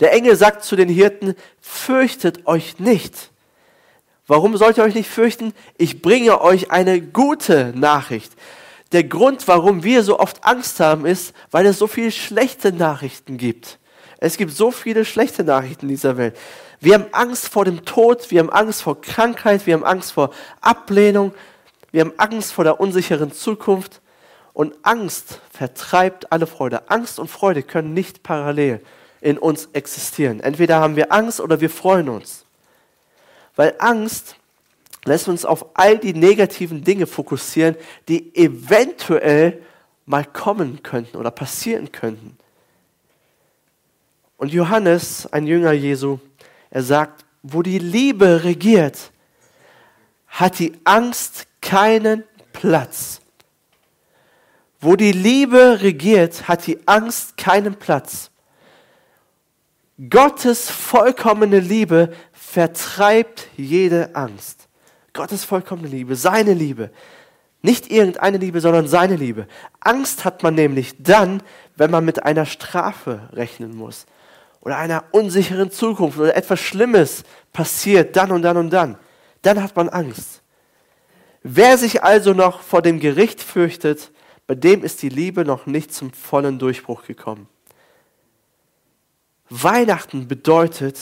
Der 0.00 0.12
Engel 0.12 0.36
sagt 0.36 0.64
zu 0.64 0.76
den 0.76 0.90
Hirten, 0.90 1.34
fürchtet 1.62 2.46
euch 2.46 2.78
nicht. 2.78 3.30
Warum 4.26 4.54
sollt 4.58 4.76
ihr 4.76 4.84
euch 4.84 4.94
nicht 4.94 5.08
fürchten? 5.08 5.54
Ich 5.78 6.02
bringe 6.02 6.42
euch 6.42 6.70
eine 6.70 7.00
gute 7.00 7.72
Nachricht. 7.74 8.34
Der 8.92 9.04
Grund, 9.04 9.48
warum 9.48 9.82
wir 9.82 10.02
so 10.02 10.18
oft 10.18 10.44
Angst 10.44 10.80
haben, 10.80 11.06
ist, 11.06 11.34
weil 11.50 11.66
es 11.66 11.78
so 11.78 11.86
viele 11.86 12.10
schlechte 12.10 12.72
Nachrichten 12.72 13.38
gibt. 13.38 13.78
Es 14.18 14.36
gibt 14.36 14.52
so 14.52 14.70
viele 14.70 15.04
schlechte 15.04 15.44
Nachrichten 15.44 15.86
in 15.86 15.90
dieser 15.90 16.16
Welt. 16.16 16.36
Wir 16.80 16.94
haben 16.94 17.06
Angst 17.12 17.48
vor 17.48 17.64
dem 17.64 17.84
Tod, 17.84 18.30
wir 18.30 18.40
haben 18.40 18.50
Angst 18.50 18.82
vor 18.82 19.00
Krankheit, 19.00 19.66
wir 19.66 19.74
haben 19.74 19.84
Angst 19.84 20.12
vor 20.12 20.30
Ablehnung, 20.60 21.34
wir 21.92 22.02
haben 22.02 22.12
Angst 22.18 22.52
vor 22.52 22.64
der 22.64 22.80
unsicheren 22.80 23.32
Zukunft. 23.32 24.00
Und 24.52 24.74
Angst 24.82 25.40
vertreibt 25.50 26.30
alle 26.30 26.46
Freude. 26.46 26.88
Angst 26.88 27.18
und 27.18 27.28
Freude 27.28 27.62
können 27.62 27.92
nicht 27.92 28.22
parallel 28.22 28.80
in 29.20 29.36
uns 29.38 29.68
existieren. 29.72 30.40
Entweder 30.40 30.80
haben 30.80 30.96
wir 30.96 31.12
Angst 31.12 31.40
oder 31.40 31.60
wir 31.60 31.70
freuen 31.70 32.08
uns. 32.08 32.44
Weil 33.56 33.74
Angst 33.78 34.36
lässt 35.04 35.28
uns 35.28 35.44
auf 35.44 35.66
all 35.74 35.98
die 35.98 36.14
negativen 36.14 36.82
Dinge 36.82 37.06
fokussieren, 37.06 37.76
die 38.08 38.34
eventuell 38.34 39.62
mal 40.06 40.24
kommen 40.24 40.82
könnten 40.82 41.16
oder 41.16 41.30
passieren 41.30 41.92
könnten. 41.92 42.36
Und 44.36 44.52
Johannes, 44.52 45.26
ein 45.32 45.46
Jünger 45.46 45.72
Jesu, 45.72 46.18
er 46.70 46.82
sagt, 46.82 47.24
wo 47.42 47.62
die 47.62 47.78
Liebe 47.78 48.44
regiert, 48.44 49.12
hat 50.26 50.58
die 50.58 50.72
Angst 50.84 51.46
keinen 51.60 52.24
Platz. 52.52 53.20
Wo 54.80 54.96
die 54.96 55.12
Liebe 55.12 55.78
regiert, 55.80 56.48
hat 56.48 56.66
die 56.66 56.78
Angst 56.86 57.36
keinen 57.36 57.76
Platz. 57.76 58.30
Gottes 60.10 60.68
vollkommene 60.68 61.60
Liebe 61.60 62.12
vertreibt 62.32 63.46
jede 63.56 64.14
Angst. 64.16 64.63
Gottes 65.14 65.44
vollkommene 65.44 65.88
Liebe, 65.88 66.16
seine 66.16 66.52
Liebe. 66.52 66.90
Nicht 67.62 67.90
irgendeine 67.90 68.36
Liebe, 68.36 68.60
sondern 68.60 68.86
seine 68.88 69.16
Liebe. 69.16 69.46
Angst 69.80 70.26
hat 70.26 70.42
man 70.42 70.54
nämlich 70.54 71.02
dann, 71.02 71.42
wenn 71.76 71.90
man 71.90 72.04
mit 72.04 72.22
einer 72.22 72.44
Strafe 72.44 73.30
rechnen 73.32 73.74
muss 73.74 74.04
oder 74.60 74.76
einer 74.76 75.04
unsicheren 75.12 75.70
Zukunft 75.70 76.18
oder 76.18 76.36
etwas 76.36 76.60
Schlimmes 76.60 77.24
passiert, 77.52 78.16
dann 78.16 78.32
und 78.32 78.42
dann 78.42 78.58
und 78.58 78.70
dann. 78.70 78.98
Dann 79.40 79.62
hat 79.62 79.76
man 79.76 79.88
Angst. 79.88 80.42
Wer 81.42 81.78
sich 81.78 82.02
also 82.02 82.32
noch 82.32 82.60
vor 82.60 82.82
dem 82.82 83.00
Gericht 83.00 83.40
fürchtet, 83.40 84.10
bei 84.46 84.54
dem 84.54 84.82
ist 84.82 85.02
die 85.02 85.08
Liebe 85.08 85.44
noch 85.44 85.66
nicht 85.66 85.94
zum 85.94 86.12
vollen 86.12 86.58
Durchbruch 86.58 87.04
gekommen. 87.04 87.48
Weihnachten 89.50 90.26
bedeutet, 90.26 90.98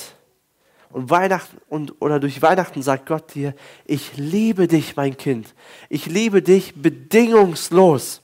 und 0.92 1.10
Weihnachten 1.10 1.58
und, 1.68 2.00
oder 2.00 2.20
durch 2.20 2.42
Weihnachten 2.42 2.82
sagt 2.82 3.06
Gott 3.06 3.34
dir, 3.34 3.54
ich 3.84 4.16
liebe 4.16 4.68
dich, 4.68 4.96
mein 4.96 5.16
Kind. 5.16 5.54
Ich 5.88 6.06
liebe 6.06 6.42
dich 6.42 6.74
bedingungslos. 6.76 8.22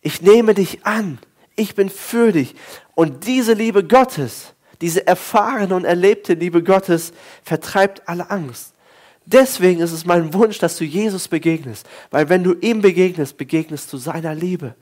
Ich 0.00 0.22
nehme 0.22 0.54
dich 0.54 0.86
an. 0.86 1.18
Ich 1.56 1.74
bin 1.74 1.90
für 1.90 2.32
dich. 2.32 2.54
Und 2.94 3.26
diese 3.26 3.52
Liebe 3.52 3.84
Gottes, 3.84 4.54
diese 4.80 5.06
erfahrene 5.06 5.74
und 5.74 5.84
erlebte 5.84 6.34
Liebe 6.34 6.62
Gottes 6.62 7.12
vertreibt 7.42 8.08
alle 8.08 8.30
Angst. 8.30 8.74
Deswegen 9.26 9.80
ist 9.80 9.92
es 9.92 10.04
mein 10.04 10.34
Wunsch, 10.34 10.58
dass 10.58 10.76
du 10.76 10.84
Jesus 10.84 11.28
begegnest. 11.28 11.86
Weil 12.10 12.28
wenn 12.28 12.44
du 12.44 12.54
ihm 12.54 12.82
begegnest, 12.82 13.36
begegnest 13.36 13.92
du 13.92 13.96
seiner 13.96 14.34
Liebe. 14.34 14.74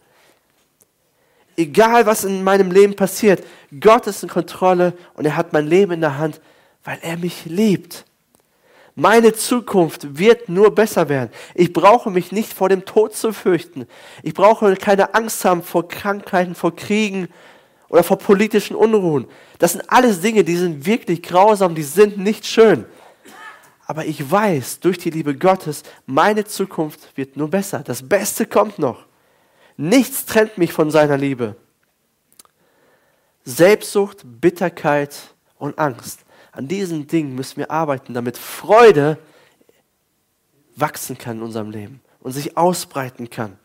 Egal 1.56 2.06
was 2.06 2.24
in 2.24 2.44
meinem 2.44 2.70
Leben 2.70 2.96
passiert, 2.96 3.44
Gott 3.78 4.06
ist 4.06 4.22
in 4.22 4.28
Kontrolle 4.28 4.94
und 5.14 5.24
er 5.24 5.36
hat 5.36 5.52
mein 5.52 5.66
Leben 5.66 5.92
in 5.92 6.00
der 6.00 6.18
Hand, 6.18 6.40
weil 6.84 6.98
er 7.02 7.16
mich 7.16 7.44
liebt. 7.44 8.04
Meine 8.94 9.32
Zukunft 9.32 10.18
wird 10.18 10.48
nur 10.50 10.74
besser 10.74 11.08
werden. 11.08 11.30
Ich 11.54 11.72
brauche 11.72 12.10
mich 12.10 12.30
nicht 12.30 12.52
vor 12.52 12.68
dem 12.68 12.84
Tod 12.84 13.14
zu 13.14 13.32
fürchten. 13.32 13.86
Ich 14.22 14.34
brauche 14.34 14.76
keine 14.76 15.14
Angst 15.14 15.44
haben 15.44 15.62
vor 15.62 15.88
Krankheiten, 15.88 16.54
vor 16.54 16.76
Kriegen 16.76 17.28
oder 17.88 18.02
vor 18.02 18.18
politischen 18.18 18.76
Unruhen. 18.76 19.26
Das 19.58 19.72
sind 19.72 19.84
alles 19.88 20.20
Dinge, 20.20 20.44
die 20.44 20.56
sind 20.56 20.84
wirklich 20.84 21.22
grausam, 21.22 21.74
die 21.74 21.82
sind 21.82 22.18
nicht 22.18 22.46
schön. 22.46 22.84
Aber 23.86 24.04
ich 24.04 24.30
weiß, 24.30 24.80
durch 24.80 24.98
die 24.98 25.10
Liebe 25.10 25.36
Gottes, 25.36 25.82
meine 26.06 26.44
Zukunft 26.44 27.16
wird 27.16 27.36
nur 27.36 27.48
besser. 27.48 27.80
Das 27.80 28.06
Beste 28.06 28.46
kommt 28.46 28.78
noch. 28.78 29.06
Nichts 29.76 30.26
trennt 30.26 30.58
mich 30.58 30.72
von 30.72 30.90
seiner 30.90 31.16
Liebe. 31.16 31.56
Selbstsucht, 33.44 34.22
Bitterkeit 34.24 35.34
und 35.58 35.78
Angst. 35.78 36.20
An 36.52 36.68
diesen 36.68 37.06
Dingen 37.06 37.34
müssen 37.34 37.56
wir 37.56 37.70
arbeiten, 37.70 38.14
damit 38.14 38.38
Freude 38.38 39.18
wachsen 40.76 41.18
kann 41.18 41.38
in 41.38 41.42
unserem 41.42 41.70
Leben 41.70 42.00
und 42.20 42.32
sich 42.32 42.56
ausbreiten 42.56 43.30
kann. 43.30 43.58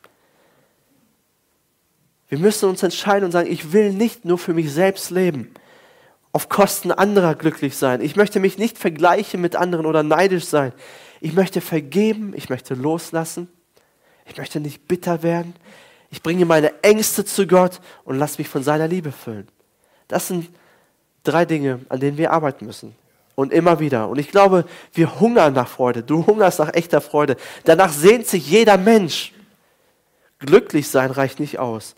Wir 2.30 2.40
müssen 2.40 2.68
uns 2.70 2.84
entscheiden 2.84 3.26
und 3.26 3.32
sagen, 3.32 3.52
ich 3.52 3.72
will 3.72 3.94
nicht 3.94 4.26
nur 4.26 4.38
für 4.38 4.54
mich 4.54 4.72
selbst 4.72 5.12
leben 5.12 5.54
auf 6.38 6.50
Kosten 6.50 6.92
anderer 6.92 7.34
glücklich 7.34 7.76
sein. 7.76 8.00
Ich 8.00 8.16
möchte 8.16 8.40
mich 8.40 8.60
nicht 8.60 8.78
vergleichen 8.78 9.42
mit 9.42 9.56
anderen 9.56 9.88
oder 9.88 10.04
neidisch 10.04 10.46
sein. 10.46 10.72
Ich 11.20 11.34
möchte 11.34 11.62
vergeben, 11.62 12.34
ich 12.36 12.50
möchte 12.50 12.76
loslassen. 12.76 13.48
Ich 14.26 14.38
möchte 14.38 14.60
nicht 14.60 14.88
bitter 14.88 15.24
werden. 15.24 15.56
Ich 16.10 16.22
bringe 16.22 16.46
meine 16.46 16.84
Ängste 16.84 17.26
zu 17.26 17.48
Gott 17.48 17.80
und 18.04 18.18
lasse 18.18 18.40
mich 18.40 18.48
von 18.48 18.64
seiner 18.64 18.88
Liebe 18.88 19.12
füllen. 19.12 19.48
Das 20.08 20.28
sind 20.28 20.50
drei 21.24 21.46
Dinge, 21.46 21.82
an 21.90 22.00
denen 22.00 22.18
wir 22.18 22.32
arbeiten 22.32 22.66
müssen. 22.66 22.96
Und 23.36 23.54
immer 23.54 23.80
wieder. 23.80 24.10
Und 24.10 24.18
ich 24.18 24.32
glaube, 24.32 24.66
wir 24.94 25.20
hungern 25.20 25.54
nach 25.54 25.68
Freude. 25.68 26.02
Du 26.02 26.26
hungerst 26.26 26.60
nach 26.60 26.74
echter 26.74 27.02
Freude. 27.02 27.38
Danach 27.66 27.92
sehnt 27.92 28.26
sich 28.26 28.50
jeder 28.50 28.78
Mensch. 28.78 29.34
Glücklich 30.40 30.88
sein 30.88 31.12
reicht 31.12 31.40
nicht 31.40 31.60
aus. 31.60 31.96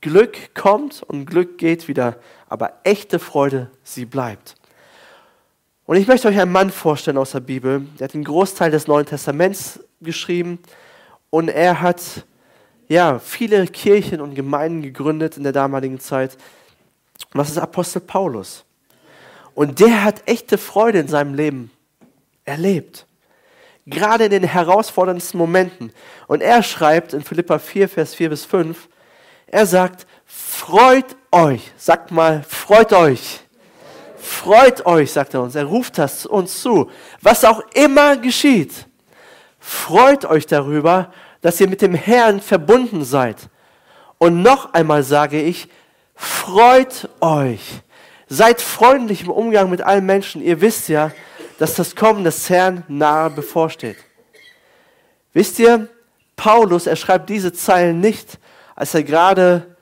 Glück 0.00 0.54
kommt 0.54 1.02
und 1.04 1.26
Glück 1.26 1.58
geht 1.58 1.86
wieder, 1.86 2.16
aber 2.48 2.80
echte 2.82 3.20
Freude, 3.20 3.70
sie 3.84 4.04
bleibt. 4.04 4.56
Und 5.86 5.96
ich 5.96 6.08
möchte 6.08 6.28
euch 6.28 6.40
einen 6.40 6.52
Mann 6.52 6.70
vorstellen 6.70 7.18
aus 7.18 7.32
der 7.32 7.40
Bibel, 7.40 7.86
der 7.98 8.06
hat 8.06 8.14
den 8.14 8.24
Großteil 8.24 8.70
des 8.70 8.88
Neuen 8.88 9.06
Testaments 9.06 9.78
geschrieben 10.00 10.58
und 11.30 11.48
er 11.48 11.80
hat 11.80 12.00
ja, 12.92 13.18
viele 13.18 13.66
Kirchen 13.66 14.20
und 14.20 14.34
Gemeinden 14.34 14.82
gegründet 14.82 15.38
in 15.38 15.44
der 15.44 15.52
damaligen 15.52 15.98
Zeit. 15.98 16.36
Und 17.32 17.38
das 17.38 17.48
ist 17.48 17.56
Apostel 17.56 18.00
Paulus. 18.00 18.64
Und 19.54 19.80
der 19.80 20.04
hat 20.04 20.28
echte 20.28 20.58
Freude 20.58 20.98
in 20.98 21.08
seinem 21.08 21.32
Leben 21.32 21.70
erlebt. 22.44 23.06
Gerade 23.86 24.26
in 24.26 24.30
den 24.30 24.44
herausforderndsten 24.44 25.38
Momenten. 25.38 25.90
Und 26.26 26.42
er 26.42 26.62
schreibt 26.62 27.14
in 27.14 27.22
Philippa 27.22 27.58
4, 27.58 27.88
Vers 27.88 28.14
4 28.14 28.28
bis 28.28 28.44
5, 28.44 28.88
er 29.46 29.66
sagt, 29.66 30.06
freut 30.26 31.16
euch. 31.30 31.72
Sagt 31.78 32.10
mal, 32.10 32.44
freut 32.46 32.92
euch. 32.92 33.40
Freut 34.18 34.84
euch, 34.84 35.12
sagt 35.12 35.32
er 35.32 35.42
uns. 35.42 35.54
Er 35.54 35.64
ruft 35.64 35.96
das 35.96 36.26
uns 36.26 36.60
zu. 36.60 36.90
Was 37.22 37.44
auch 37.44 37.62
immer 37.72 38.18
geschieht. 38.18 38.86
Freut 39.58 40.26
euch 40.26 40.46
darüber, 40.46 41.10
dass 41.42 41.60
ihr 41.60 41.68
mit 41.68 41.82
dem 41.82 41.94
Herrn 41.94 42.40
verbunden 42.40 43.04
seid. 43.04 43.36
Und 44.16 44.42
noch 44.42 44.72
einmal 44.72 45.02
sage 45.02 45.42
ich, 45.42 45.68
freut 46.14 47.08
euch. 47.20 47.82
Seid 48.28 48.62
freundlich 48.62 49.24
im 49.24 49.30
Umgang 49.30 49.68
mit 49.68 49.82
allen 49.82 50.06
Menschen. 50.06 50.40
Ihr 50.40 50.60
wisst 50.60 50.88
ja, 50.88 51.10
dass 51.58 51.74
das 51.74 51.94
Kommen 51.94 52.24
des 52.24 52.48
Herrn 52.48 52.84
nahe 52.88 53.28
bevorsteht. 53.28 53.98
Wisst 55.34 55.58
ihr, 55.58 55.88
Paulus, 56.36 56.86
er 56.86 56.96
schreibt 56.96 57.28
diese 57.28 57.52
Zeilen 57.52 58.00
nicht, 58.00 58.38
als 58.74 58.94
er 58.94 59.02
gerade 59.02 59.76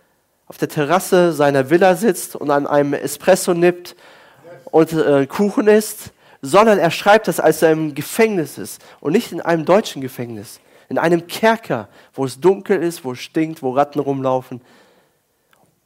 auf 0.46 0.58
der 0.58 0.68
Terrasse 0.68 1.32
seiner 1.32 1.70
Villa 1.70 1.94
sitzt 1.94 2.34
und 2.36 2.50
an 2.50 2.66
einem 2.66 2.94
Espresso 2.94 3.54
nippt 3.54 3.94
und 4.64 4.92
äh, 4.92 5.26
Kuchen 5.26 5.68
isst, 5.68 6.10
sondern 6.42 6.78
er 6.78 6.90
schreibt 6.90 7.28
das, 7.28 7.38
als 7.38 7.62
er 7.62 7.72
im 7.72 7.94
Gefängnis 7.94 8.58
ist 8.58 8.82
und 9.00 9.12
nicht 9.12 9.32
in 9.32 9.40
einem 9.40 9.64
deutschen 9.64 10.02
Gefängnis, 10.02 10.60
in 10.90 10.98
einem 10.98 11.28
Kerker, 11.28 11.88
wo 12.12 12.24
es 12.24 12.40
dunkel 12.40 12.82
ist, 12.82 13.04
wo 13.04 13.12
es 13.12 13.20
stinkt, 13.20 13.62
wo 13.62 13.70
Ratten 13.70 14.00
rumlaufen. 14.00 14.60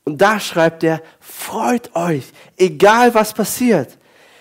Und 0.04 0.20
da 0.20 0.40
schreibt 0.40 0.82
er, 0.82 1.02
freut 1.20 1.94
euch, 1.94 2.32
egal 2.56 3.14
was 3.14 3.34
passiert. 3.34 3.98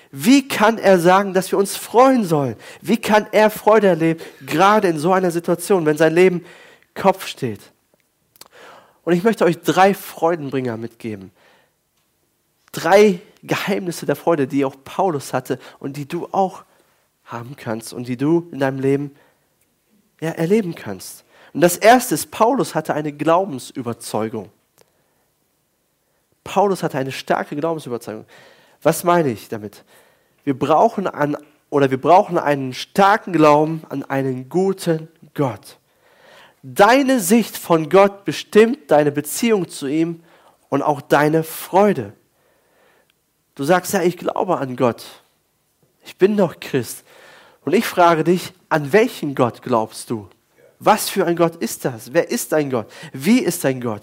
Wie 0.10 0.48
kann 0.48 0.78
er 0.78 1.00
sagen, 1.00 1.34
dass 1.34 1.52
wir 1.52 1.60
uns 1.60 1.76
freuen 1.76 2.24
sollen? 2.24 2.56
Wie 2.82 2.98
kann 2.98 3.28
er 3.34 3.50
Freude 3.50 3.88
erleben, 3.88 4.22
gerade 4.46 4.88
in 4.88 5.00
so 5.00 5.12
einer 5.12 5.32
Situation, 5.32 5.86
wenn 5.86 5.98
sein 5.98 6.16
Leben 6.16 6.46
Kopf 6.96 7.28
steht? 7.28 7.60
Und 9.04 9.14
ich 9.14 9.24
möchte 9.24 9.44
euch 9.44 9.60
drei 9.60 9.94
Freudenbringer 9.94 10.78
mitgeben. 10.78 11.32
Drei 12.72 13.20
Geheimnisse 13.44 14.06
der 14.06 14.16
Freude, 14.16 14.48
die 14.48 14.64
auch 14.64 14.76
Paulus 14.86 15.34
hatte 15.34 15.60
und 15.80 15.98
die 15.98 16.08
du 16.08 16.30
auch 16.32 16.64
haben 17.26 17.58
kannst 17.58 17.92
und 17.92 18.08
die 18.08 18.16
du 18.16 18.48
in 18.54 18.60
deinem 18.60 18.80
Leben 18.80 19.12
ja, 20.24 20.32
erleben 20.32 20.74
kannst. 20.74 21.26
Und 21.54 21.62
das 21.62 21.76
erste 21.76 22.16
ist, 22.16 22.32
Paulus 22.32 22.74
hatte 22.74 22.94
eine 22.94 23.12
Glaubensüberzeugung. 23.12 24.50
Paulus 26.46 26.82
hatte 26.82 26.98
eine 26.98 27.12
starke 27.12 27.56
Glaubensüberzeugung. 27.58 28.26
Was 28.82 29.04
meine 29.04 29.30
ich 29.30 29.50
damit? 29.50 29.84
Wir 30.46 30.58
brauchen 30.58 31.08
an, 31.08 31.38
oder 31.70 31.92
wir 31.92 32.00
brauchen 32.00 32.38
einen 32.38 32.74
starken 32.74 33.34
Glauben 33.34 33.84
an 33.90 34.04
einen 34.04 34.48
guten 34.48 35.10
Gott. 35.34 35.78
Deine 36.64 37.20
Sicht 37.20 37.58
von 37.58 37.90
Gott 37.90 38.24
bestimmt 38.24 38.92
deine 38.92 39.12
Beziehung 39.12 39.68
zu 39.68 39.88
ihm 39.88 40.24
und 40.70 40.82
auch 40.82 41.02
deine 41.02 41.44
Freude. 41.44 42.14
Du 43.56 43.66
sagst 43.66 43.92
ja, 43.94 44.02
ich 44.02 44.16
glaube 44.16 44.58
an 44.58 44.78
Gott. 44.78 45.04
Ich 46.06 46.18
bin 46.18 46.38
doch 46.38 46.62
Christ. 46.62 47.04
Und 47.66 47.74
ich 47.74 47.86
frage 47.86 48.24
dich, 48.24 48.54
an 48.70 48.92
welchen 48.92 49.36
Gott 49.36 49.62
glaubst 49.62 50.10
du? 50.10 50.28
Was 50.80 51.10
für 51.10 51.26
ein 51.26 51.36
Gott 51.36 51.56
ist 51.56 51.86
das? 51.86 52.14
Wer 52.14 52.30
ist 52.30 52.52
dein 52.52 52.70
Gott? 52.70 52.88
Wie 53.14 53.40
ist 53.40 53.64
dein 53.64 53.80
Gott? 53.80 54.02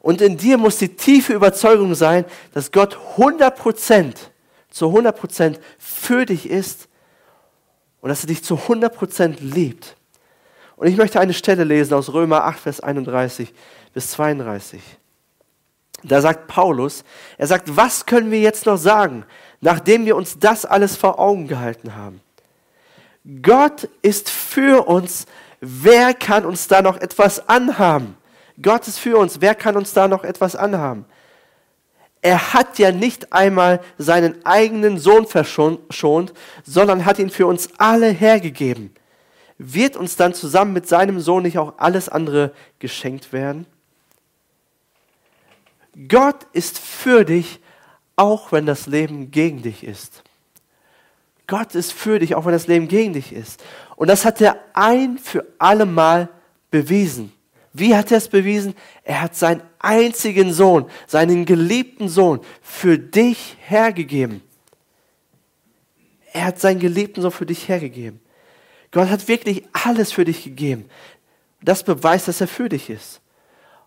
Und 0.00 0.20
in 0.20 0.36
dir 0.36 0.58
muss 0.58 0.78
die 0.78 0.96
tiefe 0.96 1.32
Überzeugung 1.32 1.94
sein, 1.94 2.24
dass 2.54 2.72
Gott 2.72 2.98
100% 3.16 4.14
zu 4.70 4.86
100% 4.86 5.58
für 5.78 6.26
dich 6.26 6.48
ist 6.48 6.88
und 8.00 8.08
dass 8.08 8.22
er 8.22 8.28
dich 8.28 8.42
zu 8.42 8.56
100% 8.56 9.36
liebt. 9.40 9.96
Und 10.76 10.86
ich 10.86 10.96
möchte 10.96 11.20
eine 11.20 11.34
Stelle 11.34 11.64
lesen 11.64 11.94
aus 11.94 12.12
Römer 12.12 12.44
8, 12.44 12.60
Vers 12.60 12.80
31 12.80 13.52
bis 13.92 14.10
32. 14.12 14.80
Da 16.04 16.20
sagt 16.20 16.46
Paulus, 16.46 17.02
er 17.36 17.48
sagt, 17.48 17.76
was 17.76 18.06
können 18.06 18.30
wir 18.30 18.40
jetzt 18.40 18.66
noch 18.66 18.76
sagen, 18.76 19.24
nachdem 19.60 20.06
wir 20.06 20.14
uns 20.14 20.38
das 20.38 20.64
alles 20.64 20.96
vor 20.96 21.18
Augen 21.18 21.48
gehalten 21.48 21.96
haben? 21.96 22.20
Gott 23.42 23.88
ist 24.00 24.30
für 24.30 24.88
uns, 24.88 25.26
wer 25.60 26.14
kann 26.14 26.46
uns 26.46 26.66
da 26.66 26.80
noch 26.80 26.96
etwas 26.96 27.46
anhaben? 27.48 28.16
Gott 28.60 28.88
ist 28.88 28.98
für 28.98 29.18
uns, 29.18 29.40
wer 29.40 29.54
kann 29.54 29.76
uns 29.76 29.92
da 29.92 30.08
noch 30.08 30.24
etwas 30.24 30.56
anhaben? 30.56 31.04
Er 32.22 32.54
hat 32.54 32.78
ja 32.78 32.90
nicht 32.90 33.32
einmal 33.32 33.80
seinen 33.98 34.44
eigenen 34.44 34.98
Sohn 34.98 35.26
verschont, 35.26 36.32
sondern 36.64 37.04
hat 37.04 37.18
ihn 37.18 37.30
für 37.30 37.46
uns 37.46 37.68
alle 37.78 38.08
hergegeben. 38.08 38.92
Wird 39.58 39.96
uns 39.96 40.16
dann 40.16 40.34
zusammen 40.34 40.72
mit 40.72 40.88
seinem 40.88 41.20
Sohn 41.20 41.42
nicht 41.42 41.58
auch 41.58 41.74
alles 41.78 42.08
andere 42.08 42.52
geschenkt 42.78 43.32
werden? 43.32 43.66
Gott 46.08 46.46
ist 46.52 46.78
für 46.78 47.24
dich, 47.24 47.60
auch 48.16 48.52
wenn 48.52 48.66
das 48.66 48.86
Leben 48.86 49.30
gegen 49.30 49.62
dich 49.62 49.84
ist. 49.84 50.22
Gott 51.48 51.74
ist 51.74 51.92
für 51.92 52.20
dich, 52.20 52.34
auch 52.34 52.44
wenn 52.44 52.52
das 52.52 52.68
Leben 52.68 52.86
gegen 52.86 53.14
dich 53.14 53.32
ist. 53.32 53.64
Und 53.96 54.08
das 54.08 54.24
hat 54.24 54.40
er 54.40 54.60
ein 54.74 55.18
für 55.18 55.44
alle 55.58 55.86
Mal 55.86 56.28
bewiesen. 56.70 57.32
Wie 57.72 57.96
hat 57.96 58.12
er 58.12 58.18
es 58.18 58.28
bewiesen? 58.28 58.74
Er 59.02 59.22
hat 59.22 59.34
seinen 59.34 59.62
einzigen 59.78 60.52
Sohn, 60.52 60.86
seinen 61.06 61.46
geliebten 61.46 62.08
Sohn 62.08 62.40
für 62.60 62.98
dich 62.98 63.56
hergegeben. 63.60 64.42
Er 66.32 66.44
hat 66.46 66.60
seinen 66.60 66.80
geliebten 66.80 67.22
Sohn 67.22 67.32
für 67.32 67.46
dich 67.46 67.66
hergegeben. 67.66 68.20
Gott 68.90 69.08
hat 69.08 69.26
wirklich 69.26 69.64
alles 69.72 70.12
für 70.12 70.26
dich 70.26 70.44
gegeben. 70.44 70.84
Das 71.62 71.82
beweist, 71.82 72.28
dass 72.28 72.42
er 72.42 72.48
für 72.48 72.68
dich 72.68 72.90
ist. 72.90 73.20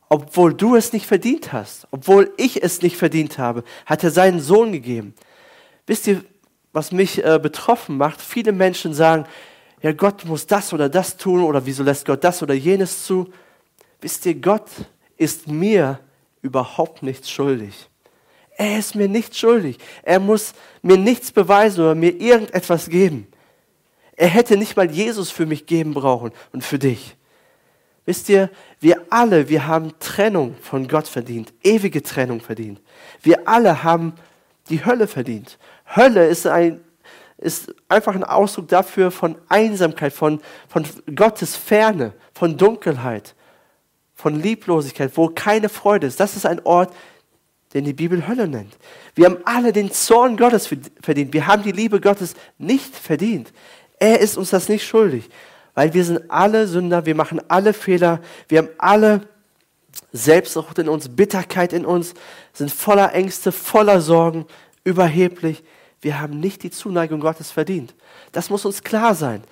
Obwohl 0.10 0.54
du 0.54 0.76
es 0.76 0.94
nicht 0.94 1.06
verdient 1.06 1.54
hast, 1.54 1.88
obwohl 1.92 2.34
ich 2.38 2.64
es 2.64 2.82
nicht 2.82 2.98
verdient 2.98 3.38
habe, 3.38 3.64
hat 3.86 4.04
er 4.04 4.12
seinen 4.12 4.42
Sohn 4.42 4.72
gegeben. 4.72 5.14
Wisst 5.86 6.08
ihr, 6.08 6.24
was 6.74 6.92
mich 6.92 7.24
äh, 7.24 7.40
betroffen 7.42 7.98
macht? 7.98 8.22
Viele 8.22 8.52
Menschen 8.52 8.94
sagen, 8.94 9.26
ja, 9.82 9.92
Gott 9.92 10.26
muss 10.26 10.48
das 10.48 10.74
oder 10.74 10.90
das 10.90 11.18
tun 11.18 11.44
oder 11.44 11.66
wieso 11.66 11.84
lässt 11.84 12.06
Gott 12.06 12.24
das 12.24 12.44
oder 12.44 12.54
jenes 12.54 13.06
zu? 13.06 13.32
Wisst 14.00 14.26
ihr, 14.26 14.36
Gott 14.36 14.70
ist 15.18 15.48
mir 15.48 16.00
überhaupt 16.42 17.04
nichts 17.04 17.30
schuldig. 17.30 17.90
Er 18.58 18.78
ist 18.78 18.96
mir 18.96 19.08
nichts 19.08 19.40
schuldig. 19.40 19.78
Er 20.04 20.20
muss 20.20 20.54
mir 20.82 20.98
nichts 20.98 21.32
beweisen 21.32 21.82
oder 21.82 21.96
mir 21.96 22.20
irgendetwas 22.20 22.90
geben. 22.90 23.28
Er 24.16 24.28
hätte 24.28 24.58
nicht 24.58 24.76
mal 24.76 24.90
Jesus 24.92 25.32
für 25.32 25.46
mich 25.46 25.66
geben 25.66 25.94
brauchen 25.94 26.32
und 26.52 26.64
für 26.64 26.78
dich. 26.78 27.16
Wisst 28.06 28.30
ihr, 28.30 28.50
wir 28.80 29.06
alle, 29.10 29.50
wir 29.50 29.68
haben 29.68 29.94
Trennung 30.00 30.56
von 30.62 30.88
Gott 30.88 31.08
verdient, 31.08 31.54
ewige 31.64 32.04
Trennung 32.04 32.42
verdient. 32.42 32.82
Wir 33.22 33.48
alle 33.48 33.84
haben 33.84 34.14
die 34.72 34.84
Hölle 34.86 35.08
verdient. 35.08 35.60
Hölle 35.96 36.26
ist, 36.28 36.48
ein, 36.48 36.82
ist 37.38 37.74
einfach 37.88 38.16
ein 38.16 38.24
Ausdruck 38.24 38.68
dafür 38.70 39.12
von 39.12 39.38
Einsamkeit, 39.50 40.14
von, 40.14 40.42
von 40.68 40.86
Gottes 41.16 41.56
Ferne, 41.56 42.14
von 42.34 42.58
Dunkelheit 42.58 43.36
von 44.22 44.40
Lieblosigkeit, 44.40 45.12
wo 45.16 45.30
keine 45.30 45.68
Freude 45.68 46.06
ist. 46.06 46.20
Das 46.20 46.36
ist 46.36 46.46
ein 46.46 46.64
Ort, 46.64 46.94
den 47.74 47.86
die 47.86 47.94
Bibel 47.94 48.28
Hölle 48.28 48.48
nennt. 48.48 48.78
Wir 49.16 49.26
haben 49.26 49.38
alle 49.46 49.74
den 49.74 49.92
Zorn 49.92 50.38
Gottes 50.38 50.70
verdient. 51.02 51.34
Wir 51.34 51.48
haben 51.48 51.64
die 51.64 51.72
Liebe 51.72 52.00
Gottes 52.00 52.36
nicht 52.58 52.96
verdient. 52.96 53.52
Er 54.00 54.20
ist 54.20 54.38
uns 54.38 54.52
das 54.52 54.70
nicht 54.70 54.86
schuldig, 54.86 55.30
weil 55.74 55.94
wir 55.94 56.06
sind 56.06 56.30
alle 56.30 56.68
Sünder, 56.68 57.06
wir 57.06 57.16
machen 57.16 57.42
alle 57.48 57.74
Fehler, 57.74 58.20
wir 58.48 58.60
haben 58.60 58.70
alle 58.78 59.22
Selbstsucht 60.14 60.80
in 60.80 60.90
uns, 60.90 61.10
Bitterkeit 61.10 61.74
in 61.74 61.86
uns, 61.86 62.14
sind 62.54 62.72
voller 62.72 63.14
Ängste, 63.14 63.52
voller 63.52 64.02
Sorgen, 64.02 64.46
überheblich. 64.84 65.64
Wir 66.02 66.20
haben 66.20 66.40
nicht 66.40 66.64
die 66.64 66.72
Zuneigung 66.72 67.20
Gottes 67.20 67.52
verdient. 67.52 67.94
Das 68.32 68.50
muss 68.50 68.66
uns 68.66 68.84
klar 68.84 69.16
sein. 69.16 69.44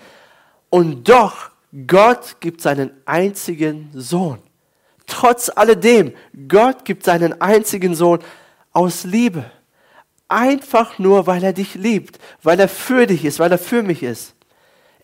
Und 0.69 1.07
doch, 1.07 1.51
Gott 1.87 2.37
gibt 2.39 2.61
seinen 2.61 2.91
einzigen 3.05 3.89
Sohn. 3.93 4.39
Trotz 5.05 5.49
alledem, 5.49 6.13
Gott 6.47 6.85
gibt 6.85 7.03
seinen 7.03 7.41
einzigen 7.41 7.95
Sohn 7.95 8.19
aus 8.73 9.03
Liebe. 9.03 9.45
Einfach 10.27 10.99
nur, 10.99 11.25
weil 11.25 11.43
er 11.43 11.53
dich 11.53 11.75
liebt, 11.75 12.19
weil 12.43 12.59
er 12.59 12.69
für 12.69 13.07
dich 13.07 13.25
ist, 13.25 13.39
weil 13.39 13.51
er 13.51 13.57
für 13.57 13.81
mich 13.81 14.03
ist. 14.03 14.35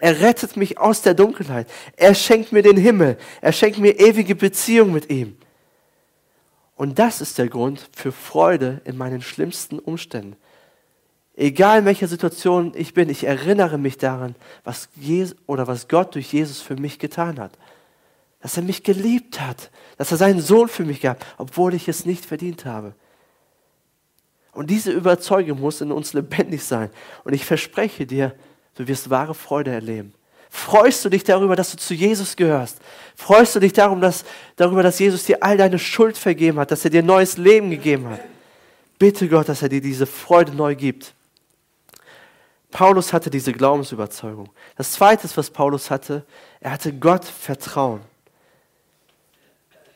Er 0.06 0.22
rettet 0.22 0.56
mich 0.56 0.78
aus 0.78 1.02
der 1.02 1.16
Dunkelheit. 1.16 1.68
Er 1.96 2.14
schenkt 2.14 2.52
mir 2.52 2.62
den 2.62 2.78
Himmel. 2.78 3.18
Er 3.42 3.52
schenkt 3.52 3.80
mir 3.80 4.00
ewige 4.00 4.36
Beziehung 4.36 4.92
mit 4.92 5.10
ihm. 5.10 5.36
Und 6.76 7.00
das 7.00 7.22
ist 7.22 7.40
der 7.40 7.48
Grund 7.48 7.90
für 7.92 8.12
Freude 8.12 8.82
in 8.86 8.98
meinen 8.98 9.24
schlimmsten 9.24 9.80
Umständen. 9.80 10.36
Egal 11.34 11.80
in 11.80 11.86
welcher 11.86 12.08
Situation 12.08 12.74
ich 12.76 12.94
bin, 12.94 13.10
ich 13.10 13.24
erinnere 13.24 13.80
mich 13.80 13.98
daran, 13.98 14.36
was, 14.64 14.90
Jesus, 14.94 15.36
oder 15.48 15.66
was 15.66 15.88
Gott 15.88 16.14
durch 16.14 16.32
Jesus 16.32 16.62
für 16.62 16.76
mich 16.76 17.00
getan 17.00 17.40
hat 17.40 17.58
dass 18.42 18.58
er 18.58 18.64
mich 18.64 18.84
geliebt 18.84 19.42
hat, 19.42 19.72
dass 19.98 20.12
er 20.12 20.18
seinen 20.18 20.40
Sohn 20.40 20.68
für 20.68 20.86
mich 20.86 21.02
gab, 21.02 21.26
obwohl 21.40 21.74
ich 21.74 21.88
es 21.88 22.06
nicht 22.06 22.28
verdient 22.28 22.64
habe. 22.64 22.94
Und 24.52 24.70
diese 24.70 24.92
Überzeugung 24.92 25.60
muss 25.60 25.82
in 25.82 25.92
uns 25.92 26.14
lebendig 26.14 26.64
sein. 26.64 26.92
Und 27.24 27.34
ich 27.34 27.44
verspreche 27.44 28.06
dir, 28.06 28.36
du 28.76 28.88
wirst 28.88 29.10
wahre 29.10 29.34
Freude 29.34 29.72
erleben. 29.72 30.14
Freust 30.50 31.04
du 31.04 31.10
dich 31.10 31.24
darüber, 31.24 31.56
dass 31.56 31.72
du 31.72 31.78
zu 31.78 31.94
Jesus 31.94 32.36
gehörst? 32.36 32.78
Freust 33.16 33.56
du 33.56 33.60
dich 33.60 33.74
darum, 33.74 34.00
dass, 34.00 34.24
darüber, 34.56 34.84
dass 34.84 35.00
Jesus 35.00 35.26
dir 35.26 35.44
all 35.44 35.58
deine 35.58 35.80
Schuld 35.80 36.18
vergeben 36.18 36.60
hat, 36.60 36.72
dass 36.72 36.86
er 36.86 36.92
dir 36.92 37.04
neues 37.04 37.38
Leben 37.38 37.70
gegeben 37.70 38.10
hat? 38.10 38.22
Bitte 38.98 39.28
Gott, 39.28 39.50
dass 39.50 39.62
er 39.62 39.70
dir 39.70 39.82
diese 39.82 40.06
Freude 40.06 40.54
neu 40.54 40.76
gibt. 40.76 41.14
Paulus 42.72 43.14
hatte 43.14 43.30
diese 43.30 43.54
Glaubensüberzeugung. 43.54 44.50
Das 44.78 44.94
Zweite, 44.94 45.30
was 45.36 45.50
Paulus 45.50 45.92
hatte, 45.92 46.26
er 46.60 46.72
hatte 46.72 46.94
Gott 46.94 47.26
Vertrauen. 47.26 48.02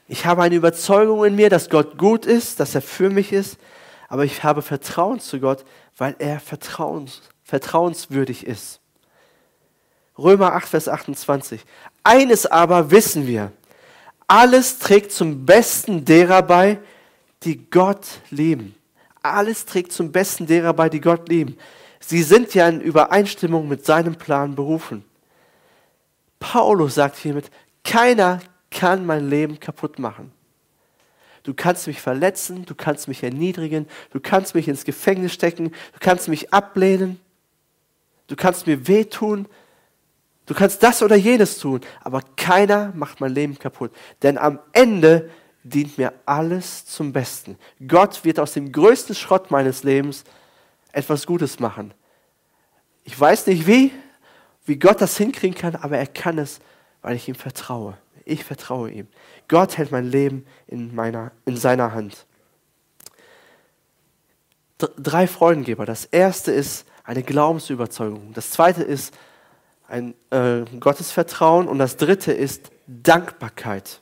Ich 0.08 0.26
habe 0.26 0.42
eine 0.42 0.56
Überzeugung 0.56 1.24
in 1.24 1.36
mir, 1.36 1.50
dass 1.50 1.70
Gott 1.70 1.98
gut 1.98 2.26
ist, 2.26 2.60
dass 2.60 2.76
er 2.76 2.82
für 2.82 3.10
mich 3.10 3.32
ist, 3.32 3.58
aber 4.08 4.26
ich 4.26 4.44
habe 4.44 4.62
Vertrauen 4.62 5.20
zu 5.20 5.40
Gott, 5.40 5.64
weil 5.98 6.16
er 6.20 6.40
vertrauens, 6.40 7.22
vertrauenswürdig 7.50 8.46
ist. 8.46 8.80
Römer 10.18 10.54
8, 10.54 10.70
Vers 10.70 10.88
28. 10.88 11.62
Eines 12.04 12.46
aber 12.46 12.92
wissen 12.92 13.28
wir, 13.28 13.52
alles 14.28 14.80
trägt 14.80 15.12
zum 15.12 15.46
Besten 15.46 16.06
derer 16.06 16.44
bei, 16.44 16.80
die 17.44 17.70
Gott 17.70 18.06
lieben. 18.30 18.76
Alles 19.22 19.66
trägt 19.66 19.92
zum 19.92 20.12
Besten 20.12 20.46
derer 20.46 20.74
bei, 20.74 20.90
die 20.90 21.02
Gott 21.02 21.28
lieben. 21.30 21.58
Sie 22.00 22.24
sind 22.24 22.54
ja 22.54 22.68
in 22.68 22.82
Übereinstimmung 22.82 23.68
mit 23.68 23.86
seinem 23.86 24.16
Plan 24.16 24.56
berufen. 24.56 25.04
Paulus 26.40 26.96
sagt 26.96 27.18
hiermit, 27.18 27.50
keiner 27.84 28.40
kann 28.72 29.06
mein 29.06 29.30
Leben 29.30 29.60
kaputt 29.60 30.00
machen. 30.00 30.32
Du 31.44 31.54
kannst 31.54 31.88
mich 31.88 32.02
verletzen, 32.02 32.66
du 32.66 32.76
kannst 32.76 33.08
mich 33.08 33.24
erniedrigen, 33.24 33.88
du 34.12 34.20
kannst 34.20 34.54
mich 34.56 34.68
ins 34.68 34.86
Gefängnis 34.86 35.34
stecken, 35.34 35.70
du 35.70 36.00
kannst 36.00 36.28
mich 36.28 36.54
ablehnen, 36.54 37.20
du 38.30 38.36
kannst 38.36 38.68
mir 38.68 38.88
wehtun, 38.88 39.48
du 40.46 40.54
kannst 40.54 40.82
das 40.82 41.04
oder 41.04 41.16
jenes 41.16 41.58
tun, 41.58 41.82
aber 42.02 42.22
keiner 42.38 42.94
macht 42.96 43.20
mein 43.20 43.34
Leben 43.34 43.60
kaputt. 43.60 43.92
Denn 44.22 44.38
am 44.38 44.60
Ende 44.72 45.30
dient 45.64 45.98
mir 45.98 46.14
alles 46.26 46.86
zum 46.86 47.12
Besten. 47.12 47.58
Gott 47.86 48.24
wird 48.24 48.40
aus 48.40 48.54
dem 48.54 48.72
größten 48.72 49.16
Schrott 49.16 49.52
meines 49.52 49.84
Lebens 49.84 50.24
etwas 50.92 51.26
Gutes 51.26 51.60
machen. 51.60 51.94
Ich 53.04 53.20
weiß 53.20 53.48
nicht 53.48 53.68
wie, 53.68 53.92
wie 54.66 54.78
Gott 54.78 55.02
das 55.02 55.18
hinkriegen 55.18 55.58
kann, 55.58 55.76
aber 55.76 55.98
er 55.98 56.08
kann 56.08 56.38
es, 56.38 56.60
weil 57.02 57.16
ich 57.16 57.28
ihm 57.28 57.36
vertraue. 57.36 57.98
Ich 58.26 58.44
vertraue 58.44 58.92
ihm. 58.92 59.08
Gott 59.48 59.78
hält 59.78 59.92
mein 59.92 60.06
Leben 60.06 60.46
in, 60.68 60.94
meiner, 60.94 61.32
in 61.46 61.58
seiner 61.58 61.94
Hand. 61.94 62.26
Drei 64.78 65.28
Freudengeber. 65.28 65.86
Das 65.86 66.06
erste 66.06 66.52
ist 66.52 66.86
eine 67.10 67.24
Glaubensüberzeugung. 67.24 68.34
Das 68.36 68.52
zweite 68.52 68.84
ist 68.84 69.18
ein 69.88 70.14
äh, 70.30 70.62
Gottesvertrauen. 70.80 71.68
Und 71.68 71.80
das 71.80 71.98
dritte 71.98 72.32
ist 72.32 72.70
Dankbarkeit. 72.86 74.02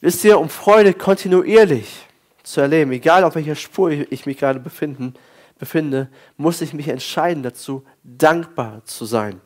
Wisst 0.00 0.22
ihr, 0.22 0.38
um 0.38 0.48
Freude 0.48 0.94
kontinuierlich 0.94 2.06
zu 2.44 2.60
erleben, 2.60 2.92
egal 2.92 3.24
auf 3.24 3.34
welcher 3.34 3.56
Spur 3.56 3.90
ich 3.90 4.26
mich 4.26 4.38
gerade 4.38 4.60
befinden, 4.60 5.14
befinde, 5.58 6.08
muss 6.36 6.60
ich 6.60 6.72
mich 6.72 6.86
entscheiden 6.86 7.42
dazu, 7.42 7.84
dankbar 8.04 8.84
zu 8.84 9.04
sein 9.04 9.40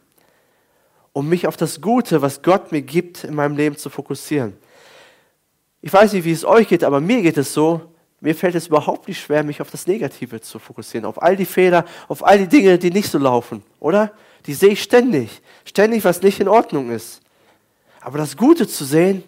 um 1.14 1.28
mich 1.28 1.46
auf 1.46 1.58
das 1.58 1.80
Gute, 1.82 2.22
was 2.22 2.40
Gott 2.42 2.72
mir 2.72 2.80
gibt, 2.80 3.24
in 3.24 3.34
meinem 3.34 3.54
Leben 3.54 3.76
zu 3.76 3.90
fokussieren. 3.90 4.56
Ich 5.82 5.92
weiß 5.92 6.14
nicht, 6.14 6.24
wie 6.24 6.32
es 6.32 6.42
euch 6.42 6.68
geht, 6.68 6.84
aber 6.84 7.02
mir 7.02 7.20
geht 7.20 7.36
es 7.36 7.52
so, 7.52 7.91
mir 8.22 8.36
fällt 8.36 8.54
es 8.54 8.68
überhaupt 8.68 9.08
nicht 9.08 9.20
schwer, 9.20 9.42
mich 9.42 9.60
auf 9.60 9.70
das 9.70 9.88
Negative 9.88 10.40
zu 10.40 10.60
fokussieren, 10.60 11.04
auf 11.04 11.20
all 11.20 11.34
die 11.34 11.44
Fehler, 11.44 11.84
auf 12.06 12.24
all 12.24 12.38
die 12.38 12.46
Dinge, 12.46 12.78
die 12.78 12.90
nicht 12.90 13.10
so 13.10 13.18
laufen, 13.18 13.64
oder? 13.80 14.12
Die 14.46 14.54
sehe 14.54 14.70
ich 14.70 14.82
ständig, 14.82 15.42
ständig, 15.64 16.04
was 16.04 16.22
nicht 16.22 16.38
in 16.38 16.46
Ordnung 16.46 16.90
ist. 16.90 17.20
Aber 18.00 18.18
das 18.18 18.36
Gute 18.36 18.68
zu 18.68 18.84
sehen, 18.84 19.24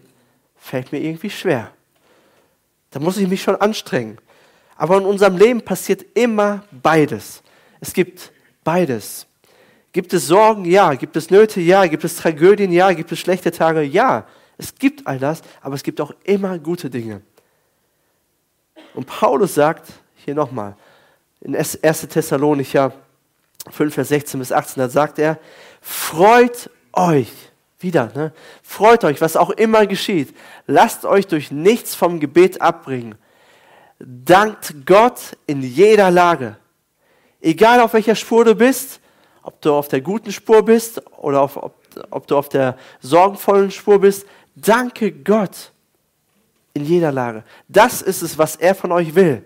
fällt 0.57 0.93
mir 0.93 1.01
irgendwie 1.01 1.31
schwer. 1.31 1.73
Da 2.91 3.01
muss 3.01 3.17
ich 3.17 3.29
mich 3.29 3.43
schon 3.43 3.57
anstrengen. 3.57 4.19
Aber 4.77 4.97
in 4.99 5.05
unserem 5.05 5.37
Leben 5.37 5.61
passiert 5.61 6.05
immer 6.15 6.63
beides. 6.71 7.43
Es 7.81 7.93
gibt 7.93 8.33
beides. 8.63 9.27
Gibt 9.93 10.13
es 10.13 10.29
Sorgen? 10.29 10.65
Ja. 10.65 10.95
Gibt 10.95 11.17
es 11.17 11.31
Nöte? 11.31 11.61
Ja. 11.61 11.87
Gibt 11.87 12.05
es 12.05 12.17
Tragödien? 12.17 12.73
Ja. 12.73 12.93
Gibt 12.93 13.11
es 13.11 13.19
schlechte 13.19 13.51
Tage? 13.51 13.83
Ja. 13.83 14.27
Es 14.57 14.75
gibt 14.77 15.07
all 15.07 15.19
das, 15.19 15.43
aber 15.61 15.75
es 15.75 15.83
gibt 15.83 16.01
auch 16.01 16.13
immer 16.25 16.59
gute 16.61 16.91
Dinge. 16.91 17.23
Und 18.95 19.07
Paulus 19.07 19.55
sagt, 19.55 19.93
hier 20.25 20.35
nochmal, 20.35 20.77
in 21.41 21.55
1. 21.55 21.79
Thessalonicher 21.83 22.93
5, 23.71 23.95
Vers 23.95 24.09
16 24.09 24.41
bis 24.41 24.53
18, 24.53 24.81
da 24.81 24.89
sagt 24.89 25.19
er, 25.19 25.39
freut 25.81 26.71
euch, 26.93 27.31
wieder, 27.81 28.11
ne? 28.15 28.33
freut 28.63 29.05
euch, 29.05 29.21
was 29.21 29.37
auch 29.37 29.51
immer 29.51 29.87
geschieht, 29.87 30.35
lasst 30.67 31.05
euch 31.05 31.27
durch 31.27 31.51
nichts 31.51 31.95
vom 31.95 32.21
Gebet 32.21 32.63
abbringen, 32.63 33.17
dankt 33.99 34.87
Gott 34.87 35.37
in 35.47 35.63
jeder 35.63 36.11
Lage, 36.11 36.57
egal 37.41 37.81
auf 37.81 37.95
welcher 37.95 38.15
Spur 38.15 38.45
du 38.45 38.55
bist, 38.55 39.01
ob 39.43 39.61
du 39.61 39.75
auf 39.75 39.89
der 39.89 40.01
guten 40.01 40.33
Spur 40.33 40.65
bist 40.65 41.03
oder 41.19 41.43
auf, 41.43 41.57
ob, 41.57 41.75
ob 42.11 42.27
du 42.27 42.39
auf 42.39 42.49
der 42.49 42.79
sorgenvollen 43.01 43.71
Spur 43.71 44.01
bist, 44.01 44.27
danke 44.55 45.13
Gott 45.13 45.73
in 46.75 46.85
jeder 46.85 47.13
Lage. 47.13 47.45
Das 47.69 48.03
ist 48.03 48.23
es, 48.23 48.37
was 48.37 48.57
er 48.57 48.75
von 48.75 48.93
euch 48.93 49.15
will. 49.15 49.43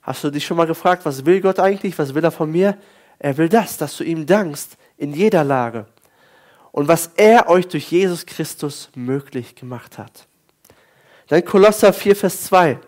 Hast 0.00 0.24
du 0.24 0.30
dich 0.30 0.46
schon 0.46 0.56
mal 0.56 0.66
gefragt, 0.66 1.04
was 1.04 1.24
will 1.26 1.40
Gott 1.40 1.58
eigentlich? 1.58 1.98
Was 1.98 2.14
will 2.14 2.24
er 2.24 2.30
von 2.30 2.50
mir? 2.50 2.78
Er 3.18 3.36
will 3.36 3.48
das, 3.48 3.76
dass 3.76 3.96
du 3.96 4.04
ihm 4.04 4.24
dankst 4.24 4.76
in 4.96 5.12
jeder 5.12 5.44
Lage. 5.44 5.86
Und 6.70 6.88
was 6.88 7.10
er 7.16 7.48
euch 7.48 7.68
durch 7.68 7.90
Jesus 7.90 8.24
Christus 8.24 8.88
möglich 8.94 9.54
gemacht 9.54 9.98
hat. 9.98 10.26
Dann 11.28 11.44
Kolosser 11.44 11.92
4, 11.92 12.16
Vers 12.16 12.44
2 12.44 12.78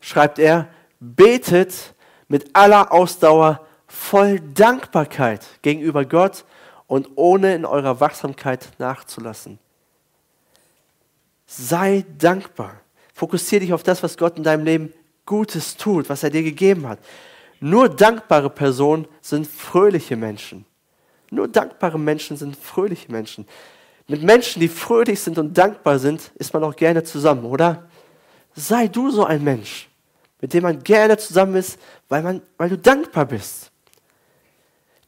schreibt 0.00 0.38
er, 0.38 0.68
betet 0.98 1.94
mit 2.28 2.54
aller 2.54 2.92
Ausdauer 2.92 3.66
voll 3.86 4.40
Dankbarkeit 4.40 5.44
gegenüber 5.62 6.04
Gott 6.04 6.44
und 6.86 7.08
ohne 7.16 7.54
in 7.54 7.64
eurer 7.64 8.00
Wachsamkeit 8.00 8.70
nachzulassen. 8.78 9.58
Sei 11.52 12.04
dankbar. 12.16 12.80
Fokussiere 13.12 13.62
dich 13.62 13.72
auf 13.72 13.82
das, 13.82 14.00
was 14.04 14.16
Gott 14.16 14.36
in 14.36 14.44
deinem 14.44 14.64
Leben 14.64 14.92
Gutes 15.26 15.76
tut, 15.76 16.08
was 16.08 16.22
er 16.22 16.30
dir 16.30 16.44
gegeben 16.44 16.86
hat. 16.86 17.00
Nur 17.58 17.88
dankbare 17.88 18.48
Personen 18.48 19.08
sind 19.20 19.48
fröhliche 19.48 20.14
Menschen. 20.14 20.64
Nur 21.28 21.48
dankbare 21.48 21.98
Menschen 21.98 22.36
sind 22.36 22.56
fröhliche 22.56 23.10
Menschen. 23.10 23.48
Mit 24.06 24.22
Menschen, 24.22 24.60
die 24.60 24.68
fröhlich 24.68 25.18
sind 25.18 25.38
und 25.38 25.58
dankbar 25.58 25.98
sind, 25.98 26.30
ist 26.36 26.54
man 26.54 26.62
auch 26.62 26.76
gerne 26.76 27.02
zusammen, 27.02 27.44
oder? 27.44 27.88
Sei 28.54 28.86
du 28.86 29.10
so 29.10 29.24
ein 29.24 29.42
Mensch, 29.42 29.88
mit 30.40 30.54
dem 30.54 30.62
man 30.62 30.80
gerne 30.84 31.18
zusammen 31.18 31.56
ist, 31.56 31.80
weil, 32.08 32.22
man, 32.22 32.42
weil 32.58 32.68
du 32.68 32.78
dankbar 32.78 33.26
bist. 33.26 33.69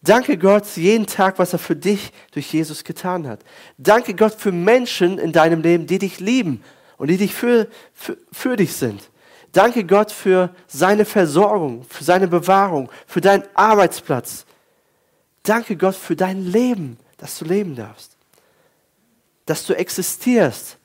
Danke 0.03 0.37
Gott 0.37 0.67
jeden 0.77 1.07
Tag, 1.07 1.38
was 1.38 1.53
er 1.53 1.61
für 1.61 1.77
dich 1.77 2.12
durch 2.33 2.53
Jesus 2.53 2.83
getan 2.83 3.29
hat. 3.29 3.41
Danke 3.79 4.15
Gott 4.15 4.35
für 4.35 4.51
Menschen 4.51 5.19
in 5.19 5.33
deinem 5.33 5.62
Leben, 5.62 5.87
die 5.87 6.01
dich 6.01 6.19
lieben 6.19 6.62
und 6.97 7.09
die 7.09 7.17
dich 7.17 7.33
für, 7.33 7.69
für, 7.95 8.19
für 8.33 8.57
dich 8.57 8.75
sind. 8.75 9.11
Danke 9.53 9.85
Gott 9.85 10.11
für 10.11 10.51
seine 10.67 11.05
Versorgung, 11.05 11.85
für 11.88 12.03
seine 12.03 12.27
Bewahrung, 12.27 12.91
für 13.07 13.21
deinen 13.21 13.45
Arbeitsplatz. 13.55 14.45
Danke 15.45 15.77
Gott 15.77 15.95
für 15.95 16.17
dein 16.17 16.47
Leben, 16.47 16.99
dass 17.19 17.38
du 17.38 17.45
leben 17.45 17.77
darfst, 17.77 18.17
dass 19.47 19.67
du 19.67 19.75
existierst. 19.75 20.79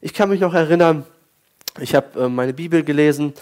Ich 0.00 0.14
kann 0.14 0.30
mich 0.30 0.40
noch 0.40 0.54
erinnern, 0.54 1.06
ich 1.78 1.94
habe 1.94 2.24
äh, 2.24 2.28
meine 2.28 2.54
Bibel 2.54 2.82
gelesen 2.82 3.32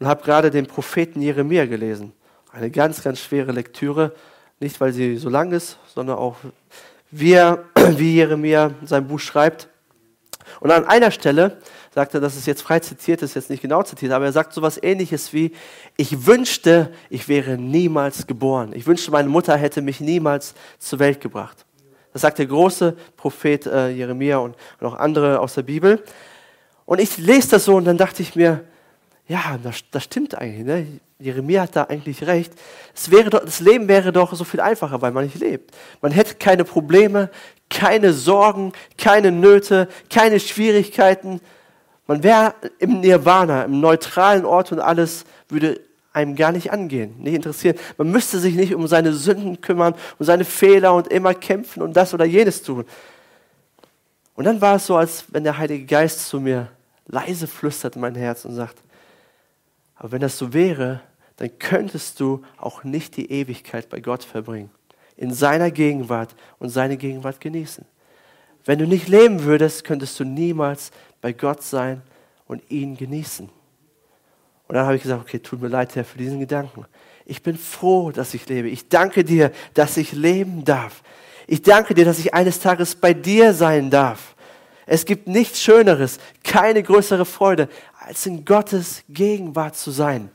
und 0.00 0.06
habe 0.06 0.24
gerade 0.24 0.50
den 0.50 0.66
Propheten 0.66 1.22
Jeremia 1.22 1.66
gelesen. 1.66 2.12
Eine 2.56 2.70
ganz, 2.70 3.02
ganz 3.02 3.20
schwere 3.20 3.52
Lektüre. 3.52 4.14
Nicht, 4.60 4.80
weil 4.80 4.90
sie 4.90 5.18
so 5.18 5.28
lang 5.28 5.52
ist, 5.52 5.78
sondern 5.94 6.16
auch, 6.16 6.36
wie, 7.10 7.34
er, 7.34 7.64
wie 7.74 8.14
Jeremia 8.14 8.70
sein 8.82 9.06
Buch 9.06 9.20
schreibt. 9.20 9.68
Und 10.60 10.70
an 10.70 10.86
einer 10.86 11.10
Stelle 11.10 11.58
sagt 11.94 12.14
er, 12.14 12.20
das 12.20 12.34
ist 12.34 12.46
jetzt 12.46 12.62
frei 12.62 12.80
zitiert, 12.80 13.20
ist 13.20 13.34
jetzt 13.34 13.50
nicht 13.50 13.60
genau 13.60 13.82
zitiert, 13.82 14.12
aber 14.12 14.24
er 14.24 14.32
sagt 14.32 14.54
so 14.54 14.62
etwas 14.62 14.82
ähnliches 14.82 15.34
wie, 15.34 15.52
ich 15.98 16.24
wünschte, 16.24 16.92
ich 17.10 17.28
wäre 17.28 17.58
niemals 17.58 18.26
geboren. 18.26 18.72
Ich 18.74 18.86
wünschte, 18.86 19.10
meine 19.10 19.28
Mutter 19.28 19.54
hätte 19.56 19.82
mich 19.82 20.00
niemals 20.00 20.54
zur 20.78 20.98
Welt 20.98 21.20
gebracht. 21.20 21.66
Das 22.14 22.22
sagt 22.22 22.38
der 22.38 22.46
große 22.46 22.96
Prophet 23.18 23.66
äh, 23.66 23.90
Jeremia 23.90 24.38
und, 24.38 24.56
und 24.80 24.86
auch 24.86 24.94
andere 24.94 25.40
aus 25.40 25.54
der 25.54 25.62
Bibel. 25.62 26.02
Und 26.86 27.00
ich 27.02 27.18
lese 27.18 27.50
das 27.50 27.66
so 27.66 27.74
und 27.74 27.84
dann 27.84 27.98
dachte 27.98 28.22
ich 28.22 28.34
mir, 28.34 28.64
ja, 29.28 29.58
das, 29.62 29.82
das 29.90 30.04
stimmt 30.04 30.36
eigentlich. 30.36 30.64
Ne? 30.64 30.86
Jeremia 31.18 31.62
hat 31.62 31.74
da 31.74 31.84
eigentlich 31.84 32.26
recht. 32.26 32.52
Es 32.94 33.10
wäre 33.10 33.30
doch, 33.30 33.40
das 33.40 33.60
Leben 33.60 33.88
wäre 33.88 34.12
doch 34.12 34.34
so 34.34 34.44
viel 34.44 34.60
einfacher, 34.60 35.00
weil 35.02 35.12
man 35.12 35.24
nicht 35.24 35.38
lebt. 35.38 35.74
Man 36.02 36.12
hätte 36.12 36.34
keine 36.34 36.64
Probleme, 36.64 37.30
keine 37.68 38.12
Sorgen, 38.12 38.72
keine 38.98 39.32
Nöte, 39.32 39.88
keine 40.10 40.38
Schwierigkeiten. 40.38 41.40
Man 42.06 42.22
wäre 42.22 42.54
im 42.78 43.00
Nirvana, 43.00 43.64
im 43.64 43.80
neutralen 43.80 44.44
Ort 44.44 44.70
und 44.70 44.80
alles 44.80 45.24
würde 45.48 45.80
einem 46.12 46.36
gar 46.36 46.52
nicht 46.52 46.72
angehen, 46.72 47.14
nicht 47.18 47.34
interessieren. 47.34 47.76
Man 47.98 48.10
müsste 48.10 48.38
sich 48.38 48.54
nicht 48.54 48.74
um 48.74 48.86
seine 48.86 49.12
Sünden 49.12 49.60
kümmern, 49.60 49.94
um 50.18 50.24
seine 50.24 50.44
Fehler 50.44 50.94
und 50.94 51.08
immer 51.08 51.34
kämpfen 51.34 51.82
und 51.82 51.94
das 51.94 52.14
oder 52.14 52.24
jenes 52.24 52.62
tun. 52.62 52.84
Und 54.34 54.44
dann 54.44 54.60
war 54.60 54.76
es 54.76 54.86
so, 54.86 54.96
als 54.96 55.24
wenn 55.28 55.44
der 55.44 55.58
Heilige 55.58 55.84
Geist 55.84 56.28
zu 56.28 56.40
mir 56.40 56.68
leise 57.06 57.46
flüstert 57.46 57.96
in 57.96 58.02
mein 58.02 58.14
Herz 58.14 58.44
und 58.44 58.54
sagt, 58.54 58.76
aber 59.96 60.12
wenn 60.12 60.20
das 60.20 60.38
so 60.38 60.52
wäre, 60.52 61.00
dann 61.36 61.58
könntest 61.58 62.20
du 62.20 62.42
auch 62.56 62.84
nicht 62.84 63.16
die 63.16 63.30
Ewigkeit 63.30 63.88
bei 63.88 64.00
Gott 64.00 64.24
verbringen, 64.24 64.70
in 65.16 65.32
seiner 65.32 65.70
Gegenwart 65.70 66.34
und 66.58 66.68
seine 66.68 66.96
Gegenwart 66.96 67.40
genießen. 67.40 67.84
Wenn 68.64 68.78
du 68.78 68.86
nicht 68.86 69.08
leben 69.08 69.44
würdest, 69.44 69.84
könntest 69.84 70.18
du 70.18 70.24
niemals 70.24 70.90
bei 71.20 71.32
Gott 71.32 71.62
sein 71.62 72.02
und 72.46 72.62
ihn 72.70 72.96
genießen. 72.96 73.48
Und 74.68 74.74
dann 74.74 74.84
habe 74.84 74.96
ich 74.96 75.02
gesagt, 75.02 75.22
okay, 75.22 75.38
tut 75.38 75.62
mir 75.62 75.68
leid, 75.68 75.94
Herr, 75.94 76.04
für 76.04 76.18
diesen 76.18 76.40
Gedanken. 76.40 76.84
Ich 77.24 77.42
bin 77.42 77.56
froh, 77.56 78.10
dass 78.10 78.34
ich 78.34 78.48
lebe. 78.48 78.68
Ich 78.68 78.88
danke 78.88 79.24
dir, 79.24 79.52
dass 79.74 79.96
ich 79.96 80.12
leben 80.12 80.64
darf. 80.64 81.02
Ich 81.46 81.62
danke 81.62 81.94
dir, 81.94 82.04
dass 82.04 82.18
ich 82.18 82.34
eines 82.34 82.58
Tages 82.58 82.96
bei 82.96 83.14
dir 83.14 83.54
sein 83.54 83.90
darf. 83.90 84.34
Es 84.86 85.04
gibt 85.04 85.26
nichts 85.26 85.60
Schöneres, 85.60 86.18
keine 86.44 86.82
größere 86.82 87.24
Freude, 87.24 87.68
als 88.06 88.24
in 88.24 88.44
Gottes 88.44 89.02
Gegenwart 89.08 89.76
zu 89.76 89.90
sein. 89.90 90.30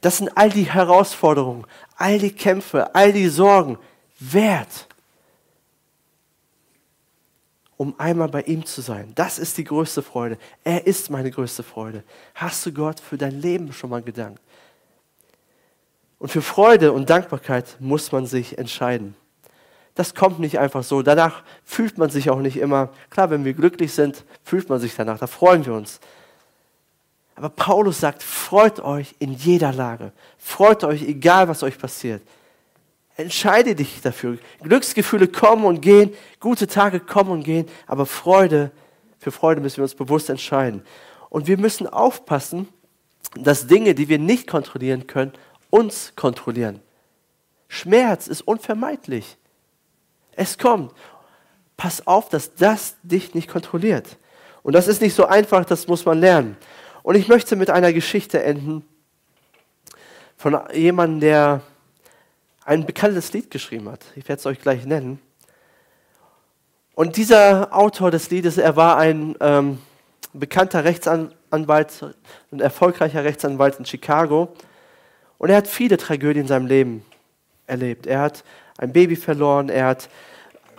Das 0.00 0.16
sind 0.18 0.34
all 0.36 0.48
die 0.48 0.64
Herausforderungen, 0.64 1.66
all 1.96 2.18
die 2.18 2.32
Kämpfe, 2.32 2.94
all 2.94 3.12
die 3.12 3.28
Sorgen 3.28 3.78
wert, 4.18 4.88
um 7.76 7.94
einmal 7.98 8.28
bei 8.28 8.40
ihm 8.42 8.64
zu 8.64 8.80
sein. 8.80 9.12
Das 9.14 9.38
ist 9.38 9.58
die 9.58 9.64
größte 9.64 10.02
Freude. 10.02 10.38
Er 10.62 10.86
ist 10.86 11.10
meine 11.10 11.30
größte 11.30 11.62
Freude. 11.62 12.02
Hast 12.34 12.64
du 12.64 12.72
Gott 12.72 13.00
für 13.00 13.18
dein 13.18 13.40
Leben 13.40 13.72
schon 13.74 13.90
mal 13.90 14.02
gedankt? 14.02 14.40
Und 16.18 16.30
für 16.30 16.42
Freude 16.42 16.92
und 16.92 17.10
Dankbarkeit 17.10 17.76
muss 17.80 18.12
man 18.12 18.24
sich 18.24 18.56
entscheiden 18.56 19.14
das 19.94 20.14
kommt 20.14 20.40
nicht 20.40 20.58
einfach 20.58 20.82
so. 20.82 21.02
Danach 21.02 21.42
fühlt 21.64 21.98
man 21.98 22.10
sich 22.10 22.30
auch 22.30 22.40
nicht 22.40 22.56
immer. 22.56 22.90
Klar, 23.10 23.30
wenn 23.30 23.44
wir 23.44 23.54
glücklich 23.54 23.92
sind, 23.92 24.24
fühlt 24.42 24.68
man 24.68 24.80
sich 24.80 24.94
danach, 24.94 25.18
da 25.18 25.26
freuen 25.26 25.64
wir 25.64 25.74
uns. 25.74 26.00
Aber 27.36 27.48
Paulus 27.48 28.00
sagt, 28.00 28.22
freut 28.22 28.80
euch 28.80 29.14
in 29.18 29.32
jeder 29.32 29.72
Lage. 29.72 30.12
Freut 30.38 30.84
euch, 30.84 31.02
egal 31.02 31.48
was 31.48 31.62
euch 31.62 31.78
passiert. 31.78 32.22
Entscheide 33.16 33.74
dich 33.74 34.00
dafür. 34.02 34.38
Glücksgefühle 34.62 35.28
kommen 35.28 35.64
und 35.64 35.80
gehen, 35.80 36.12
gute 36.40 36.66
Tage 36.66 37.00
kommen 37.00 37.30
und 37.30 37.44
gehen, 37.44 37.68
aber 37.86 38.06
Freude, 38.06 38.72
für 39.18 39.30
Freude 39.30 39.60
müssen 39.60 39.78
wir 39.78 39.84
uns 39.84 39.94
bewusst 39.94 40.30
entscheiden. 40.30 40.82
Und 41.28 41.46
wir 41.46 41.58
müssen 41.58 41.86
aufpassen, 41.86 42.68
dass 43.36 43.66
Dinge, 43.66 43.94
die 43.94 44.08
wir 44.08 44.18
nicht 44.18 44.46
kontrollieren 44.46 45.06
können, 45.06 45.32
uns 45.70 46.12
kontrollieren. 46.16 46.80
Schmerz 47.68 48.26
ist 48.26 48.42
unvermeidlich. 48.42 49.36
Es 50.36 50.58
kommt. 50.58 50.92
Pass 51.76 52.06
auf, 52.06 52.28
dass 52.28 52.54
das 52.54 52.96
dich 53.02 53.34
nicht 53.34 53.48
kontrolliert. 53.48 54.16
Und 54.62 54.74
das 54.74 54.88
ist 54.88 55.02
nicht 55.02 55.14
so 55.14 55.26
einfach, 55.26 55.64
das 55.64 55.88
muss 55.88 56.04
man 56.04 56.18
lernen. 56.18 56.56
Und 57.02 57.16
ich 57.16 57.28
möchte 57.28 57.56
mit 57.56 57.70
einer 57.70 57.92
Geschichte 57.92 58.42
enden 58.42 58.86
von 60.36 60.58
jemandem, 60.72 61.20
der 61.20 61.60
ein 62.64 62.86
bekanntes 62.86 63.32
Lied 63.32 63.50
geschrieben 63.50 63.90
hat. 63.90 64.04
Ich 64.16 64.28
werde 64.28 64.40
es 64.40 64.46
euch 64.46 64.60
gleich 64.60 64.86
nennen. 64.86 65.20
Und 66.94 67.16
dieser 67.16 67.76
Autor 67.76 68.10
des 68.10 68.30
Liedes, 68.30 68.56
er 68.56 68.76
war 68.76 68.96
ein 68.96 69.36
ähm, 69.40 69.78
bekannter 70.32 70.84
Rechtsanwalt, 70.84 72.14
ein 72.52 72.60
erfolgreicher 72.60 73.24
Rechtsanwalt 73.24 73.78
in 73.78 73.84
Chicago. 73.84 74.54
Und 75.38 75.50
er 75.50 75.56
hat 75.56 75.68
viele 75.68 75.96
Tragödien 75.96 76.42
in 76.44 76.48
seinem 76.48 76.66
Leben 76.66 77.04
erlebt. 77.66 78.06
Er 78.06 78.20
hat 78.20 78.44
ein 78.78 78.92
Baby 78.92 79.16
verloren. 79.16 79.68
Er 79.68 79.86
hat 79.86 80.08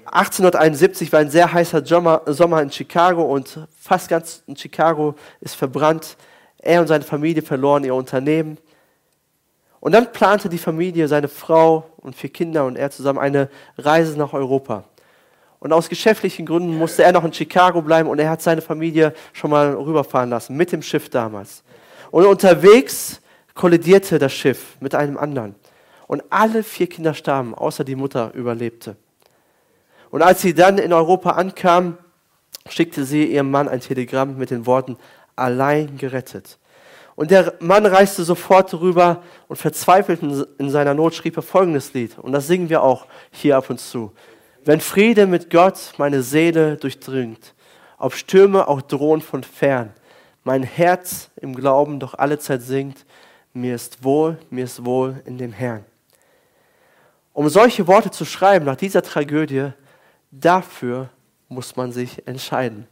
1871 0.05 1.11
war 1.11 1.19
ein 1.19 1.29
sehr 1.29 1.51
heißer 1.51 1.85
Sommer 1.85 2.61
in 2.61 2.71
Chicago 2.71 3.23
und 3.23 3.59
fast 3.79 4.07
ganz 4.07 4.43
in 4.47 4.55
Chicago 4.55 5.15
ist 5.41 5.55
verbrannt. 5.55 6.15
Er 6.59 6.81
und 6.81 6.87
seine 6.87 7.03
Familie 7.03 7.41
verloren 7.41 7.83
ihr 7.83 7.95
Unternehmen. 7.95 8.57
Und 9.79 9.91
dann 9.91 10.11
plante 10.11 10.49
die 10.49 10.57
Familie, 10.57 11.07
seine 11.07 11.27
Frau 11.27 11.91
und 11.97 12.15
vier 12.15 12.31
Kinder 12.31 12.65
und 12.65 12.75
er 12.75 12.89
zusammen 12.89 13.19
eine 13.19 13.49
Reise 13.77 14.17
nach 14.17 14.33
Europa. 14.33 14.83
Und 15.59 15.73
aus 15.73 15.89
geschäftlichen 15.89 16.45
Gründen 16.45 16.77
musste 16.77 17.03
er 17.03 17.11
noch 17.11 17.23
in 17.23 17.33
Chicago 17.33 17.81
bleiben 17.81 18.09
und 18.09 18.19
er 18.19 18.29
hat 18.29 18.41
seine 18.41 18.61
Familie 18.61 19.13
schon 19.33 19.51
mal 19.51 19.73
rüberfahren 19.73 20.29
lassen, 20.29 20.55
mit 20.55 20.71
dem 20.71 20.81
Schiff 20.81 21.09
damals. 21.09 21.63
Und 22.11 22.25
unterwegs 22.25 23.21
kollidierte 23.53 24.19
das 24.19 24.33
Schiff 24.33 24.75
mit 24.79 24.93
einem 24.95 25.17
anderen. 25.17 25.55
Und 26.07 26.23
alle 26.29 26.63
vier 26.63 26.87
Kinder 26.87 27.13
starben, 27.13 27.55
außer 27.55 27.83
die 27.83 27.95
Mutter 27.95 28.33
überlebte. 28.33 28.95
Und 30.11 30.21
als 30.21 30.41
sie 30.41 30.53
dann 30.53 30.77
in 30.77 30.93
Europa 30.93 31.31
ankam, 31.31 31.97
schickte 32.69 33.05
sie 33.05 33.25
ihrem 33.25 33.51
Mann 33.51 33.67
ein 33.67 33.79
Telegramm 33.79 34.37
mit 34.37 34.51
den 34.51 34.65
Worten, 34.65 34.97
allein 35.35 35.97
gerettet. 35.97 36.57
Und 37.15 37.31
der 37.31 37.53
Mann 37.59 37.85
reiste 37.85 38.23
sofort 38.23 38.73
rüber 38.73 39.23
und 39.47 39.55
verzweifelt 39.55 40.21
in 40.57 40.69
seiner 40.69 40.93
Not 40.93 41.15
schrieb 41.15 41.37
er 41.37 41.43
folgendes 41.43 41.93
Lied. 41.93 42.17
Und 42.19 42.33
das 42.33 42.47
singen 42.47 42.69
wir 42.69 42.83
auch 42.83 43.07
hier 43.31 43.57
ab 43.57 43.69
und 43.69 43.79
zu. 43.79 44.11
Wenn 44.65 44.81
Friede 44.81 45.25
mit 45.25 45.49
Gott 45.49 45.93
meine 45.97 46.21
Seele 46.21 46.75
durchdringt, 46.75 47.53
ob 47.97 48.13
Stürme 48.13 48.67
auch 48.67 48.81
drohen 48.81 49.21
von 49.21 49.43
fern, 49.43 49.93
mein 50.43 50.63
Herz 50.63 51.29
im 51.37 51.55
Glauben 51.55 51.99
doch 51.99 52.15
alle 52.15 52.37
Zeit 52.37 52.61
singt, 52.61 53.05
mir 53.53 53.75
ist 53.75 54.03
wohl, 54.03 54.37
mir 54.49 54.65
ist 54.65 54.83
wohl 54.83 55.21
in 55.25 55.37
dem 55.37 55.53
Herrn. 55.53 55.85
Um 57.35 57.49
solche 57.49 57.85
Worte 57.85 58.11
zu 58.11 58.23
schreiben 58.23 58.63
nach 58.63 58.77
dieser 58.77 59.01
Tragödie, 59.01 59.71
dafür 60.31 61.09
muss 61.49 61.75
man 61.75 61.91
sich 61.91 62.25
entscheiden. 62.25 62.87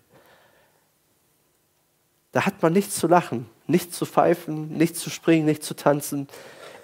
Da 2.34 2.46
hat 2.46 2.62
man 2.62 2.74
nichts 2.74 2.98
zu 2.98 3.08
lachen, 3.08 3.50
nichts 3.68 3.98
zu 3.98 4.06
pfeifen, 4.06 4.68
nichts 4.74 5.00
zu 5.00 5.10
springen, 5.10 5.46
nichts 5.46 5.66
zu 5.66 5.78
tanzen. 5.78 6.28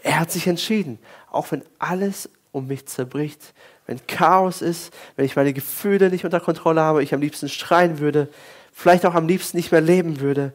Er 0.04 0.22
hat 0.22 0.32
sich 0.32 0.48
entschieden, 0.48 1.00
auch 1.30 1.52
wenn 1.52 1.66
alles 1.80 2.30
um 2.54 2.66
mich 2.68 2.86
zerbricht, 2.86 3.54
wenn 3.88 4.08
Chaos 4.08 4.62
ist, 4.62 4.94
wenn 5.18 5.26
ich 5.26 5.36
meine 5.36 5.52
Gefühle 5.52 6.10
nicht 6.10 6.24
unter 6.24 6.40
Kontrolle 6.40 6.80
habe, 6.80 7.04
ich 7.04 7.14
am 7.14 7.20
liebsten 7.20 7.50
schreien 7.50 8.00
würde, 8.00 8.30
vielleicht 8.72 9.06
auch 9.06 9.16
am 9.16 9.28
liebsten 9.28 9.58
nicht 9.58 9.74
mehr 9.74 9.82
leben 9.82 10.22
würde. 10.22 10.54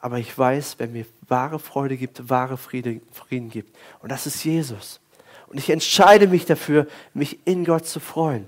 Aber 0.00 0.18
ich 0.18 0.38
weiß, 0.38 0.76
wer 0.78 0.86
mir 0.86 1.04
wahre 1.28 1.58
Freude 1.58 1.98
gibt, 1.98 2.30
wahre 2.30 2.56
Friede, 2.56 3.02
Frieden 3.12 3.50
gibt. 3.50 3.76
Und 4.00 4.10
das 4.10 4.26
ist 4.26 4.42
Jesus. 4.42 5.00
Und 5.50 5.58
ich 5.58 5.70
entscheide 5.70 6.26
mich 6.26 6.44
dafür, 6.44 6.86
mich 7.14 7.38
in 7.46 7.64
Gott 7.64 7.86
zu 7.86 8.00
freuen. 8.00 8.46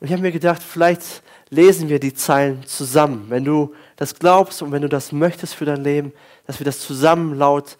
Und 0.00 0.06
ich 0.06 0.12
habe 0.12 0.22
mir 0.22 0.32
gedacht, 0.32 0.62
vielleicht 0.62 1.22
lesen 1.50 1.88
wir 1.88 2.00
die 2.00 2.14
Zeilen 2.14 2.64
zusammen. 2.64 3.26
Wenn 3.28 3.44
du 3.44 3.74
das 3.96 4.14
glaubst 4.14 4.62
und 4.62 4.72
wenn 4.72 4.82
du 4.82 4.88
das 4.88 5.12
möchtest 5.12 5.54
für 5.54 5.66
dein 5.66 5.84
Leben, 5.84 6.12
dass 6.46 6.58
wir 6.58 6.64
das 6.64 6.80
zusammen 6.80 7.36
laut 7.36 7.76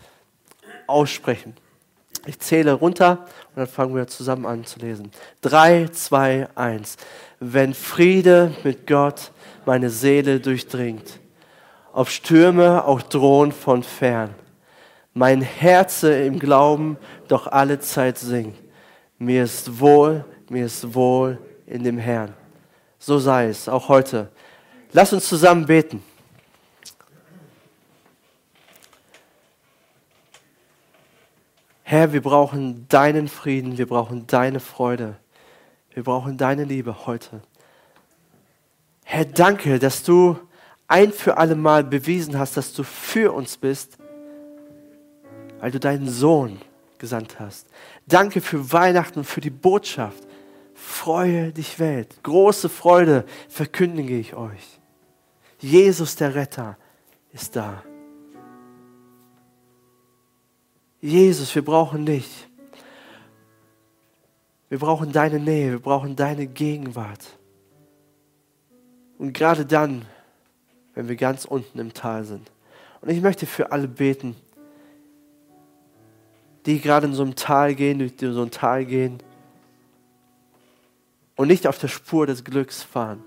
aussprechen. 0.87 1.55
Ich 2.27 2.39
zähle 2.39 2.75
runter 2.75 3.27
und 3.49 3.57
dann 3.57 3.67
fangen 3.67 3.95
wir 3.95 4.07
zusammen 4.07 4.45
an 4.45 4.65
zu 4.67 4.79
lesen. 4.81 5.11
Drei, 5.41 5.89
zwei, 5.89 6.49
eins. 6.55 6.99
Wenn 7.39 7.73
Friede 7.73 8.55
mit 8.65 8.87
Gott 8.87 9.31
meine 9.65 9.89
Seele 9.89 10.41
durchdringt, 10.41 11.19
ob 11.93 12.11
Stürme 12.11 12.85
auch 12.85 13.01
drohen 13.01 13.53
von 13.53 13.83
fern, 13.83 14.35
mein 15.21 15.43
Herze 15.43 16.15
im 16.15 16.39
Glauben 16.39 16.97
doch 17.29 17.47
alle 17.47 17.79
Zeit 17.79 18.17
singt. 18.17 18.57
Mir 19.19 19.45
ist 19.45 19.79
wohl, 19.79 20.25
mir 20.49 20.65
ist 20.65 20.95
wohl 20.95 21.39
in 21.67 21.85
dem 21.85 21.99
Herrn. 21.99 22.33
So 22.99 23.19
sei 23.19 23.49
es, 23.49 23.69
auch 23.69 23.91
heute. 23.91 24.31
Lass 24.93 25.13
uns 25.13 25.29
zusammen 25.29 25.67
beten. 25.67 26.03
Herr, 31.83 32.15
wir 32.15 32.23
brauchen 32.23 32.89
deinen 32.89 33.29
Frieden, 33.29 33.77
wir 33.77 33.87
brauchen 33.87 34.27
deine 34.27 34.59
Freude, 34.59 35.17
wir 35.93 36.03
brauchen 36.03 36.39
deine 36.39 36.65
Liebe 36.65 37.05
heute. 37.07 37.43
Herr, 39.05 39.27
danke, 39.27 39.79
dass 39.79 40.03
du 40.03 40.39
ein 40.89 41.13
für 41.13 41.37
alle 41.37 41.57
Mal 41.57 41.85
bewiesen 41.85 42.39
hast, 42.39 42.57
dass 42.57 42.73
du 42.73 42.85
für 42.85 43.35
uns 43.35 43.59
bist, 43.59 44.00
weil 45.61 45.71
du 45.71 45.79
deinen 45.79 46.09
Sohn 46.09 46.61
gesandt 46.99 47.39
hast. 47.39 47.69
Danke 48.07 48.41
für 48.41 48.73
Weihnachten 48.73 49.25
für 49.25 49.41
die 49.41 49.51
Botschaft. 49.51 50.27
Freue 50.75 51.53
dich 51.53 51.79
Welt. 51.79 52.23
Große 52.23 52.69
Freude 52.69 53.25
verkündige 53.49 54.19
ich 54.19 54.35
euch. 54.35 54.81
Jesus 55.59 56.17
der 56.17 56.35
Retter 56.35 56.77
ist 57.33 57.55
da. 57.57 57.83
Jesus, 61.01 61.55
wir 61.55 61.65
brauchen 61.65 62.05
dich. 62.07 62.49
Wir 64.69 64.79
brauchen 64.79 65.13
deine 65.13 65.41
Nähe, 65.41 65.73
wir 65.73 65.79
brauchen 65.81 66.15
deine 66.15 66.47
Gegenwart. 66.47 67.25
Und 69.19 69.33
gerade 69.33 69.67
dann, 69.67 70.07
wenn 70.95 71.09
wir 71.09 71.17
ganz 71.17 71.45
unten 71.45 71.79
im 71.79 71.93
Tal 71.93 72.25
sind. 72.25 72.51
Und 73.01 73.11
ich 73.11 73.21
möchte 73.21 73.47
für 73.47 73.73
alle 73.73 73.89
beten, 73.89 74.37
die 76.67 76.81
gerade 76.81 77.07
in 77.07 77.15
so 77.15 77.23
einem 77.23 77.37
Tal 77.37 77.75
gehen, 77.75 77.99
durch 77.99 78.13
so 78.19 78.43
ein 78.43 78.51
Tal 78.51 78.85
gehen 78.85 79.19
und 81.37 81.49
nicht 81.49 81.67
auf 81.67 81.79
der 81.79 81.89
Spur 81.89 82.27
des 82.27 82.45
Glücks 82.45 82.83
fahren. 82.83 83.23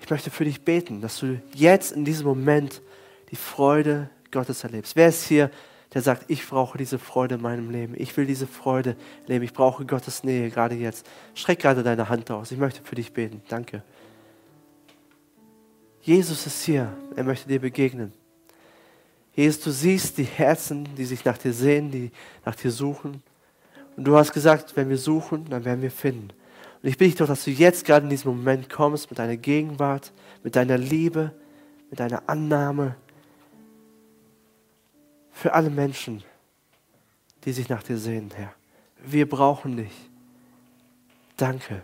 Ich 0.00 0.10
möchte 0.10 0.30
für 0.30 0.44
dich 0.44 0.62
beten, 0.62 1.00
dass 1.00 1.18
du 1.20 1.40
jetzt 1.54 1.92
in 1.92 2.04
diesem 2.04 2.26
Moment 2.26 2.82
die 3.30 3.36
Freude 3.36 4.10
Gottes 4.32 4.64
erlebst. 4.64 4.96
Wer 4.96 5.08
ist 5.08 5.24
hier, 5.24 5.50
der 5.94 6.02
sagt, 6.02 6.24
ich 6.28 6.46
brauche 6.48 6.78
diese 6.78 6.98
Freude 6.98 7.36
in 7.36 7.42
meinem 7.42 7.70
Leben. 7.70 7.94
Ich 7.96 8.16
will 8.16 8.26
diese 8.26 8.46
Freude 8.46 8.96
leben. 9.26 9.44
Ich 9.44 9.52
brauche 9.52 9.84
Gottes 9.84 10.24
Nähe 10.24 10.50
gerade 10.50 10.74
jetzt. 10.74 11.06
Streck 11.34 11.60
gerade 11.60 11.82
deine 11.82 12.08
Hand 12.08 12.30
aus. 12.30 12.50
Ich 12.50 12.58
möchte 12.58 12.82
für 12.82 12.94
dich 12.94 13.12
beten. 13.12 13.42
Danke. 13.48 13.82
Jesus 16.00 16.46
ist 16.46 16.64
hier. 16.64 16.96
Er 17.14 17.24
möchte 17.24 17.46
dir 17.46 17.60
begegnen. 17.60 18.12
Jesus, 19.34 19.62
du 19.62 19.70
siehst 19.70 20.18
die 20.18 20.24
Herzen, 20.24 20.88
die 20.96 21.04
sich 21.04 21.24
nach 21.24 21.38
dir 21.38 21.52
sehen, 21.52 21.90
die 21.90 22.10
nach 22.44 22.54
dir 22.54 22.70
suchen. 22.70 23.22
Und 23.96 24.04
du 24.04 24.16
hast 24.16 24.32
gesagt, 24.32 24.76
wenn 24.76 24.88
wir 24.88 24.98
suchen, 24.98 25.46
dann 25.48 25.64
werden 25.64 25.82
wir 25.82 25.90
finden. 25.90 26.28
Und 26.82 26.88
ich 26.88 26.98
bitte 26.98 27.10
dich 27.10 27.18
doch, 27.18 27.26
dass 27.26 27.44
du 27.44 27.50
jetzt 27.50 27.84
gerade 27.84 28.04
in 28.04 28.10
diesem 28.10 28.36
Moment 28.36 28.68
kommst 28.68 29.10
mit 29.10 29.18
deiner 29.18 29.36
Gegenwart, 29.36 30.12
mit 30.42 30.56
deiner 30.56 30.76
Liebe, 30.76 31.32
mit 31.90 32.00
deiner 32.00 32.28
Annahme 32.28 32.96
für 35.30 35.54
alle 35.54 35.70
Menschen, 35.70 36.22
die 37.44 37.52
sich 37.52 37.68
nach 37.68 37.82
dir 37.82 37.98
sehen, 37.98 38.30
Herr. 38.34 38.52
Wir 39.04 39.28
brauchen 39.28 39.76
dich. 39.76 39.92
Danke. 41.36 41.82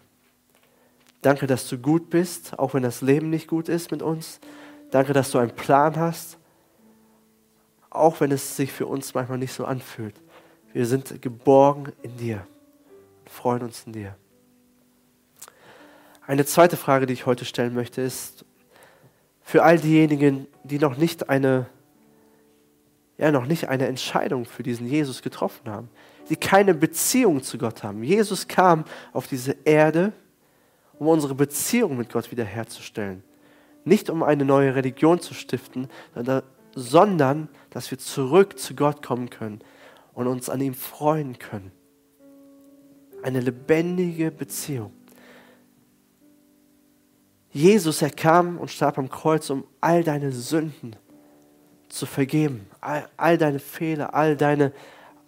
Danke, 1.22 1.46
dass 1.46 1.68
du 1.68 1.78
gut 1.78 2.10
bist, 2.10 2.58
auch 2.58 2.74
wenn 2.74 2.82
das 2.82 3.00
Leben 3.00 3.30
nicht 3.30 3.48
gut 3.48 3.68
ist 3.68 3.90
mit 3.90 4.02
uns. 4.02 4.38
Danke, 4.90 5.12
dass 5.12 5.30
du 5.30 5.38
einen 5.38 5.54
Plan 5.54 5.96
hast, 5.96 6.37
auch 7.90 8.20
wenn 8.20 8.30
es 8.32 8.56
sich 8.56 8.72
für 8.72 8.86
uns 8.86 9.14
manchmal 9.14 9.38
nicht 9.38 9.52
so 9.52 9.64
anfühlt. 9.64 10.14
Wir 10.72 10.86
sind 10.86 11.22
geborgen 11.22 11.92
in 12.02 12.16
dir 12.16 12.46
und 13.20 13.30
freuen 13.30 13.62
uns 13.62 13.84
in 13.86 13.92
dir. 13.92 14.16
Eine 16.26 16.44
zweite 16.44 16.76
Frage, 16.76 17.06
die 17.06 17.14
ich 17.14 17.24
heute 17.24 17.46
stellen 17.46 17.74
möchte, 17.74 18.02
ist 18.02 18.44
für 19.42 19.62
all 19.62 19.78
diejenigen, 19.78 20.46
die 20.62 20.78
noch 20.78 20.98
nicht 20.98 21.30
eine, 21.30 21.66
ja, 23.16 23.32
noch 23.32 23.46
nicht 23.46 23.68
eine 23.68 23.86
Entscheidung 23.86 24.44
für 24.44 24.62
diesen 24.62 24.86
Jesus 24.86 25.22
getroffen 25.22 25.70
haben, 25.70 25.88
die 26.28 26.36
keine 26.36 26.74
Beziehung 26.74 27.42
zu 27.42 27.56
Gott 27.56 27.82
haben. 27.82 28.02
Jesus 28.04 28.46
kam 28.46 28.84
auf 29.14 29.26
diese 29.26 29.56
Erde, 29.64 30.12
um 30.98 31.08
unsere 31.08 31.34
Beziehung 31.34 31.96
mit 31.96 32.12
Gott 32.12 32.30
wiederherzustellen. 32.30 33.24
Nicht 33.84 34.10
um 34.10 34.22
eine 34.22 34.44
neue 34.44 34.74
Religion 34.74 35.20
zu 35.20 35.32
stiften, 35.32 35.88
sondern 36.78 37.48
dass 37.70 37.90
wir 37.90 37.98
zurück 37.98 38.58
zu 38.58 38.74
Gott 38.74 39.04
kommen 39.04 39.30
können 39.30 39.60
und 40.14 40.26
uns 40.26 40.48
an 40.48 40.60
ihm 40.60 40.74
freuen 40.74 41.38
können. 41.38 41.72
Eine 43.22 43.40
lebendige 43.40 44.30
Beziehung. 44.30 44.92
Jesus, 47.50 48.02
er 48.02 48.10
kam 48.10 48.58
und 48.58 48.70
starb 48.70 48.98
am 48.98 49.08
Kreuz, 49.08 49.50
um 49.50 49.64
all 49.80 50.04
deine 50.04 50.30
Sünden 50.30 50.94
zu 51.88 52.06
vergeben, 52.06 52.66
all, 52.80 53.08
all 53.16 53.38
deine 53.38 53.58
Fehler, 53.58 54.14
all 54.14 54.36
deine, 54.36 54.72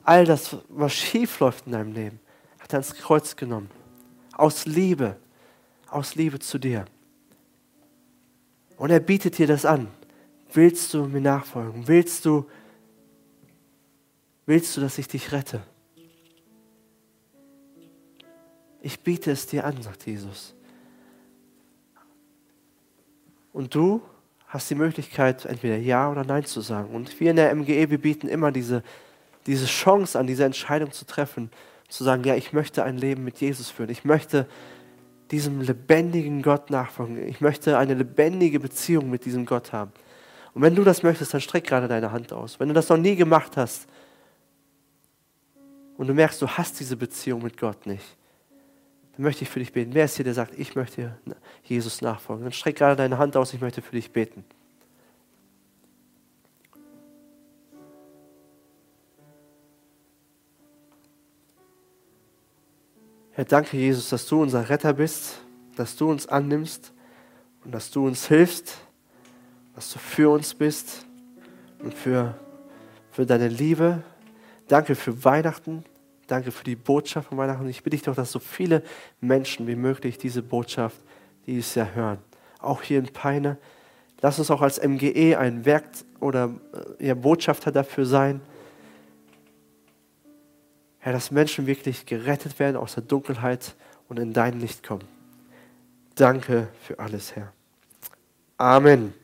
all 0.04 0.24
das, 0.24 0.56
was 0.68 0.92
schief 0.92 1.40
läuft 1.40 1.66
in 1.66 1.72
deinem 1.72 1.92
Leben, 1.92 2.20
hat 2.60 2.72
er 2.72 2.80
ans 2.80 2.94
Kreuz 2.94 3.34
genommen. 3.34 3.70
Aus 4.34 4.66
Liebe, 4.66 5.16
aus 5.88 6.14
Liebe 6.14 6.38
zu 6.38 6.58
dir. 6.58 6.84
Und 8.76 8.90
er 8.90 9.00
bietet 9.00 9.38
dir 9.38 9.46
das 9.46 9.64
an. 9.64 9.88
Willst 10.52 10.92
du 10.94 11.04
mir 11.04 11.20
nachfolgen? 11.20 11.86
Willst 11.86 12.24
du, 12.24 12.46
willst 14.46 14.76
du, 14.76 14.80
dass 14.80 14.98
ich 14.98 15.08
dich 15.08 15.32
rette? 15.32 15.62
Ich 18.82 19.00
biete 19.00 19.30
es 19.30 19.46
dir 19.46 19.64
an, 19.64 19.80
sagt 19.82 20.06
Jesus. 20.06 20.54
Und 23.52 23.74
du 23.74 24.00
hast 24.46 24.70
die 24.70 24.74
Möglichkeit, 24.74 25.44
entweder 25.44 25.76
Ja 25.76 26.10
oder 26.10 26.24
Nein 26.24 26.44
zu 26.44 26.60
sagen. 26.60 26.94
Und 26.94 27.20
wir 27.20 27.30
in 27.30 27.36
der 27.36 27.54
MGE, 27.54 27.90
wir 27.90 27.98
bieten 27.98 28.26
immer 28.26 28.50
diese, 28.50 28.82
diese 29.46 29.66
Chance 29.66 30.18
an, 30.18 30.26
diese 30.26 30.44
Entscheidung 30.44 30.92
zu 30.92 31.04
treffen, 31.04 31.50
zu 31.88 32.04
sagen, 32.04 32.24
ja, 32.24 32.34
ich 32.34 32.52
möchte 32.52 32.82
ein 32.82 32.96
Leben 32.96 33.24
mit 33.24 33.40
Jesus 33.40 33.70
führen. 33.70 33.90
Ich 33.90 34.04
möchte 34.04 34.48
diesem 35.30 35.60
lebendigen 35.60 36.42
Gott 36.42 36.70
nachfolgen. 36.70 37.28
Ich 37.28 37.40
möchte 37.40 37.78
eine 37.78 37.94
lebendige 37.94 38.58
Beziehung 38.58 39.10
mit 39.10 39.24
diesem 39.24 39.46
Gott 39.46 39.72
haben. 39.72 39.92
Und 40.52 40.62
wenn 40.62 40.74
du 40.74 40.82
das 40.82 41.02
möchtest, 41.02 41.32
dann 41.32 41.40
streck 41.40 41.64
gerade 41.64 41.88
deine 41.88 42.12
Hand 42.12 42.32
aus. 42.32 42.58
Wenn 42.58 42.68
du 42.68 42.74
das 42.74 42.88
noch 42.88 42.96
nie 42.96 43.16
gemacht 43.16 43.56
hast 43.56 43.86
und 45.96 46.06
du 46.06 46.14
merkst, 46.14 46.42
du 46.42 46.48
hast 46.48 46.80
diese 46.80 46.96
Beziehung 46.96 47.42
mit 47.42 47.56
Gott 47.56 47.86
nicht, 47.86 48.16
dann 49.12 49.22
möchte 49.22 49.44
ich 49.44 49.50
für 49.50 49.60
dich 49.60 49.72
beten. 49.72 49.94
Wer 49.94 50.06
ist 50.06 50.16
hier, 50.16 50.24
der 50.24 50.34
sagt, 50.34 50.58
ich 50.58 50.74
möchte 50.74 51.16
Jesus 51.62 52.00
nachfolgen? 52.00 52.44
Dann 52.44 52.52
streck 52.52 52.76
gerade 52.76 52.96
deine 52.96 53.18
Hand 53.18 53.36
aus, 53.36 53.54
ich 53.54 53.60
möchte 53.60 53.82
für 53.82 53.94
dich 53.94 54.10
beten. 54.10 54.44
Herr, 63.32 63.44
danke 63.44 63.76
Jesus, 63.76 64.08
dass 64.08 64.26
du 64.26 64.42
unser 64.42 64.68
Retter 64.68 64.92
bist, 64.92 65.40
dass 65.76 65.96
du 65.96 66.10
uns 66.10 66.26
annimmst 66.26 66.92
und 67.64 67.72
dass 67.72 67.90
du 67.90 68.06
uns 68.06 68.26
hilfst, 68.26 68.76
dass 69.74 69.92
du 69.92 69.98
für 69.98 70.30
uns 70.30 70.54
bist 70.54 71.06
und 71.78 71.94
für, 71.94 72.34
für 73.10 73.26
deine 73.26 73.48
Liebe. 73.48 74.02
Danke 74.68 74.94
für 74.94 75.24
Weihnachten. 75.24 75.84
Danke 76.26 76.52
für 76.52 76.64
die 76.64 76.76
Botschaft 76.76 77.28
von 77.28 77.38
Weihnachten. 77.38 77.68
Ich 77.68 77.82
bitte 77.82 77.96
dich 77.96 78.02
doch, 78.02 78.14
dass 78.14 78.30
so 78.30 78.38
viele 78.38 78.82
Menschen 79.20 79.66
wie 79.66 79.74
möglich 79.74 80.18
diese 80.18 80.42
Botschaft 80.42 80.96
dieses 81.46 81.74
Jahr 81.74 81.94
hören. 81.94 82.18
Auch 82.60 82.82
hier 82.82 82.98
in 82.98 83.06
Peine. 83.06 83.58
Lass 84.20 84.38
uns 84.38 84.50
auch 84.50 84.60
als 84.60 84.80
MGE 84.80 85.36
ein 85.38 85.64
Werk 85.64 85.84
oder 86.20 86.54
äh, 86.98 87.06
ja, 87.06 87.14
Botschafter 87.14 87.72
dafür 87.72 88.04
sein, 88.04 88.40
Herr, 91.00 91.14
dass 91.14 91.30
Menschen 91.30 91.66
wirklich 91.66 92.04
gerettet 92.04 92.58
werden 92.58 92.76
aus 92.76 92.94
der 92.94 93.02
Dunkelheit 93.02 93.74
und 94.08 94.18
in 94.18 94.34
dein 94.34 94.60
Licht 94.60 94.86
kommen. 94.86 95.04
Danke 96.14 96.68
für 96.82 96.98
alles, 96.98 97.34
Herr. 97.34 97.52
Amen. 98.58 99.14